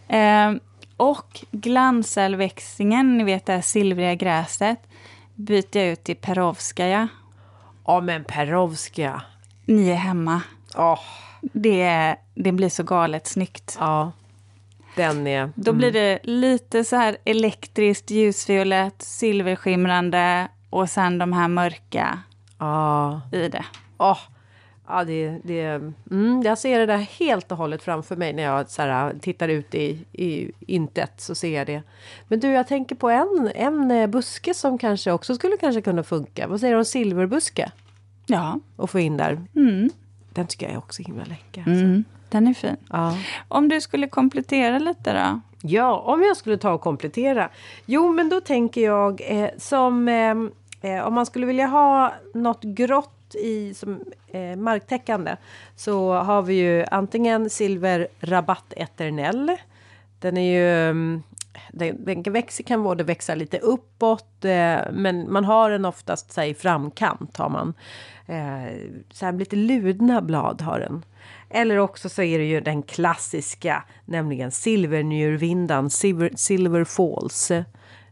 Eh, 0.08 0.52
och 0.96 1.44
glansälväxingen, 1.50 3.18
ni 3.18 3.24
vet 3.24 3.46
det 3.46 3.52
här 3.52 3.60
silvriga 3.60 4.14
gräset, 4.14 4.78
byter 5.34 5.76
jag 5.78 5.86
ut 5.88 6.04
till 6.04 6.16
Perovskaja. 6.16 7.08
Ja, 7.86 8.00
men 8.00 8.24
Perovska. 8.24 9.22
Ni 9.64 9.88
är 9.90 9.94
hemma. 9.94 10.40
Åh, 10.76 11.00
Det, 11.40 12.16
det 12.34 12.52
blir 12.52 12.68
så 12.68 12.82
galet 12.82 13.26
snyggt. 13.26 13.76
ja. 13.80 14.12
Den 14.96 15.26
är... 15.26 15.52
Då 15.54 15.72
blir 15.72 15.92
det 15.92 16.18
lite 16.22 16.84
så 16.84 16.96
här 16.96 17.16
elektriskt 17.24 18.10
ljusviolett, 18.10 19.02
silverskimrande 19.02 20.48
och 20.70 20.90
sen 20.90 21.18
de 21.18 21.32
här 21.32 21.48
mörka 21.48 22.18
Ja. 22.58 23.20
i 23.32 23.48
det. 23.48 23.64
Åh. 23.98 24.18
Ja, 24.88 25.04
det, 25.04 25.38
det, 25.44 25.60
mm, 26.10 26.42
jag 26.44 26.58
ser 26.58 26.78
det 26.78 26.86
där 26.86 26.96
helt 26.98 27.52
och 27.52 27.58
hållet 27.58 27.82
framför 27.82 28.16
mig 28.16 28.32
när 28.32 28.42
jag 28.42 28.70
så 28.70 28.82
här, 28.82 29.14
tittar 29.20 29.48
ut 29.48 29.74
i, 29.74 29.98
i 30.12 30.50
intet 30.66 31.12
så 31.20 31.34
ser 31.34 31.56
jag 31.58 31.66
det. 31.66 31.82
Men 32.28 32.40
du, 32.40 32.48
jag 32.48 32.66
tänker 32.68 32.94
på 32.94 33.10
en, 33.10 33.50
en 33.54 33.90
eh, 33.90 34.06
buske 34.06 34.54
som 34.54 34.78
kanske 34.78 35.12
också 35.12 35.34
skulle 35.34 35.56
kanske 35.56 35.80
kunna 35.82 36.02
funka. 36.02 36.46
Vad 36.46 36.60
säger 36.60 36.74
du 36.74 36.78
om 36.78 36.84
silverbuske? 36.84 37.70
Ja, 38.26 38.60
Och 38.76 38.90
få 38.90 38.98
in 39.00 39.16
där. 39.16 39.40
mm, 39.56 39.90
Den 40.32 40.46
tycker 40.46 40.66
jag 40.66 40.72
är 40.74 40.78
också 40.78 41.02
himla 41.02 41.24
läcker. 41.24 41.60
Alltså. 41.60 41.84
mm, 41.84 42.04
den 42.28 42.46
är 42.48 42.54
fin. 42.54 42.76
Ja. 42.90 43.16
Om 43.48 43.68
du 43.68 43.80
skulle 43.80 44.08
komplettera 44.08 44.78
lite 44.78 45.12
då? 45.12 45.40
Ja, 45.62 45.98
om 45.98 46.22
jag 46.22 46.36
skulle 46.36 46.56
ta 46.56 46.72
och 46.72 46.80
komplettera. 46.80 47.48
Jo, 47.86 48.12
men 48.12 48.28
då 48.28 48.40
tänker 48.40 48.80
jag 48.80 49.20
eh, 49.26 49.50
som 49.58 50.08
eh, 50.08 50.34
eh, 50.92 51.06
om 51.06 51.14
man 51.14 51.26
skulle 51.26 51.46
vilja 51.46 51.66
ha 51.66 52.14
något 52.34 52.62
grått 52.62 53.10
i 53.36 53.74
som 53.74 54.00
eh, 54.26 54.56
marktäckande 54.56 55.36
så 55.76 56.12
har 56.14 56.42
vi 56.42 56.54
ju 56.54 56.84
antingen 56.90 57.50
silver 57.50 58.08
rabatt 58.20 58.72
eternell. 58.76 59.56
Den 60.18 60.36
är 60.36 60.52
ju 60.52 60.90
mm, 60.90 61.22
den, 61.72 62.04
den 62.04 62.32
växer, 62.32 62.64
kan 62.64 62.82
både 62.82 63.04
växa 63.04 63.34
lite 63.34 63.58
uppåt 63.58 64.44
eh, 64.44 64.78
men 64.92 65.32
man 65.32 65.44
har 65.44 65.70
den 65.70 65.84
oftast 65.84 66.32
så 66.32 66.40
här, 66.40 66.48
i 66.48 66.54
framkant 66.54 67.36
har 67.36 67.48
man. 67.48 67.74
Eh, 68.26 68.74
så 69.10 69.26
här 69.26 69.32
lite 69.32 69.56
ludna 69.56 70.22
blad 70.22 70.62
har 70.62 70.80
den. 70.80 71.04
Eller 71.50 71.78
också 71.78 72.08
så 72.08 72.22
är 72.22 72.38
det 72.38 72.44
ju 72.44 72.60
den 72.60 72.82
klassiska, 72.82 73.84
nämligen 74.04 74.50
silvernjurvindan, 74.50 75.90
silver, 75.90 76.30
silver 76.36 76.84
falls. 76.84 77.52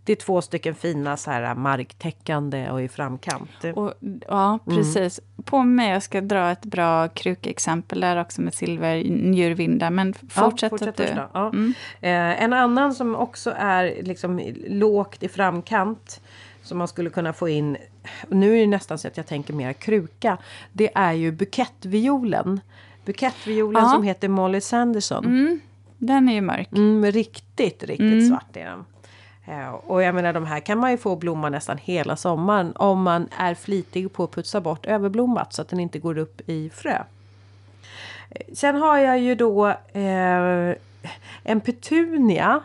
Det 0.05 0.13
är 0.13 0.17
två 0.17 0.43
stycken 0.43 0.75
fina 0.75 1.17
så 1.17 1.31
här 1.31 1.55
marktäckande 1.55 2.71
och 2.71 2.83
i 2.83 2.89
framkant. 2.89 3.51
Och, 3.75 3.95
ja, 4.29 4.59
precis. 4.67 5.21
På 5.45 5.63
mig, 5.63 5.91
jag 5.91 6.03
ska 6.03 6.21
dra 6.21 6.51
ett 6.51 6.65
bra 6.65 7.09
krukexempel 7.09 8.01
där 8.01 8.21
också 8.21 8.41
med 8.43 8.55
silvernjurvindar. 8.55 9.91
Men 9.91 10.15
fortsätt, 10.29 10.71
fortsätt 10.71 10.89
att 10.89 10.97
du... 10.97 11.05
Ja. 11.35 11.49
Mm. 11.49 11.75
Eh, 12.01 12.43
en 12.45 12.53
annan 12.53 12.95
som 12.95 13.15
också 13.17 13.55
är 13.57 14.03
liksom 14.03 14.41
lågt 14.69 15.23
i 15.23 15.29
framkant 15.29 16.21
som 16.63 16.79
man 16.79 16.89
skulle 16.89 17.11
kunna 17.11 17.33
få 17.33 17.49
in. 17.49 17.77
Nu 18.29 18.57
är 18.57 18.61
det 18.61 18.67
nästan 18.67 18.99
så 18.99 19.09
att 19.09 19.17
jag 19.17 19.27
tänker 19.27 19.55
mer 19.55 19.73
kruka. 19.73 20.39
Det 20.73 20.91
är 20.95 21.13
ju 21.13 21.33
bukettviolen. 21.33 22.61
Bukettviolen 23.05 23.83
Ja. 23.83 23.89
som 23.89 24.03
heter 24.03 24.29
Molly 24.29 24.61
Sanderson. 24.61 25.25
Mm, 25.25 25.61
den 25.99 26.29
är 26.29 26.33
ju 26.35 26.41
mörk. 26.41 26.73
Mm, 26.73 27.13
riktigt, 27.13 27.83
riktigt 27.83 28.01
Mm. 28.01 28.29
svart 28.29 28.57
är 28.57 28.65
den. 28.65 28.85
Eh, 29.45 29.71
och 29.71 30.03
jag 30.03 30.15
menar 30.15 30.33
de 30.33 30.47
här 30.47 30.61
kan 30.61 30.79
man 30.79 30.91
ju 30.91 30.97
få 30.97 31.17
blomma 31.17 31.49
nästan 31.49 31.79
hela 31.79 32.17
sommaren 32.17 32.73
om 32.77 33.03
man 33.03 33.29
är 33.39 33.55
flitig 33.55 34.13
på 34.13 34.25
att 34.25 34.31
putsa 34.31 34.61
bort 34.61 34.87
överblommat 34.87 35.53
så 35.53 35.63
att 35.63 35.69
den 35.69 35.81
inte 35.81 35.99
går 35.99 36.19
upp 36.19 36.41
i 36.49 36.71
frö. 36.71 37.03
Eh, 38.31 38.55
sen 38.55 38.77
har 38.77 38.99
jag 38.99 39.19
ju 39.19 39.35
då 39.35 39.69
eh, 39.69 40.75
en 41.43 41.61
petunia 41.61 42.61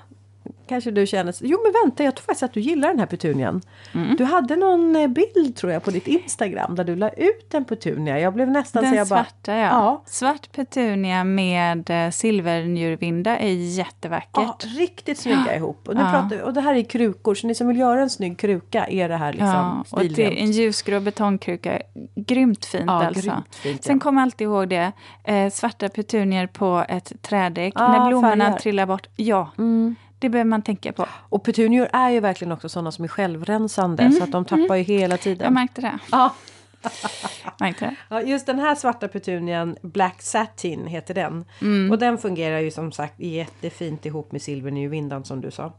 kanske 0.69 0.91
du 0.91 1.07
känner, 1.07 1.35
jo 1.41 1.59
men 1.63 1.73
vänta 1.83 2.03
jag 2.03 2.15
tror 2.15 2.23
faktiskt 2.23 2.43
att 2.43 2.53
du 2.53 2.59
gillar 2.59 2.89
den 2.89 2.99
här 2.99 3.05
petunian. 3.05 3.61
Mm. 3.93 4.15
Du 4.15 4.23
hade 4.23 4.55
någon 4.55 4.95
eh, 4.95 5.07
bild 5.07 5.55
tror 5.55 5.71
jag 5.71 5.83
på 5.83 5.91
ditt 5.91 6.07
Instagram 6.07 6.75
där 6.75 6.83
du 6.83 6.95
la 6.95 7.09
ut 7.09 7.53
en 7.53 7.65
petunia. 7.65 8.19
Jag 8.19 8.33
blev 8.33 8.51
nästan 8.51 8.83
Den 8.83 8.91
så 8.91 8.97
jag 8.97 9.07
bara... 9.07 9.23
svarta 9.23 9.53
ja. 9.57 9.67
Ja. 9.67 10.03
Svart 10.05 10.51
petunia 10.51 11.23
med 11.23 11.89
eh, 11.89 12.09
silvernjurvinda 12.11 13.37
är 13.37 13.53
jättevackert. 13.53 14.29
Ja, 14.33 14.57
riktigt 14.77 15.17
snygga 15.19 15.55
ihop. 15.55 15.87
Och, 15.87 15.95
nu 15.95 16.01
Ja. 16.01 16.11
pratar, 16.11 16.41
och 16.43 16.53
det 16.53 16.61
här 16.61 16.75
är 16.75 16.83
krukor, 16.83 17.35
så 17.35 17.47
ni 17.47 17.55
som 17.55 17.67
vill 17.67 17.77
göra 17.77 18.01
en 18.01 18.09
snygg 18.09 18.39
kruka 18.39 18.85
är 18.87 19.09
det 19.09 19.17
här 19.17 19.33
liksom 19.33 19.47
Ja, 19.49 19.83
och 19.97 20.05
det 20.05 20.39
en 20.41 20.51
ljusgrå 20.51 20.99
betongkruka. 20.99 21.81
Grymt 22.15 22.65
fint 22.65 22.83
Ja, 22.87 23.05
alltså. 23.05 23.21
grymt 23.29 23.55
fint, 23.55 23.79
ja. 23.83 23.87
Sen 23.87 23.99
kom 23.99 24.17
alltid 24.17 24.45
ihåg 24.45 24.69
det. 24.69 24.91
Eh, 25.23 25.49
svarta 25.49 25.89
petunier 25.89 26.47
på 26.47 26.85
ett 26.89 27.11
trädäck. 27.21 27.73
Ja, 27.75 27.87
när 27.87 28.07
blommorna 28.09 28.45
färger. 28.45 28.57
trillar 28.59 28.85
bort. 28.85 29.07
Ja, 29.15 29.51
Mm. 29.57 29.95
Det 30.19 30.29
behöver 30.29 30.49
man 30.49 30.61
tänka 30.61 30.93
på. 30.93 31.05
Och 31.29 31.43
petunior 31.43 31.87
är 31.93 32.09
ju 32.09 32.19
verkligen 32.19 32.51
också 32.51 32.69
sådana 32.69 32.91
som 32.91 33.03
är 33.03 33.07
självrensande 33.09 34.11
så 34.11 34.23
att 34.23 34.31
de 34.31 34.45
tappar 34.45 34.75
ju 34.75 34.83
hela 34.83 35.03
Mm. 35.05 35.11
Jag 35.11 35.21
tiden. 35.21 35.53
märkte 35.53 35.81
det. 35.81 35.99
Ja. 36.11 36.33
Märkte 37.59 37.85
det. 37.85 37.95
Ja, 38.09 38.21
just 38.21 38.45
den 38.45 38.59
här 38.59 38.75
svarta 38.75 39.07
petunian, 39.07 39.75
Black 39.81 40.21
Satin 40.21 40.87
heter 40.87 41.13
den. 41.13 41.45
Mm. 41.61 41.91
Och 41.91 41.97
den 41.99 42.17
fungerar 42.17 42.59
ju 42.59 42.71
som 42.71 42.91
sagt 42.91 43.19
jättefint 43.19 44.05
ihop 44.05 44.31
med 44.31 44.41
silvernjurvindan 44.41 45.25
som 45.25 45.41
du 45.41 45.51
sa. 45.51 45.73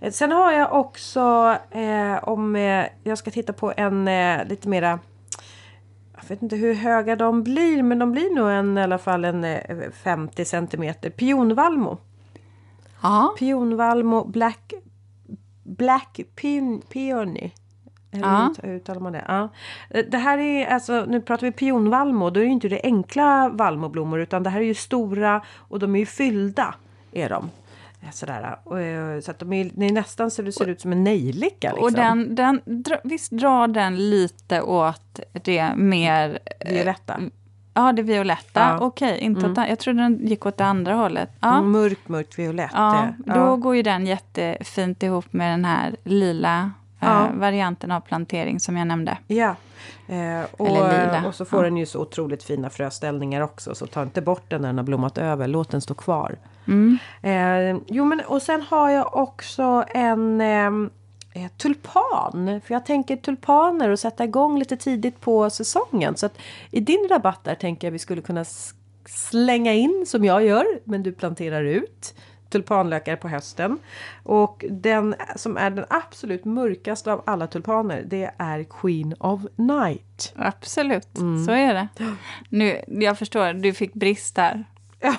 Eh, 0.00 0.12
Sen 0.12 0.32
har 0.32 0.52
jag 0.52 0.72
också 0.72 1.56
eh, 1.70 2.28
om 2.28 2.56
eh, 2.56 2.84
jag 3.04 3.18
ska 3.18 3.30
titta 3.30 3.52
på 3.52 3.72
en 3.76 4.08
eh, 4.08 4.44
lite 4.46 4.68
mera 4.68 4.98
jag 6.22 6.28
vet 6.28 6.42
inte 6.42 6.56
hur 6.56 6.74
höga 6.74 7.16
de 7.16 7.42
blir 7.42 7.82
men 7.82 7.98
de 7.98 8.12
blir 8.12 8.34
nog 8.34 8.50
en, 8.50 8.78
i 8.78 8.82
alla 8.82 8.98
fall 8.98 9.24
en 9.24 9.44
eh, 9.44 9.90
50 10.04 10.44
centimeter 10.44 11.10
pionvalmo. 11.10 11.98
Ja, 13.02 13.34
Pionvalmo 13.38 14.24
Black 14.24 14.72
Black 15.64 16.20
Peon, 16.40 16.82
Peony. 16.92 17.50
Eller 18.10 18.26
hur 18.62 18.74
uttalar 18.76 19.00
man 19.00 19.12
det? 19.12 19.24
Ja. 19.28 19.48
Det 20.10 20.18
här 20.18 20.38
är 20.38 20.66
alltså, 20.66 21.04
nu 21.08 21.20
pratar 21.20 21.46
vi 21.46 21.52
pionvalmo, 21.52 22.30
då 22.30 22.40
är 22.40 22.44
det 22.44 22.50
inte 22.50 22.68
det 22.68 22.80
enkla 22.84 23.48
valmoblommor 23.48 24.20
utan 24.20 24.42
det 24.42 24.50
här 24.50 24.60
är 24.60 24.64
ju 24.64 24.74
stora 24.74 25.42
och 25.56 25.78
de 25.78 25.94
är 25.94 25.98
ju 25.98 26.06
fyllda. 26.06 26.74
Är 27.12 27.28
de. 27.28 27.50
Eh, 28.02 28.10
Sådär. 28.10 28.58
Eh, 28.66 29.20
Så 29.20 29.30
att 29.30 29.38
de 29.38 29.52
är, 29.52 29.70
det 29.74 29.86
är 29.86 29.92
nästan 29.92 30.30
så 30.30 30.42
det 30.42 30.52
ser 30.52 30.68
ut 30.68 30.80
som 30.80 30.92
en 30.92 31.04
nejlika. 31.04 31.68
Liksom. 31.68 31.84
och 31.84 31.92
den, 31.92 32.34
den, 32.34 32.60
dra- 32.64 33.00
visst 33.04 33.30
drar 33.32 33.68
den 33.68 34.10
lite 34.10 34.62
åt 34.62 35.20
det 35.32 35.76
mer... 35.76 36.38
eh, 36.60 36.72
Violetta. 36.74 37.20
Ja, 37.78 37.92
det 37.92 38.02
violetta. 38.02 38.60
Ja. 38.60 38.78
Okej, 38.80 39.18
inte 39.18 39.46
åt, 39.50 39.56
jag 39.68 39.78
trodde 39.78 40.02
den 40.02 40.26
gick 40.26 40.46
åt 40.46 40.56
det 40.56 40.64
andra 40.64 40.94
hållet. 40.94 41.30
Ja. 41.40 41.58
Mm, 41.58 41.70
Mörkt, 41.70 42.08
mörkt 42.08 42.38
violett. 42.38 42.70
Ja, 42.74 43.02
eh, 43.26 43.34
då 43.34 43.56
går 43.56 43.76
ju 43.76 43.82
den 43.82 44.06
jättefint 44.06 45.02
ihop 45.02 45.32
med 45.32 45.52
den 45.52 45.64
här 45.64 45.96
lila 46.04 46.70
Ja. 47.00 47.24
eh, 47.26 47.32
varianten 47.34 47.90
av 47.90 48.00
plantering 48.00 48.60
som 48.60 48.76
jag 48.76 48.86
nämnde. 48.86 49.18
Ja. 49.26 49.54
Eh, 50.08 50.44
och, 50.56 50.68
Eller 50.68 51.06
lila. 51.06 51.24
och 51.28 51.34
så 51.34 51.44
får 51.44 51.58
Ja. 51.58 51.64
den 51.64 51.76
ju 51.76 51.86
så 51.86 52.00
otroligt 52.00 52.42
fina 52.42 52.70
fröställningar 52.70 53.40
också. 53.40 53.74
Så 53.74 53.86
ta 53.86 54.02
inte 54.02 54.22
bort 54.22 54.44
den 54.48 54.62
när 54.62 54.68
den 54.68 54.78
har 54.78 54.84
blommat 54.84 55.18
över. 55.18 55.48
Låt 55.48 55.70
den 55.70 55.80
stå 55.80 55.94
kvar. 55.94 56.36
Mm. 56.68 56.98
Eh, 57.22 57.80
jo 57.86 58.04
men 58.04 58.20
och 58.20 58.42
sen 58.42 58.62
har 58.62 58.90
jag 58.90 59.16
också 59.16 59.84
en 59.94 60.40
eh, 61.44 61.48
tulpan. 61.56 62.60
För 62.64 62.74
jag 62.74 62.86
tänker 62.86 63.16
tulpaner 63.16 63.88
och 63.88 63.98
sätta 63.98 64.24
igång 64.24 64.58
lite 64.58 64.76
tidigt 64.76 65.20
på 65.20 65.50
säsongen. 65.50 66.16
Så 66.16 66.26
att 66.26 66.38
i 66.70 66.80
din 66.80 67.06
rabatt 67.10 67.44
där 67.44 67.54
tänker 67.54 67.86
jag 67.86 67.92
vi 67.92 67.98
skulle 67.98 68.22
kunna 68.22 68.44
slänga 69.06 69.72
in 69.74 70.04
som 70.06 70.24
jag 70.24 70.44
gör. 70.44 70.66
Men 70.84 71.02
du 71.02 71.12
planterar 71.12 71.64
ut 71.64 72.14
tulpanlökar 72.50 73.16
på 73.16 73.28
hösten. 73.28 73.78
Och 74.22 74.64
den 74.70 75.14
som 75.36 75.56
är 75.56 75.70
den 75.70 75.84
absolut 75.90 76.44
mörkaste 76.44 77.12
av 77.12 77.22
alla 77.26 77.46
tulpaner 77.46 78.02
det 78.06 78.30
är 78.38 78.64
Queen 78.64 79.14
of 79.20 79.40
Night. 79.56 80.32
Absolut, 80.36 81.18
Mm. 81.18 81.44
så 81.46 81.52
är 81.52 81.74
det. 81.74 81.88
Nu, 82.48 82.82
jag 82.86 83.18
förstår, 83.18 83.52
du 83.52 83.72
fick 83.74 83.94
brist 83.94 84.34
där. 84.36 84.64
Ja, 85.00 85.14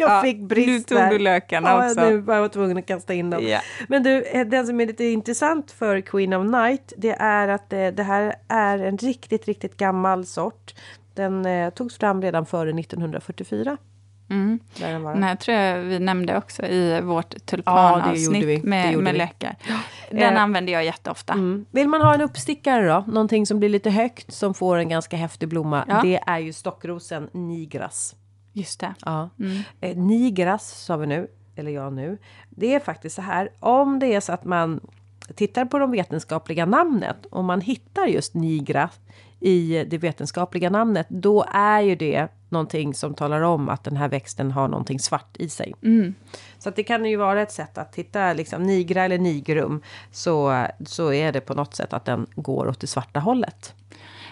jag 0.00 0.10
Ja, 0.10 0.22
fick 0.22 0.40
brist 0.40 0.90
nu 0.90 0.96
tog 0.96 1.10
du 1.10 1.18
lökarna 1.18 1.68
ja, 1.68 1.86
också. 1.86 2.00
Nu 2.00 2.18
var 2.18 2.36
jag 2.36 2.52
tvungen 2.52 2.78
att 2.78 2.86
kasta 2.86 3.14
in 3.14 3.30
dem. 3.30 3.46
Ja. 3.46 3.60
Men 3.88 4.02
du, 4.02 4.22
eh, 4.22 4.46
den 4.46 4.66
som 4.66 4.80
är 4.80 4.86
lite 4.86 5.04
intressant 5.04 5.70
för 5.72 6.00
Queen 6.00 6.32
of 6.32 6.50
Night 6.50 6.92
det 6.96 7.16
är 7.18 7.48
att 7.48 7.72
eh, 7.72 7.86
det 7.86 8.02
här 8.02 8.34
är 8.48 8.78
en 8.78 8.98
riktigt, 8.98 9.46
riktigt 9.46 9.76
gammal 9.76 10.26
sort. 10.26 10.74
Den 11.14 11.46
eh, 11.46 11.70
togs 11.70 11.98
fram 11.98 12.22
redan 12.22 12.46
före 12.46 12.80
1944. 12.80 13.76
Mm. 14.30 14.58
Den 14.78 15.22
här 15.22 15.36
tror 15.36 15.56
jag 15.56 15.78
vi 15.78 15.98
nämnde 15.98 16.36
också 16.36 16.66
i 16.66 17.00
vårt 17.00 17.34
Ja, 17.34 17.38
det 17.38 17.46
tulpanavsnitt. 17.46 18.46
Det 18.46 18.68
med, 18.68 18.98
med 18.98 19.14
lökar. 19.14 19.56
Den 20.10 20.36
Eh, 20.36 20.42
använder 20.42 20.72
jag 20.72 20.84
jätteofta. 20.84 21.32
Mm. 21.32 21.66
Vill 21.70 21.88
man 21.88 22.00
ha 22.00 22.14
en 22.14 22.20
uppstickare 22.20 22.88
då? 22.88 23.04
Någonting 23.06 23.46
som 23.46 23.58
blir 23.58 23.68
lite 23.68 23.90
högt 23.90 24.32
som 24.32 24.54
får 24.54 24.76
en 24.76 24.88
ganska 24.88 25.16
häftig 25.16 25.48
blomma. 25.48 25.84
Ja. 25.88 26.00
Det 26.02 26.20
är 26.26 26.38
ju 26.38 26.52
stockrosen 26.52 27.28
nigras. 27.32 28.14
Just 28.52 28.80
det. 28.80 28.94
Ja. 29.04 29.30
Mm. 29.38 29.62
Eh, 29.80 29.96
nigras 29.96 30.84
sa 30.84 30.96
vi 30.96 31.06
nu, 31.06 31.28
eller 31.56 31.70
jag 31.70 31.92
nu. 31.92 32.18
Det 32.50 32.74
är 32.74 32.80
faktiskt 32.80 33.16
så 33.16 33.22
här, 33.22 33.50
om 33.60 33.98
det 33.98 34.14
är 34.14 34.20
så 34.20 34.32
att 34.32 34.44
man 34.44 34.80
tittar 35.34 35.64
på 35.64 35.78
de 35.78 35.90
vetenskapliga 35.90 36.66
namnet 36.66 37.26
och 37.26 37.44
man 37.44 37.60
hittar 37.60 38.06
just 38.06 38.34
nigra 38.34 38.90
i 39.40 39.84
det 39.90 39.98
vetenskapliga 39.98 40.70
namnet, 40.70 41.06
då 41.08 41.44
är 41.52 41.80
ju 41.80 41.94
det 41.94 42.28
någonting 42.48 42.94
som 42.94 43.14
talar 43.14 43.40
om 43.40 43.68
att 43.68 43.84
den 43.84 43.96
här 43.96 44.08
växten 44.08 44.50
har 44.50 44.68
någonting 44.68 45.00
svart 45.00 45.36
i 45.36 45.48
sig. 45.48 45.74
Mm. 45.82 46.14
Så 46.58 46.68
att 46.68 46.76
det 46.76 46.82
kan 46.82 47.04
ju 47.04 47.16
vara 47.16 47.42
ett 47.42 47.52
sätt 47.52 47.78
att 47.78 47.92
titta 47.92 48.32
liksom 48.32 48.62
nigra 48.62 49.04
eller 49.04 49.18
nigrum 49.18 49.82
så, 50.10 50.66
så 50.86 51.12
är 51.12 51.32
det 51.32 51.40
på 51.40 51.54
något 51.54 51.74
sätt 51.74 51.92
att 51.92 52.04
den 52.04 52.26
går 52.34 52.68
åt 52.68 52.80
det 52.80 52.86
svarta 52.86 53.20
hållet. 53.20 53.74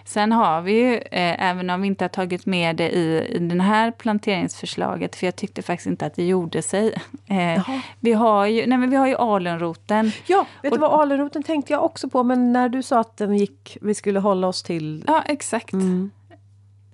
Sen 0.08 0.32
har 0.32 0.62
vi 0.62 0.72
ju, 0.72 0.94
eh, 0.96 1.48
även 1.50 1.70
om 1.70 1.80
vi 1.80 1.86
inte 1.86 2.04
har 2.04 2.08
tagit 2.08 2.46
med 2.46 2.76
det 2.76 2.90
i, 2.90 3.26
i 3.36 3.38
det 3.38 3.62
här 3.62 3.90
planteringsförslaget, 3.90 5.16
för 5.16 5.26
jag 5.26 5.36
tyckte 5.36 5.62
faktiskt 5.62 5.86
inte 5.86 6.06
att 6.06 6.14
det 6.14 6.26
gjorde 6.26 6.62
sig. 6.62 6.94
Eh, 7.30 7.68
vi, 8.00 8.12
har 8.12 8.46
ju, 8.46 8.66
nej 8.66 8.78
men 8.78 8.90
vi 8.90 8.96
har 8.96 9.06
ju 9.06 9.14
alunroten. 9.16 10.12
Ja, 10.26 10.46
vet 10.62 10.72
Och- 10.72 10.78
du 10.78 10.80
vad 10.80 11.00
alunroten 11.00 11.42
tänkte 11.42 11.72
jag 11.72 11.84
också 11.84 12.08
på, 12.08 12.22
men 12.22 12.52
när 12.52 12.68
du 12.68 12.82
sa 12.82 13.00
att 13.00 13.16
den 13.16 13.36
gick, 13.36 13.78
vi 13.80 13.94
skulle 13.94 14.20
hålla 14.20 14.46
oss 14.46 14.62
till 14.62 15.04
Ja, 15.06 15.22
exakt. 15.26 15.70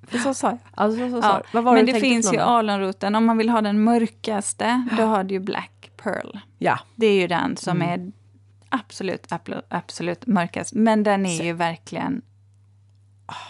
För 0.08 0.18
så 0.18 0.34
sa 0.34 0.46
jag. 0.48 0.58
Alltså, 0.74 1.10
så, 1.10 1.22
så, 1.22 1.28
Ja, 1.28 1.42
Vad 1.52 1.64
var 1.64 1.72
men 1.74 1.86
det 1.86 1.94
finns 1.94 2.32
ju 2.34 2.38
alunroten. 2.38 3.14
Om 3.14 3.24
man 3.24 3.38
vill 3.38 3.48
ha 3.48 3.60
den 3.60 3.84
mörkaste, 3.84 4.88
då 4.98 5.02
har 5.02 5.24
du 5.24 5.34
ju 5.34 5.40
Black 5.40 5.90
Pearl. 6.02 6.38
Ja, 6.58 6.78
Det 6.94 7.06
är 7.06 7.20
ju 7.20 7.26
den 7.26 7.56
som 7.56 7.82
Mm. 7.82 7.90
är 8.00 8.12
absolut, 8.68 9.26
absolut 9.68 10.26
mörkast. 10.26 10.72
Men 10.74 11.02
den 11.02 11.26
är 11.26 11.44
ju 11.44 11.52
verkligen 11.52 12.22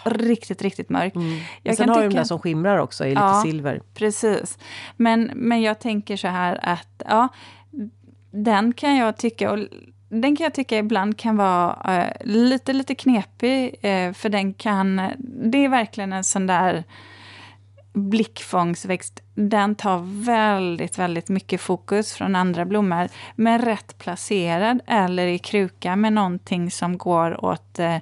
riktigt, 0.05 0.61
riktigt 0.61 0.89
mörk. 0.89 1.11
jag 1.15 1.23
Jag 1.23 1.31
Mm. 1.65 1.75
sen 1.75 1.89
har 1.89 1.95
du 1.95 2.01
de 2.01 2.07
tycka- 2.09 2.19
där 2.19 2.23
som 2.25 2.39
skimrar 2.39 2.77
också 2.77 3.05
i 3.05 3.09
lite 3.09 3.21
Ja. 3.21 3.41
silver. 3.45 3.81
Precis. 3.93 4.57
Men, 4.97 5.31
men 5.35 5.61
jag 5.61 5.79
tänker 5.79 6.17
så 6.17 6.27
här 6.27 6.59
att 6.61 7.01
ja, 7.05 7.27
den 8.31 8.73
kan 8.73 8.95
jag 8.95 9.17
tycka, 9.17 9.51
och 9.51 9.59
den 10.09 10.35
kan 10.35 10.43
jag 10.43 10.53
tycka 10.53 10.77
ibland 10.77 11.17
kan 11.17 11.37
vara 11.37 11.97
eh, 12.03 12.11
lite, 12.25 12.73
lite 12.73 12.95
knepig. 12.95 13.75
Eh, 13.81 14.13
för 14.13 14.29
den 14.29 14.53
kan, 14.53 15.01
det 15.51 15.65
är 15.65 15.69
verkligen 15.69 16.13
en 16.13 16.23
sån 16.23 16.47
där 16.47 16.83
blickfångsväxt. 17.95 19.21
Den 19.35 19.75
tar 19.75 20.23
väldigt, 20.25 20.99
väldigt 20.99 21.29
mycket 21.29 21.61
fokus 21.61 22.13
från 22.13 22.35
andra 22.35 22.65
blommor. 22.65 23.07
Men 23.35 23.61
rätt 23.61 23.97
placerad 23.97 24.79
eller 24.87 25.27
i 25.27 25.39
kruka 25.39 25.95
med 25.95 26.13
någonting 26.13 26.71
som 26.71 26.97
går 26.97 27.45
åt 27.45 27.79
eh, 27.79 27.97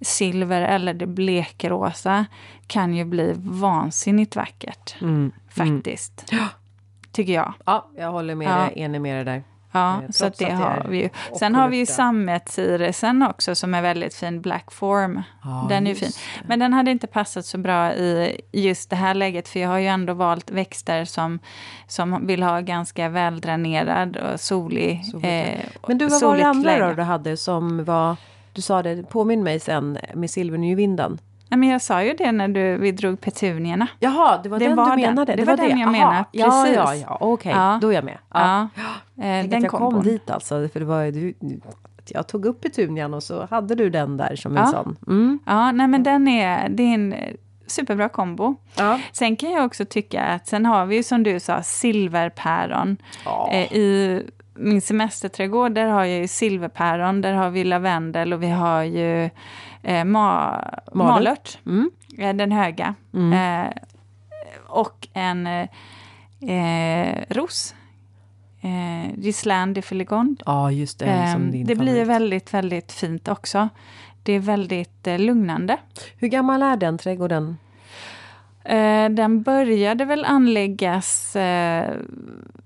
silver 0.00 0.62
eller 0.62 0.94
det 0.94 1.06
blekrosa 1.06 2.26
kan 2.66 2.94
ju 2.94 3.04
bli 3.04 3.32
vansinnigt 3.36 4.36
vackert. 4.36 4.96
Mm. 5.00 5.32
Faktiskt. 5.48 6.32
Tycker 7.12 7.32
jag. 7.32 7.52
Ja, 7.66 7.88
jag 7.96 8.12
håller 8.12 8.34
med 8.34 8.48
Ja. 8.48 8.56
dig, 8.56 8.72
enig 8.76 9.00
med 9.00 9.16
dig 9.16 9.24
där. 9.24 9.42
Ja, 9.74 10.02
Eh, 10.02 10.10
så 10.10 10.24
det 10.24 10.28
att 10.28 10.38
det 10.38 10.50
har 10.50 10.86
vi 10.88 11.02
ju. 11.02 11.08
Sen 11.38 11.54
har 11.54 11.68
vi 11.68 11.76
ju 11.76 11.82
ockulta. 11.82 11.96
sammetsirisen 11.96 13.22
också 13.22 13.54
som 13.54 13.74
är 13.74 13.82
väldigt 13.82 14.14
fin, 14.14 14.40
Black 14.40 14.72
Form. 14.72 15.22
Ja, 15.42 15.66
den 15.68 15.86
är 15.86 15.90
ju 15.90 15.96
fin. 15.96 16.12
Men 16.46 16.58
den 16.58 16.72
hade 16.72 16.90
inte 16.90 17.06
passat 17.06 17.46
så 17.46 17.58
bra 17.58 17.92
i 17.94 18.40
just 18.52 18.90
det 18.90 18.96
här 18.96 19.14
läget 19.14 19.48
för 19.48 19.60
jag 19.60 19.68
har 19.68 19.78
ju 19.78 19.86
ändå 19.86 20.14
valt 20.14 20.50
växter 20.50 21.04
som, 21.04 21.38
som 21.86 22.26
vill 22.26 22.42
ha 22.42 22.60
ganska 22.60 23.08
väldränerad 23.08 24.16
och 24.16 24.40
solig 24.40 25.04
Soligt, 25.04 25.26
eh, 25.26 25.60
Men 25.88 25.98
du, 25.98 26.06
vad 26.06 26.22
var 26.22 26.36
det 26.36 26.46
andra 26.46 26.88
då 26.88 26.94
du 26.94 27.02
hade 27.02 27.36
som 27.36 27.84
var... 27.84 28.16
Du 28.52 28.62
sa 28.62 28.82
det, 28.82 29.02
påminn 29.02 29.42
mig 29.42 29.60
sen 29.60 29.98
med 30.14 30.30
silvernjurvindan. 30.30 31.18
Nej, 31.54 31.58
men 31.58 31.68
jag 31.68 31.82
sa 31.82 32.02
ju 32.02 32.12
det 32.14 32.32
när 32.32 32.48
du, 32.48 32.76
vi 32.78 32.92
drog 32.92 33.20
petunierna. 33.20 33.86
Jaha, 33.98 34.40
det 34.42 34.48
var 34.48 34.58
Det 34.58 34.66
den 34.66 34.76
var 34.76 34.84
du 34.84 34.90
den. 34.90 35.00
menade? 35.00 35.36
Det 35.36 35.44
var 35.44 35.56
den 35.56 35.70
jag 35.78 35.82
Aha, 35.82 35.90
menade, 35.92 36.24
Ja, 36.32 36.44
precis. 36.64 36.76
ja, 36.76 36.94
ja, 36.94 37.18
okej, 37.20 37.52
Ja. 37.52 37.78
då 37.82 37.88
är 37.88 37.92
jag 37.94 38.04
med. 38.04 38.18
Ja. 38.34 38.68
Ja. 38.74 38.82
Tänk 39.16 39.44
Eh, 39.44 39.50
den 39.50 39.56
att 39.56 39.62
jag 39.62 39.70
kom 39.70 39.80
kombon. 39.80 40.02
dit 40.04 40.30
alltså, 40.30 40.68
för 40.68 40.80
det 40.80 40.86
var. 40.86 41.04
Du, 41.04 41.34
jag 42.08 42.26
tog 42.28 42.46
upp 42.46 42.60
petunian 42.60 43.14
och 43.14 43.22
så 43.22 43.46
hade 43.50 43.74
du 43.74 43.90
den 43.90 44.16
där 44.16 44.36
som 44.36 44.56
en 44.56 44.62
Ja. 44.62 44.66
sån. 44.70 44.96
Mm. 45.06 45.38
Ja, 45.46 45.72
nej 45.72 45.88
men 45.88 46.02
den 46.02 46.28
är, 46.28 46.68
det 46.68 46.82
är 46.82 46.94
en 46.94 47.14
superbra 47.66 48.08
kombo. 48.08 48.54
Ja. 48.78 49.00
Sen 49.12 49.36
kan 49.36 49.50
jag 49.50 49.64
också 49.64 49.84
tycka 49.84 50.22
att 50.22 50.46
sen 50.46 50.66
har 50.66 50.86
vi 50.86 50.96
ju 50.96 51.02
som 51.02 51.22
du 51.22 51.40
sa 51.40 51.62
silverpäron 51.62 52.96
Ja. 53.24 53.48
eh, 53.52 53.72
i 53.72 54.22
min 54.56 54.80
semesterträdgård, 54.80 55.72
där 55.72 55.86
har 55.86 56.04
jag 56.04 56.18
ju 56.20 56.28
silverpäron, 56.28 57.20
där 57.20 57.32
har 57.32 57.50
vi 57.50 57.64
lavendel 57.64 58.32
och 58.32 58.42
vi 58.42 58.50
har 58.50 58.82
ju 58.82 59.30
eh, 59.84 60.04
ma 60.04 60.60
malört, 60.92 61.58
Mm. 61.66 61.90
eh, 62.18 62.34
den 62.34 62.52
höga. 62.52 62.94
Eh, 63.14 63.70
och 64.66 65.08
en 65.12 65.46
eh, 65.46 67.24
ros. 67.30 67.74
Eh, 68.60 69.12
Gislaine 69.18 69.74
de 69.74 69.82
Filigon. 69.82 70.36
Ja, 70.46 70.70
just 70.70 70.98
det. 70.98 71.04
Eh, 71.06 71.32
som 71.32 71.50
din 71.50 71.66
det 71.66 71.74
blir 71.74 71.86
favorit. 71.92 72.08
väldigt, 72.08 72.54
väldigt 72.54 72.92
fint 72.92 73.28
också. 73.28 73.68
Det 74.22 74.32
är 74.32 74.40
väldigt 74.40 75.06
eh, 75.06 75.18
lugnande. 75.18 75.76
Hur 76.18 76.28
gammal 76.28 76.62
är 76.62 76.76
den 76.76 76.98
trädgården? 76.98 77.56
Eh, 78.64 79.08
den 79.08 79.42
började 79.42 80.04
väl 80.04 80.24
anläggas 80.24 81.36
eh, 81.36 81.94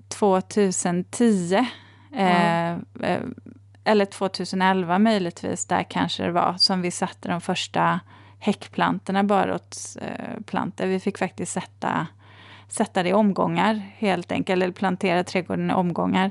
2010. 0.08 1.66
Eh, 2.16 2.70
eh, 2.72 2.76
eller 3.88 4.04
2011 4.04 4.98
möjligtvis, 4.98 5.66
där 5.66 5.82
kanske 5.82 6.22
det 6.24 6.32
var, 6.32 6.54
som 6.58 6.82
vi 6.82 6.90
satte 6.90 7.28
de 7.28 7.40
första 7.40 8.00
häckplantorna, 8.38 9.24
barrotsplantor. 9.24 10.86
Vi 10.86 11.00
fick 11.00 11.18
faktiskt 11.18 11.52
sätta, 11.52 12.06
sätta 12.68 13.02
det 13.02 13.08
i 13.08 13.12
omgångar 13.12 13.74
helt 13.96 14.32
enkelt, 14.32 14.62
eller 14.62 14.72
plantera 14.72 15.24
trädgården 15.24 15.70
i 15.70 15.74
omgångar. 15.74 16.30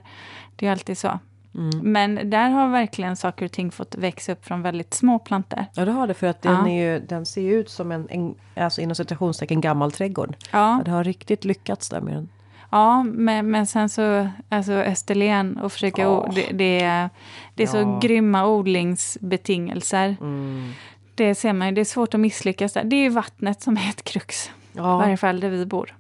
Det 0.55 0.67
är 0.67 0.71
alltid 0.71 0.97
så. 0.97 1.19
Mm. 1.55 1.79
Men 1.91 2.29
där 2.29 2.49
har 2.49 2.67
verkligen 2.67 3.15
saker 3.15 3.45
och 3.45 3.51
ting 3.51 3.71
fått 3.71 3.95
växa 3.95 4.31
upp 4.31 4.45
från 4.45 4.61
väldigt 4.61 4.93
små 4.93 5.19
plantor. 5.19 5.65
Ja, 5.73 5.85
det 5.85 5.91
har 5.91 6.07
det. 6.07 6.13
För 6.13 6.27
att 6.27 6.41
den, 6.41 6.53
Ja. 6.53 6.67
är 6.69 6.93
ju, 6.93 6.99
den 6.99 7.25
ser 7.25 7.41
ju 7.41 7.53
ut 7.59 7.69
som 7.69 7.91
en, 7.91 8.07
en 8.09 8.35
alltså 8.55 8.81
inom 8.81 8.95
citationstecken, 8.95 9.61
gammal 9.61 9.91
trädgård. 9.91 10.35
Ja. 10.51 10.77
Ja, 10.77 10.81
det 10.85 10.91
har 10.91 11.03
riktigt 11.03 11.45
lyckats 11.45 11.89
där 11.89 12.01
med 12.01 12.13
den. 12.13 12.29
Ja, 12.69 13.03
men, 13.03 13.51
men 13.51 13.67
sen 13.67 13.89
så, 13.89 14.27
alltså 14.49 14.71
Österlen 14.71 15.57
och 15.57 15.71
försöka, 15.71 16.01
Ja. 16.01 16.31
det, 16.35 16.47
det, 16.53 16.81
är- 16.83 17.09
det 17.55 17.63
är 17.63 17.67
så 17.67 17.77
Ja. 17.77 17.99
grymma 18.01 18.45
odlingsbetingelser. 18.45 20.17
Mm. 20.21 20.71
Det 21.15 21.35
ser 21.35 21.53
man 21.53 21.67
ju, 21.67 21.73
det 21.73 21.81
är 21.81 21.85
svårt 21.85 22.13
att 22.13 22.19
misslyckas 22.19 22.73
där. 22.73 22.83
Det 22.83 22.95
är 22.95 23.03
ju 23.03 23.09
vattnet 23.09 23.61
som 23.61 23.77
är 23.77 23.89
ett 23.89 24.03
krux, 24.03 24.47
i 24.47 24.51
Ja, 24.73 24.97
varje 24.97 25.17
fall 25.17 25.39
där 25.39 25.49
vi 25.49 25.65
bor. 25.65 25.95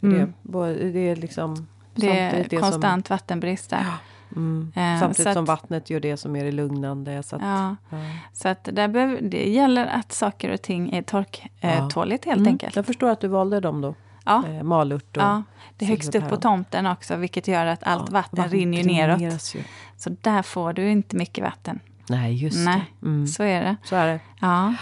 det, 0.00 0.06
det. 0.08 0.16
Mm. 0.16 0.32
Både- 0.42 0.90
det 0.90 0.98
är 1.08 1.16
liksom... 1.16 1.66
Det 1.94 2.18
är 2.18 2.46
det 2.50 2.56
konstant 2.56 3.10
vattenbrist 3.10 3.70
där. 3.70 3.84
Som, 4.32 4.36
mm, 4.36 4.72
Eh, 4.94 5.00
samtidigt 5.00 5.26
så 5.28 5.32
som 5.34 5.42
att- 5.44 5.48
vattnet 5.48 5.90
gör 5.90 6.00
det 6.00 6.16
som 6.16 6.36
är 6.36 6.44
det 6.44 6.52
lugnande. 6.52 7.22
Så 7.22 7.36
att, 7.36 7.42
Ja, 7.42 7.76
ja. 7.90 7.96
så 8.32 8.48
att 8.48 8.64
där 8.72 8.88
behöver, 8.88 9.18
det 9.22 9.48
gäller 9.50 9.86
att 9.86 10.12
saker 10.12 10.52
och 10.52 10.62
ting 10.62 10.92
är 10.94 11.02
torktåligt 11.02 12.24
helt 12.24 12.38
Mm, 12.40 12.52
enkelt. 12.52 12.76
Jag 12.76 12.86
förstår 12.86 13.10
att 13.10 13.20
du 13.20 13.28
valde 13.28 13.60
dem 13.60 13.80
då. 13.80 13.94
Ja, 14.24 14.42
Eh, 14.48 14.62
malört 14.62 15.16
och 15.16 15.22
ja, 15.22 15.42
det 15.80 15.84
är 15.84 15.88
högst 15.88 16.14
upp 16.14 16.28
på 16.28 16.36
tomten 16.36 16.86
också, 16.86 17.16
vilket 17.16 17.48
gör 17.48 17.66
att 17.66 17.84
allt 17.84 18.08
Ja, 18.08 18.12
vatten 18.12 18.48
rinner 18.48 18.78
ju 18.78 18.84
neråt. 18.84 19.20
ju. 19.54 19.62
Så 19.96 20.10
där 20.20 20.42
får 20.42 20.72
du 20.72 20.90
inte 20.90 21.16
mycket 21.16 21.44
vatten. 21.44 21.80
Nej, 22.08 22.34
just 22.44 22.58
Nej, 22.64 22.84
det. 23.00 23.06
Mm. 23.06 23.26
så 23.26 23.42
är 23.42 23.60
det. 23.62 23.76
Så 23.84 23.96
är 23.96 24.06
det. 24.06 24.20
Ja. 24.40 24.74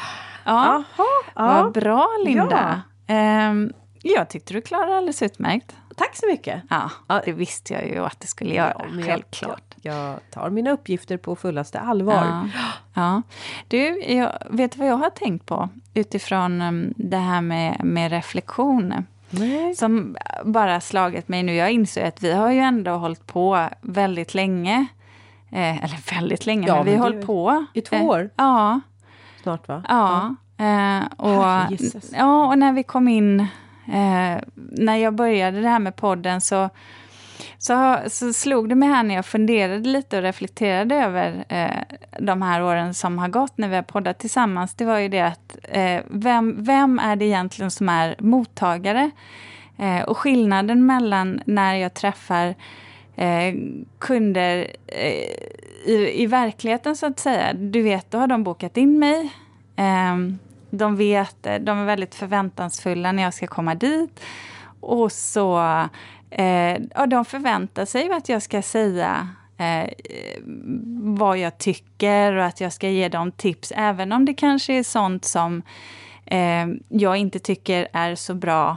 Ja, 0.44 0.82
Jaha, 0.96 1.62
vad 1.62 1.72
bra 1.72 2.08
Linda. 2.26 2.82
Ehm, 3.06 3.72
jag 4.02 4.28
tyckte 4.28 4.54
du 4.54 4.60
klarade 4.60 4.96
alldeles 4.96 5.22
utmärkt. 5.22 5.76
Tack 5.96 6.16
så 6.16 6.26
mycket. 6.26 6.62
Ja, 6.70 6.90
Ja. 7.06 7.22
det 7.24 7.32
visste 7.32 7.74
jag 7.74 7.86
ju 7.88 8.04
att 8.04 8.20
det 8.20 8.26
skulle 8.26 8.54
göra, 8.54 8.72
Ja, 8.78 9.02
självklart. 9.06 9.74
Jag, 9.82 9.94
jag 9.96 10.18
tar 10.30 10.50
mina 10.50 10.70
uppgifter 10.70 11.16
på 11.16 11.36
fullaste 11.36 11.80
allvar. 11.80 12.14
Ja. 12.24 12.48
ja. 12.94 13.22
Du, 13.68 14.00
jag 14.02 14.32
vet 14.50 14.76
vad 14.76 14.88
jag 14.88 14.96
har 14.96 15.10
tänkt 15.10 15.46
på 15.46 15.68
utifrån 15.94 16.62
um, 16.62 16.94
det 16.96 17.16
här 17.16 17.40
med, 17.40 17.80
med 17.84 18.10
reflektion? 18.10 18.94
Nej. 19.30 19.74
Som 19.74 20.16
bara 20.44 20.80
slagit 20.80 21.28
mig 21.28 21.42
nu. 21.42 21.54
Jag 21.54 21.70
inser 21.70 22.08
att 22.08 22.22
vi 22.22 22.32
har 22.32 22.50
ju 22.52 22.58
ändå 22.58 22.90
hållit 22.90 23.26
på 23.26 23.68
väldigt 23.80 24.34
länge. 24.34 24.86
Eh, 25.50 25.84
eller 25.84 26.14
väldigt 26.14 26.46
länge, 26.46 26.66
Ja, 26.68 26.74
men 26.76 26.84
vi 26.84 26.96
har 26.96 27.02
hållit 27.10 27.26
på. 27.26 27.64
I 27.74 27.80
två 27.80 27.96
Eh, 27.96 28.02
år 28.04 28.30
Ja, 28.36 28.80
snart 29.42 29.68
va? 29.68 29.82
Ja. 29.88 30.34
Eh, 30.64 31.04
och, 31.16 31.44
ja, 32.12 32.46
och 32.46 32.58
när 32.58 32.72
vi 32.72 32.82
kom 32.82 33.08
in, 33.08 33.40
eh, 33.86 34.38
när 34.54 34.96
jag 34.96 35.14
började 35.14 35.60
det 35.60 35.68
här 35.68 35.78
med 35.78 35.96
podden 35.96 36.40
så, 36.40 36.70
så, 37.58 37.98
så 38.08 38.32
slog 38.32 38.68
det 38.68 38.74
mig 38.74 38.88
här 38.88 39.02
när 39.02 39.14
jag 39.14 39.26
funderade 39.26 39.88
lite 39.88 40.16
och 40.16 40.22
reflekterade 40.22 40.94
över 40.94 41.44
eh, 41.48 41.96
de 42.18 42.42
här 42.42 42.62
åren 42.62 42.94
som 42.94 43.18
har 43.18 43.28
gått 43.28 43.58
när 43.58 43.68
vi 43.68 43.74
har 43.74 43.82
poddat 43.82 44.18
tillsammans. 44.18 44.74
Det 44.74 44.84
var 44.84 44.98
ju 44.98 45.08
det 45.08 45.20
att 45.20 45.58
eh, 45.62 46.00
vem, 46.06 46.64
vem 46.64 46.98
är 46.98 47.16
det 47.16 47.24
egentligen 47.24 47.70
som 47.70 47.88
är 47.88 48.16
mottagare? 48.18 49.10
Eh, 49.78 50.02
och 50.02 50.18
skillnaden 50.18 50.86
mellan 50.86 51.40
när 51.46 51.74
jag 51.74 51.94
träffar 51.94 52.54
eh, 53.16 53.54
kunder 53.98 54.66
eh, 54.86 55.30
i, 55.84 56.12
i 56.14 56.26
verkligheten 56.26 56.96
så 56.96 57.06
att 57.06 57.18
säga. 57.18 57.52
Du 57.52 57.82
vet, 57.82 58.10
då 58.10 58.18
har 58.18 58.26
de 58.26 58.44
bokat 58.44 58.76
in 58.76 58.98
mig. 58.98 59.32
Eh, 59.76 60.16
de 60.70 60.96
vet, 60.96 61.46
eh, 61.46 61.54
de 61.54 61.78
är 61.78 61.84
väldigt 61.84 62.14
förväntansfulla 62.14 63.12
när 63.12 63.22
jag 63.22 63.34
ska 63.34 63.46
komma 63.46 63.74
dit. 63.74 64.20
Och 64.80 65.12
så, 65.12 65.58
eh, 66.30 67.02
och 67.02 67.08
de 67.08 67.24
förväntar 67.24 67.84
sig 67.84 68.04
ju 68.04 68.12
att 68.12 68.28
jag 68.28 68.42
ska 68.42 68.62
säga 68.62 69.28
eh, 69.58 69.90
vad 71.00 71.38
jag 71.38 71.58
tycker 71.58 72.32
och 72.32 72.44
att 72.44 72.60
jag 72.60 72.72
ska 72.72 72.88
ge 72.88 73.08
dem 73.08 73.32
tips, 73.32 73.72
även 73.76 74.12
om 74.12 74.24
det 74.24 74.34
kanske 74.34 74.72
är 74.72 74.82
sånt 74.82 75.24
som 75.24 75.62
eh, 76.26 76.66
jag 76.88 77.16
inte 77.16 77.38
tycker 77.38 77.88
är 77.92 78.14
så 78.14 78.34
bra 78.34 78.76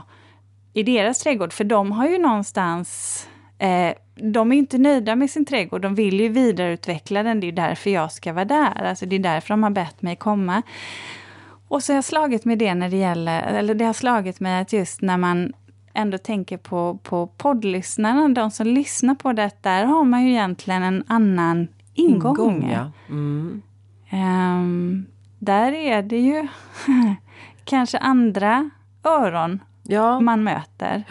i 0.72 0.82
deras 0.82 1.18
trädgård. 1.18 1.52
För 1.52 1.64
de 1.64 1.92
har 1.92 2.08
ju 2.08 2.18
någonstans... 2.18 3.28
Eh, 3.58 3.92
de 4.14 4.52
är 4.52 4.56
inte 4.56 4.78
nöjda 4.78 5.16
med 5.16 5.30
sin 5.30 5.44
trädgård, 5.44 5.82
de 5.82 5.94
vill 5.94 6.20
ju 6.20 6.28
vidareutveckla 6.28 7.22
den. 7.22 7.40
Det 7.40 7.46
är 7.46 7.52
därför 7.52 7.90
jag 7.90 8.12
ska 8.12 8.32
vara 8.32 8.44
där. 8.44 8.84
Alltså 8.84 9.06
det 9.06 9.16
är 9.16 9.20
därför 9.20 9.48
de 9.48 9.62
har 9.62 9.70
bett 9.70 10.02
mig 10.02 10.16
komma. 10.16 10.62
Och 11.68 11.82
så 11.82 11.92
har 11.92 11.94
jag 11.94 12.04
slagit 12.04 12.44
med 12.44 12.58
det 12.58 12.74
när 12.74 12.88
det 12.88 12.96
gäller, 12.96 13.42
eller 13.42 13.74
det 13.74 13.84
har 13.84 13.92
slagit 13.92 14.40
mig 14.40 14.60
att 14.60 14.72
just 14.72 15.00
när 15.00 15.16
man 15.16 15.52
ändå 15.94 16.18
tänker 16.18 16.56
på, 16.56 16.98
på 17.02 17.26
poddlyssnarna, 17.26 18.28
de 18.28 18.50
som 18.50 18.66
lyssnar 18.66 19.14
på 19.14 19.32
det, 19.32 19.50
där 19.60 19.84
har 19.84 20.04
man 20.04 20.24
ju 20.24 20.30
egentligen 20.30 20.82
en 20.82 21.04
annan 21.06 21.68
ingång. 21.94 22.70
ja. 22.72 22.90
Mm. 23.08 23.62
Ehm, 24.10 25.06
där 25.38 25.72
är 25.72 26.02
det 26.02 26.18
ju 26.18 26.48
kanske 27.64 27.98
andra 27.98 28.70
öron 29.04 29.60
ja, 29.82 30.20
man 30.20 30.44
möter. 30.44 31.04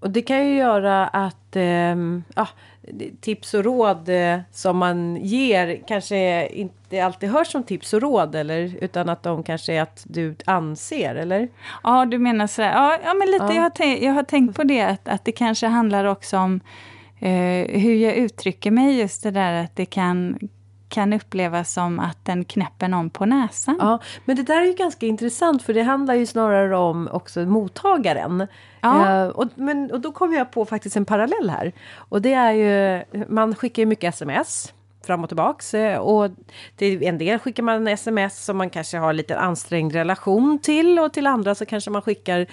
och 0.00 0.10
det 0.10 0.22
kan 0.22 0.46
ju 0.48 0.54
göra 0.54 1.06
att 1.06 1.56
ehm, 1.56 2.24
ja, 2.34 2.48
tips 3.20 3.54
och 3.54 3.64
råd 3.64 4.08
eh, 4.08 4.38
som 4.50 4.76
man 4.76 5.16
ger 5.16 5.82
kanske 5.86 6.46
inte 6.46 7.04
alltid 7.04 7.28
hörs 7.28 7.48
som 7.48 7.62
tips 7.62 7.92
och 7.92 8.00
råd 8.00 8.34
eller 8.34 8.84
utan 8.84 9.08
att 9.08 9.22
de 9.22 9.42
kanske 9.42 9.72
är 9.72 9.82
att 9.82 10.04
du 10.08 10.36
anser 10.44 11.14
eller? 11.14 11.48
Ja, 11.82 12.04
du 12.04 12.18
menar 12.18 12.46
sådär. 12.46 12.72
Ja, 12.72 12.98
ja 13.04 13.14
men 13.14 13.30
lite. 13.30 13.44
Ja. 13.44 13.54
Jag, 13.54 13.62
har 13.62 13.70
tänkt, 13.70 14.02
jag 14.02 14.12
har 14.12 14.22
tänkt 14.22 14.56
på 14.56 14.64
det, 14.64 14.82
att, 14.82 15.08
att 15.08 15.24
det 15.24 15.32
kanske 15.32 15.66
handlar 15.66 16.04
också 16.04 16.38
om 16.38 16.60
eh, 17.20 17.80
hur 17.80 17.94
jag 17.94 18.14
uttrycker 18.14 18.70
mig. 18.70 18.98
Just 19.00 19.22
det 19.22 19.30
där 19.30 19.64
att 19.64 19.76
det 19.76 19.86
kan, 19.86 20.38
kan 20.92 21.12
upplevas 21.12 21.72
som 21.72 21.98
att 22.00 22.24
den 22.24 22.44
knäpper 22.44 22.88
någon 22.88 23.10
på 23.10 23.24
näsan. 23.24 23.76
Ja, 23.80 23.98
men 24.24 24.36
det 24.36 24.42
där 24.42 24.60
är 24.60 24.66
ju 24.66 24.72
ganska 24.72 25.06
intressant 25.06 25.62
för 25.62 25.74
det 25.74 25.82
handlar 25.82 26.14
ju 26.14 26.26
snarare 26.26 26.76
om 26.76 27.08
också 27.12 27.40
mottagaren. 27.40 28.46
Ja. 28.80 29.22
Eh, 29.24 29.28
och, 29.28 29.46
men, 29.54 29.90
och 29.92 30.00
då 30.00 30.12
kommer 30.12 30.36
jag 30.36 30.50
på 30.50 30.64
faktiskt 30.64 30.96
en 30.96 31.04
parallell 31.04 31.50
här. 31.50 31.72
Och 31.94 32.22
det 32.22 32.32
är 32.32 32.52
ju, 32.52 33.04
man 33.28 33.54
skickar 33.54 33.82
ju 33.82 33.86
mycket 33.86 34.14
sms 34.14 34.72
fram 35.06 35.22
och 35.22 35.28
tillbaks. 35.28 35.74
eh, 35.74 35.98
Och 35.98 36.30
till 36.76 37.02
en 37.02 37.18
del 37.18 37.38
skickar 37.38 37.62
man 37.62 37.88
sms 37.88 38.44
som 38.44 38.56
man 38.56 38.70
kanske 38.70 38.98
har 38.98 39.12
lite 39.12 39.38
ansträngd 39.38 39.92
relation 39.92 40.58
till 40.62 40.98
och 40.98 41.12
till 41.12 41.26
andra 41.26 41.54
så 41.54 41.66
kanske 41.66 41.90
man 41.90 42.02
skickar 42.02 42.46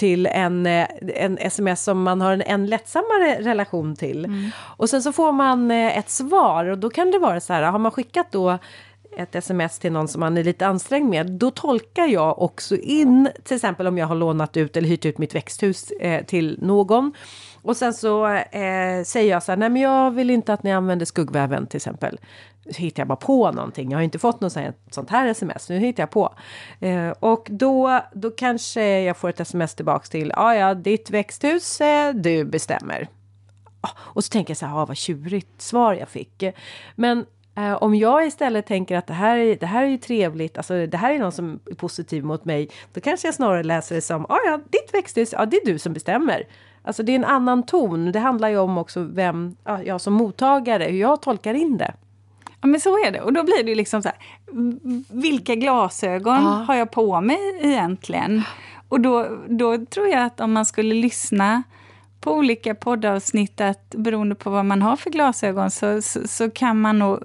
till 0.00 0.26
en, 0.26 0.66
eh, 0.66 0.86
en 1.14 1.38
sms 1.38 1.82
som 1.82 2.02
man 2.02 2.20
har 2.20 2.32
en, 2.32 2.42
en 2.42 2.66
lättsammare 2.66 3.36
relation 3.40 3.96
till. 3.96 4.50
Och 4.76 4.90
sen 4.90 5.02
så 5.02 5.12
får 5.12 5.32
man 5.32 5.70
eh, 5.70 5.98
ett 5.98 6.10
svar 6.10 6.64
och 6.64 6.78
då 6.78 6.90
kan 6.90 7.10
det 7.10 7.18
vara 7.18 7.40
så 7.40 7.52
här, 7.52 7.62
har 7.62 7.78
man 7.78 7.92
skickat 7.92 8.32
då 8.32 8.58
ett 9.16 9.34
sms 9.34 9.78
till 9.78 9.92
någon 9.92 10.08
som 10.08 10.20
man 10.20 10.38
är 10.38 10.44
lite 10.44 10.66
ansträngd 10.66 11.10
med, 11.10 11.26
då 11.30 11.50
tolkar 11.50 12.06
jag 12.06 12.42
också 12.42 12.76
in, 12.76 13.28
till 13.44 13.56
exempel 13.56 13.86
om 13.86 13.98
jag 13.98 14.06
har 14.06 14.14
lånat 14.14 14.56
ut 14.56 14.76
eller 14.76 14.88
hyrt 14.88 15.04
ut 15.04 15.18
mitt 15.18 15.34
växthus 15.34 15.90
eh, 15.90 16.24
till 16.24 16.58
någon. 16.62 17.12
Och 17.62 17.76
sen 17.76 17.94
så 17.94 18.26
eh, 18.26 19.02
säger 19.04 19.30
jag 19.30 19.42
så 19.42 19.52
här, 19.52 19.56
nej 19.56 19.68
men 19.70 19.82
jag 19.82 20.10
vill 20.10 20.30
inte 20.30 20.52
att 20.52 20.62
ni 20.62 20.72
använder 20.72 21.06
skuggväven 21.06 21.66
till 21.66 21.76
exempel. 21.76 22.20
Så 22.64 22.82
hittar 22.82 23.00
jag 23.00 23.08
bara 23.08 23.16
på 23.16 23.52
någonting. 23.52 23.90
Jag 23.90 23.98
har 23.98 24.02
inte 24.02 24.18
fått 24.18 24.40
något 24.40 24.56
sånt- 24.90 25.10
här 25.10 25.26
sms, 25.26 25.68
nu 25.68 25.78
hittar 25.78 26.02
jag 26.02 26.10
på. 26.10 26.34
Eh, 26.80 27.10
och 27.10 27.46
då, 27.50 28.00
då 28.12 28.30
kanske 28.30 29.00
jag 29.00 29.16
får 29.16 29.28
ett 29.28 29.40
sms 29.40 29.74
tillbaks 29.74 30.10
till, 30.10 30.32
ja 30.36 30.54
ja, 30.54 30.74
ditt 30.74 31.10
växthus, 31.10 31.80
eh, 31.80 32.14
du 32.14 32.44
bestämmer. 32.44 33.08
Ah, 33.80 33.90
och 33.98 34.24
så 34.24 34.30
tänker 34.30 34.50
jag 34.50 34.56
så 34.58 34.66
här, 34.66 34.82
ah, 34.82 34.84
vad 34.86 34.96
tjurigt 34.96 35.62
svar 35.62 35.94
jag 35.94 36.08
fick. 36.08 36.44
Men 36.94 37.26
eh, 37.56 37.72
om 37.82 37.94
jag 37.94 38.26
istället 38.26 38.66
tänker 38.66 38.96
att 38.96 39.06
det 39.06 39.14
här, 39.14 39.36
är, 39.38 39.56
det 39.56 39.66
här 39.66 39.82
är 39.82 39.88
ju 39.88 39.98
trevligt, 39.98 40.56
alltså 40.56 40.86
det 40.86 40.96
här 40.96 41.14
är 41.14 41.18
någon 41.18 41.32
som 41.32 41.60
är 41.70 41.74
positiv 41.74 42.24
mot 42.24 42.44
mig, 42.44 42.68
då 42.92 43.00
kanske 43.00 43.28
jag 43.28 43.34
snarare 43.34 43.62
läser 43.62 43.94
det 43.94 44.00
som, 44.00 44.24
ah, 44.28 44.38
ja, 44.46 44.60
ditt 44.70 44.94
växthus, 44.94 45.32
ja, 45.32 45.46
det 45.46 45.56
är 45.56 45.66
du 45.66 45.78
som 45.78 45.92
bestämmer. 45.92 46.44
Alltså 46.84 47.02
det 47.02 47.12
är 47.12 47.16
en 47.16 47.24
annan 47.24 47.62
ton. 47.62 48.12
Det 48.12 48.18
handlar 48.18 48.48
ju 48.48 48.58
om 48.58 48.78
också 48.78 49.02
vem, 49.02 49.56
ja, 49.64 49.82
jag 49.82 50.00
som 50.00 50.12
mottagare, 50.14 50.84
hur 50.84 50.98
jag 51.00 51.22
tolkar 51.22 51.54
in 51.54 51.76
det. 51.78 51.94
Ja 52.60 52.66
men 52.68 52.80
så 52.80 52.90
är 53.06 53.10
det. 53.10 53.20
Och 53.20 53.32
då 53.32 53.42
blir 53.42 53.64
det 53.64 53.74
liksom 53.74 54.02
så 54.02 54.08
här, 54.08 54.18
vilka 55.20 55.54
glasögon 55.54 56.34
Ja. 56.42 56.64
har 56.68 56.74
jag 56.74 56.90
på 56.90 57.20
mig 57.20 57.38
egentligen? 57.60 58.42
Och 58.88 59.00
då, 59.00 59.28
då 59.48 59.78
tror 59.86 60.08
jag 60.08 60.22
att 60.24 60.40
om 60.40 60.52
man 60.52 60.66
skulle 60.66 60.94
lyssna 60.94 61.62
på 62.20 62.32
olika 62.34 62.74
poddavsnitt, 62.74 63.60
att 63.60 63.90
beroende 63.96 64.34
på 64.34 64.50
vad 64.50 64.64
man 64.64 64.82
har 64.82 64.96
för 64.96 65.10
glasögon, 65.10 65.70
så, 65.70 66.02
så, 66.02 66.28
så 66.28 66.50
kan 66.50 66.80
man 66.80 66.98
nog 66.98 67.22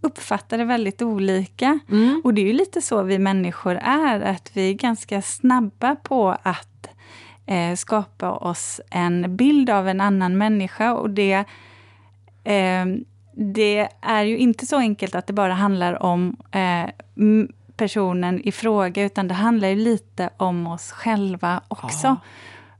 uppfatta 0.00 0.56
det 0.56 0.64
väldigt 0.64 1.02
olika. 1.02 1.78
Och 2.24 2.34
det 2.34 2.40
är 2.42 2.46
ju 2.46 2.52
lite 2.52 2.82
så 2.82 3.02
vi 3.02 3.18
människor 3.18 3.74
är, 3.82 4.20
att 4.20 4.50
vi 4.54 4.70
är 4.70 4.74
ganska 4.74 5.22
snabba 5.22 5.96
på 5.96 6.36
att 6.42 6.68
eh, 7.50 7.74
skapa 7.76 8.32
oss 8.32 8.80
en 8.90 9.36
bild 9.36 9.70
av 9.70 9.88
en 9.88 10.00
annan 10.00 10.38
människa. 10.38 10.92
Och 10.92 11.10
det 11.10 11.44
eh, 12.44 12.86
det 13.32 13.88
är 14.00 14.22
ju 14.22 14.38
inte 14.38 14.66
så 14.66 14.76
enkelt 14.76 15.14
att 15.14 15.26
det 15.26 15.32
bara 15.32 15.54
handlar 15.54 16.02
om 16.02 16.36
eh, 16.50 16.90
personen 17.76 18.40
i 18.40 18.52
fråga, 18.52 19.04
utan 19.04 19.28
det 19.28 19.34
handlar 19.34 19.68
ju 19.68 19.76
lite 19.76 20.30
om 20.36 20.66
oss 20.66 20.90
själva 20.90 21.60
också. 21.68 22.06
Ja. 22.06 22.16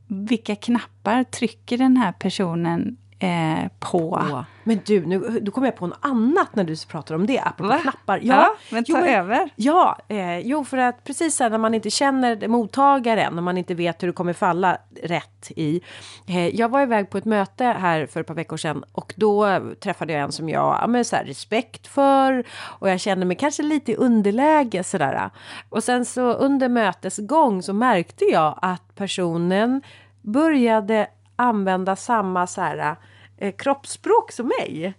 Vilka 0.07 0.57
knappar 0.57 1.25
trycker 1.25 1.79
den 1.79 1.97
här 1.97 2.13
personen 2.13 2.97
eh, 3.21 3.69
på? 3.79 4.11
Åh. 4.11 4.43
Men 4.65 4.81
du, 4.87 5.07
nu 5.07 5.19
du 5.19 5.51
kommer 5.51 5.67
jag 5.67 5.77
på 5.77 5.87
något 5.87 5.99
annat 6.01 6.55
när 6.55 6.65
du 6.65 6.77
pratar 6.89 7.15
om 7.15 7.27
det, 7.27 7.39
apropå 7.39 7.69
Va? 7.69 7.79
knappar. 7.79 8.21
Ja, 8.23 8.55
men 8.71 8.85
jo, 8.87 8.97
ta 8.97 9.07
över. 9.07 9.51
Ja, 9.57 9.99
eh, 10.09 10.39
jo 10.39 10.65
för 10.65 10.77
att 10.77 11.05
precis 11.05 11.41
här, 11.41 11.51
när 11.51 11.59
man 11.59 11.75
inte 11.75 11.91
känner 11.91 12.49
mottagaren, 12.49 13.35
när 13.35 13.43
man 13.43 13.59
inte 13.59 13.75
vet 13.75 14.03
hur 14.03 14.07
det 14.07 14.13
kommer 14.13 14.33
falla 14.33 14.79
rätt 15.03 15.51
i. 15.57 15.81
Eh, 16.27 16.49
jag 16.49 16.69
var 16.69 16.83
iväg 16.83 17.11
på 17.11 17.19
ett 17.19 17.25
möte 17.25 17.65
här 17.65 18.07
för 18.07 18.21
ett 18.21 18.27
par 18.27 18.35
veckor 18.35 18.57
sedan 18.57 18.85
och 18.93 19.15
då 19.17 19.61
träffade 19.81 20.13
jag 20.13 20.23
en 20.23 20.33
som 20.33 20.49
jag 20.49 20.95
ja, 20.95 21.05
så 21.05 21.17
här, 21.17 21.25
respekt 21.25 21.87
för 21.87 22.45
och 22.53 22.91
jag 22.91 23.01
kände 23.01 23.27
mig 23.27 23.37
kanske 23.37 23.63
lite 23.63 23.93
i 23.93 23.97
underläge 23.97 24.85
sådär. 24.85 25.31
Och 25.69 25.85
sen 25.85 26.05
så 26.05 26.33
under 26.33 26.69
mötets 26.69 27.19
gång 27.19 27.63
så 27.63 27.73
märkte 27.73 28.25
jag 28.25 28.59
att 28.63 28.95
personen 28.95 29.83
började 30.23 31.07
använda 31.37 31.97
samma 31.97 32.47
så 32.47 32.61
här, 32.61 32.97
eh, 33.41 33.53
kroppsspråk 33.53 34.33
som 34.33 34.53
mig. 34.59 34.95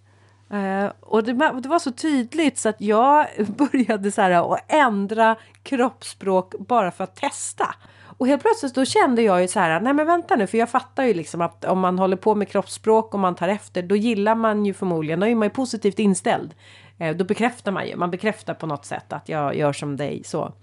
Eh, 0.51 0.91
och 0.99 1.23
det, 1.23 1.33
det 1.33 1.69
var 1.69 1.79
så 1.79 1.91
tydligt 1.91 2.57
så 2.57 2.69
att 2.69 2.81
jag 2.81 3.27
började 3.57 4.11
så 4.11 4.21
här 4.21 4.53
att 4.53 4.71
ändra 4.71 5.35
kroppsspråk 5.63 6.55
bara 6.59 6.91
för 6.91 7.03
att 7.03 7.15
testa. 7.15 7.75
Och 8.17 8.27
helt 8.27 8.41
plötsligt 8.41 8.75
då 8.75 8.85
kände 8.85 9.21
jag 9.21 9.41
ju 9.41 9.47
så 9.47 9.59
här, 9.59 9.79
nej 9.79 9.93
men 9.93 10.07
vänta 10.07 10.35
nu, 10.35 10.47
för 10.47 10.57
jag 10.57 10.69
fattar 10.69 11.03
ju 11.03 11.13
liksom 11.13 11.41
att 11.41 11.65
om 11.65 11.79
man 11.79 11.99
håller 11.99 12.17
på 12.17 12.35
med 12.35 12.49
kroppsspråk 12.49 13.13
och 13.13 13.19
man 13.19 13.35
tar 13.35 13.47
efter, 13.47 13.81
då 13.81 13.95
gillar 13.95 14.35
man 14.35 14.65
ju 14.65 14.73
förmodligen, 14.73 15.19
då 15.19 15.27
är 15.27 15.35
man 15.35 15.45
ju 15.45 15.49
positivt 15.49 15.99
inställd. 15.99 16.53
Eh, 17.01 17.15
då 17.15 17.23
bekräftar 17.25 17.71
man 17.71 17.87
ju, 17.87 17.95
man 17.95 18.11
bekräftar 18.11 18.53
på 18.53 18.67
något 18.67 18.85
sätt 18.85 19.13
att 19.13 19.29
jag 19.29 19.55
gör 19.55 19.73
som 19.73 19.97
dig 19.97 20.21
så. 20.25 20.53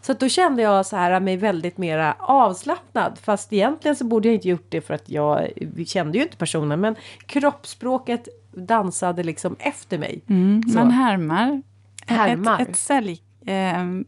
Så 0.00 0.12
då 0.12 0.28
kände 0.28 0.62
jag 0.62 0.86
så 0.86 0.96
här 0.96 1.20
mig 1.20 1.36
väldigt 1.36 1.78
mera 1.78 2.16
avslappnad. 2.18 3.18
Fast 3.22 3.52
egentligen 3.52 3.96
så 3.96 4.04
borde 4.04 4.28
jag 4.28 4.34
inte 4.34 4.48
gjort 4.48 4.66
det 4.68 4.80
för 4.80 4.94
att 4.94 5.08
jag 5.10 5.48
kände 5.86 6.18
ju 6.18 6.24
inte 6.24 6.36
personen. 6.36 6.80
Men 6.80 6.96
kroppsspråket 7.26 8.28
dansade 8.52 9.22
liksom 9.22 9.56
efter 9.58 9.98
mig. 9.98 10.20
Mm, 10.28 10.62
man 10.74 10.90
härmar. 10.90 11.62
Härmar. 12.06 12.60
Ett, 12.62 12.68
ett 12.68 12.76
sälj... 12.76 13.22
ehm, 13.46 14.04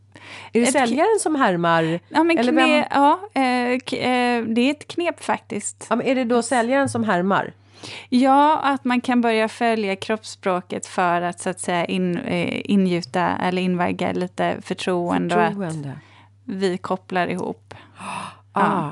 Är 0.53 0.61
det 0.61 0.67
säljaren 0.67 1.19
som 1.21 1.35
härmar? 1.35 2.01
ja, 2.09 2.23
men 2.25 2.39
Eller 2.39 2.53
kne, 2.53 2.67
vem- 2.67 2.85
ja, 2.91 3.21
eh, 3.35 3.73
eh, 3.73 4.45
det 4.45 4.61
är 4.61 4.71
ett 4.71 4.87
knep 4.87 5.23
faktiskt. 5.25 5.87
Ja, 5.91 5.97
men 5.97 6.07
är 6.07 6.15
det 6.15 6.25
då 6.25 6.43
säljaren 6.43 6.89
som 6.89 7.05
härmar? 7.05 7.53
Ja, 8.09 8.59
att 8.63 8.85
man 8.85 9.01
kan 9.01 9.21
börja 9.21 9.49
följa 9.49 9.97
kroppsspråket 9.97 10.87
för 10.87 11.23
att 11.23 11.41
så 11.41 11.51
att 11.51 11.61
säga 11.61 11.85
in, 11.85 12.19
eh, 12.19 12.61
ingjuta 12.71 13.37
eller 13.37 13.63
invagga 13.63 14.13
lite 14.13 14.57
förtroende, 14.63 15.37
och 15.37 15.43
att 15.43 15.49
Förtroende. 15.55 15.93
vi 16.45 16.79
kopplar 16.79 17.27
ihop. 17.29 17.75
Ah. 18.53 18.91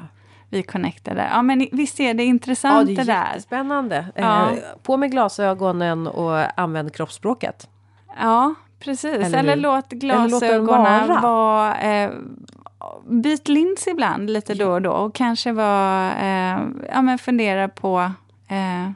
Vi 0.50 0.62
connectade. 0.62 1.28
Ja, 1.32 1.42
men 1.42 1.68
visst 1.72 2.00
är 2.00 2.14
det 2.14 2.22
Ja, 2.22 2.28
intressant 2.28 2.86
det 2.86 2.92
är 2.92 2.96
det 2.96 3.04
där? 3.04 3.26
jättespännande. 3.28 4.06
Ja. 4.14 4.50
Eh, 4.50 4.58
på 4.82 4.96
med 4.96 5.10
glasögonen 5.10 6.06
och 6.06 6.60
använd 6.60 6.94
kroppsspråket. 6.94 7.68
Ja, 8.20 8.54
precis. 8.80 9.14
Eller 9.14 9.38
Eller, 9.38 9.56
låt 9.56 9.88
glasögonen 9.88 11.08
vara. 11.08 11.20
vara... 11.20 11.78
Eh, 11.78 12.10
byt 13.06 13.48
lins 13.48 13.86
ibland 13.86 14.30
lite 14.30 14.54
då 14.54 14.70
och 14.72 14.82
då 14.82 14.90
och 14.92 15.14
kanske 15.14 15.52
var, 15.52 16.06
eh, 16.10 16.58
ja, 16.92 17.02
men 17.02 17.18
fundera 17.18 17.68
på 17.68 18.12
eh, 18.48 18.90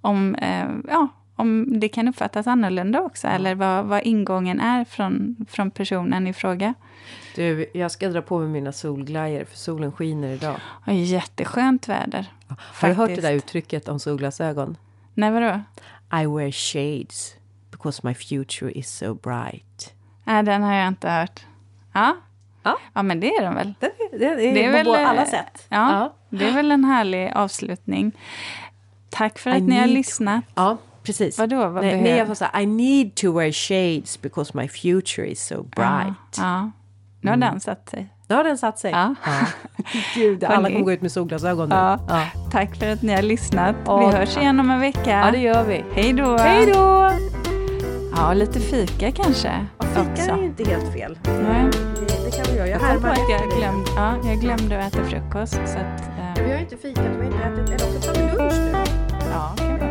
om, 0.00 0.34
eh, 0.34 0.68
ja, 0.88 1.08
om 1.36 1.80
det 1.80 1.88
kan 1.88 2.08
uppfattas 2.08 2.46
annorlunda 2.46 3.00
också 3.00 3.26
eller 3.28 3.54
vad, 3.54 3.84
vad 3.84 4.02
ingången 4.02 4.60
är 4.60 4.84
från, 4.84 5.36
från 5.48 5.70
personen 5.70 6.26
i 6.26 6.32
fråga. 6.32 6.74
Du, 7.34 7.70
jag 7.74 7.90
ska 7.90 8.08
dra 8.08 8.22
på 8.22 8.38
mig 8.38 8.48
mina 8.48 8.72
solglajjor 8.72 9.44
för 9.44 9.56
solen 9.56 9.92
skiner 9.92 10.28
idag. 10.28 10.56
Och 10.86 10.94
jätteskönt 10.94 11.88
väder. 11.88 12.26
Har 12.48 12.88
du 12.88 12.94
hört 12.94 13.08
det 13.08 13.20
där 13.20 13.32
uttrycket 13.32 13.88
om 13.88 14.00
solglasögon? 14.00 14.76
Nej, 15.14 15.30
vadå? 15.30 15.60
I 16.22 16.26
wear 16.26 16.50
shades 16.50 17.34
because 17.70 18.00
my 18.06 18.14
future 18.14 18.72
is 18.72 18.96
so 18.96 19.14
bright. 19.14 19.92
Nej, 20.24 20.42
den 20.42 20.62
har 20.62 20.74
jag 20.74 20.88
inte 20.88 21.10
hört. 21.10 21.46
Ja, 21.92 22.16
Ja. 22.62 22.78
ja 22.92 23.02
men 23.02 23.20
det 23.20 23.34
är 23.36 23.42
den 23.42 23.54
väl. 23.54 23.74
Det, 23.80 23.92
det, 24.12 24.18
det 24.18 24.34
Det 24.36 24.64
är 24.64 24.84
på 24.84 24.90
väl, 24.92 25.02
eh, 25.02 25.10
alla 25.10 25.24
sätt. 25.26 25.66
Ja, 25.68 26.14
det 26.28 26.48
är 26.48 26.52
väl 26.52 26.72
en 26.72 26.84
härlig 26.84 27.32
avslutning. 27.34 28.12
Tack 29.14 29.38
för 29.38 29.50
I 29.50 29.56
att 29.56 29.62
ni 29.62 29.78
har 29.80 29.86
lyssnat. 29.86 30.44
ja 30.54 30.76
precis. 31.02 31.38
Vadå, 31.38 31.56
vad 31.56 31.72
nej, 31.74 31.82
behöver- 31.82 32.02
nej, 32.02 32.18
jag 32.18 32.26
får 32.26 32.34
säga 32.34 32.60
I 32.60 32.66
need 32.66 33.14
to 33.14 33.32
wear 33.38 33.52
shades 33.52 34.22
because 34.22 34.56
my 34.58 34.68
future 34.68 35.26
is 35.26 35.46
so 35.46 35.62
bright. 35.62 36.14
Ja, 36.36 36.42
ja. 36.42 36.70
Nu 37.20 37.30
har 37.30 37.36
den 37.36 37.60
satt 37.60 37.88
sig. 37.90 38.08
Då 38.26 38.34
har 38.34 38.44
den 38.44 38.58
satt 38.58 38.78
sig. 38.78 38.90
Ja. 38.90 39.14
Gud, 40.14 40.44
alla 40.44 40.68
kommer 40.68 40.80
gå 40.80 40.92
ut 40.92 41.02
med 41.02 41.12
solglasögon 41.12 41.68
nu. 41.68 41.74
Ja. 41.74 41.98
Ja. 42.08 42.26
Tack 42.50 42.76
för 42.76 42.88
att 42.88 43.02
ni 43.02 43.12
har 43.14 43.22
lyssnat. 43.22 43.76
Vi 43.86 44.06
hörs 44.18 44.36
igen 44.36 44.60
om 44.60 44.70
en 44.70 44.80
vecka. 44.80 45.10
ja, 45.10 45.30
det 45.30 45.38
gör 45.38 45.64
vi. 45.64 45.84
Hej 45.94 46.12
då! 46.12 46.36
Hej 46.38 46.66
då! 46.66 47.10
Ja, 48.16 48.32
lite 48.34 48.60
fika 48.60 49.12
kanske. 49.12 49.66
Fika 49.80 50.00
också. 50.12 50.30
är 50.30 50.36
ju 50.36 50.44
inte 50.44 50.64
helt 50.70 50.92
fel. 50.92 51.18
Nej. 51.24 51.64
Det, 51.72 52.24
det 52.24 52.30
kan 52.36 52.44
vi 52.52 52.58
göra. 52.58 52.68
Jag 52.68 52.80
Jag 52.82 53.06
att 53.06 53.18
jag 53.30 53.58
glömde, 53.58 53.90
ja, 53.96 54.14
jag 54.24 54.40
glömde 54.40 54.78
att 54.84 54.94
äta 54.94 55.04
frukost. 55.04 55.54
Så 55.54 55.78
att, 55.78 56.00
eh, 56.18 56.44
Vi 56.44 56.50
har 56.50 56.56
ju 56.56 56.60
inte 56.60 56.76
fikat, 56.76 57.04
vi 57.20 57.24
har 57.26 57.50
inte 57.50 57.62
ätit. 57.62 57.82
Eller 57.82 57.96
också 57.96 58.12
tar 58.12 58.20
vi 58.22 58.36
lunch 58.38 58.54
nu. 58.72 58.83
Ja, 59.34 59.54
kan 59.56 59.78
vi 59.80 59.83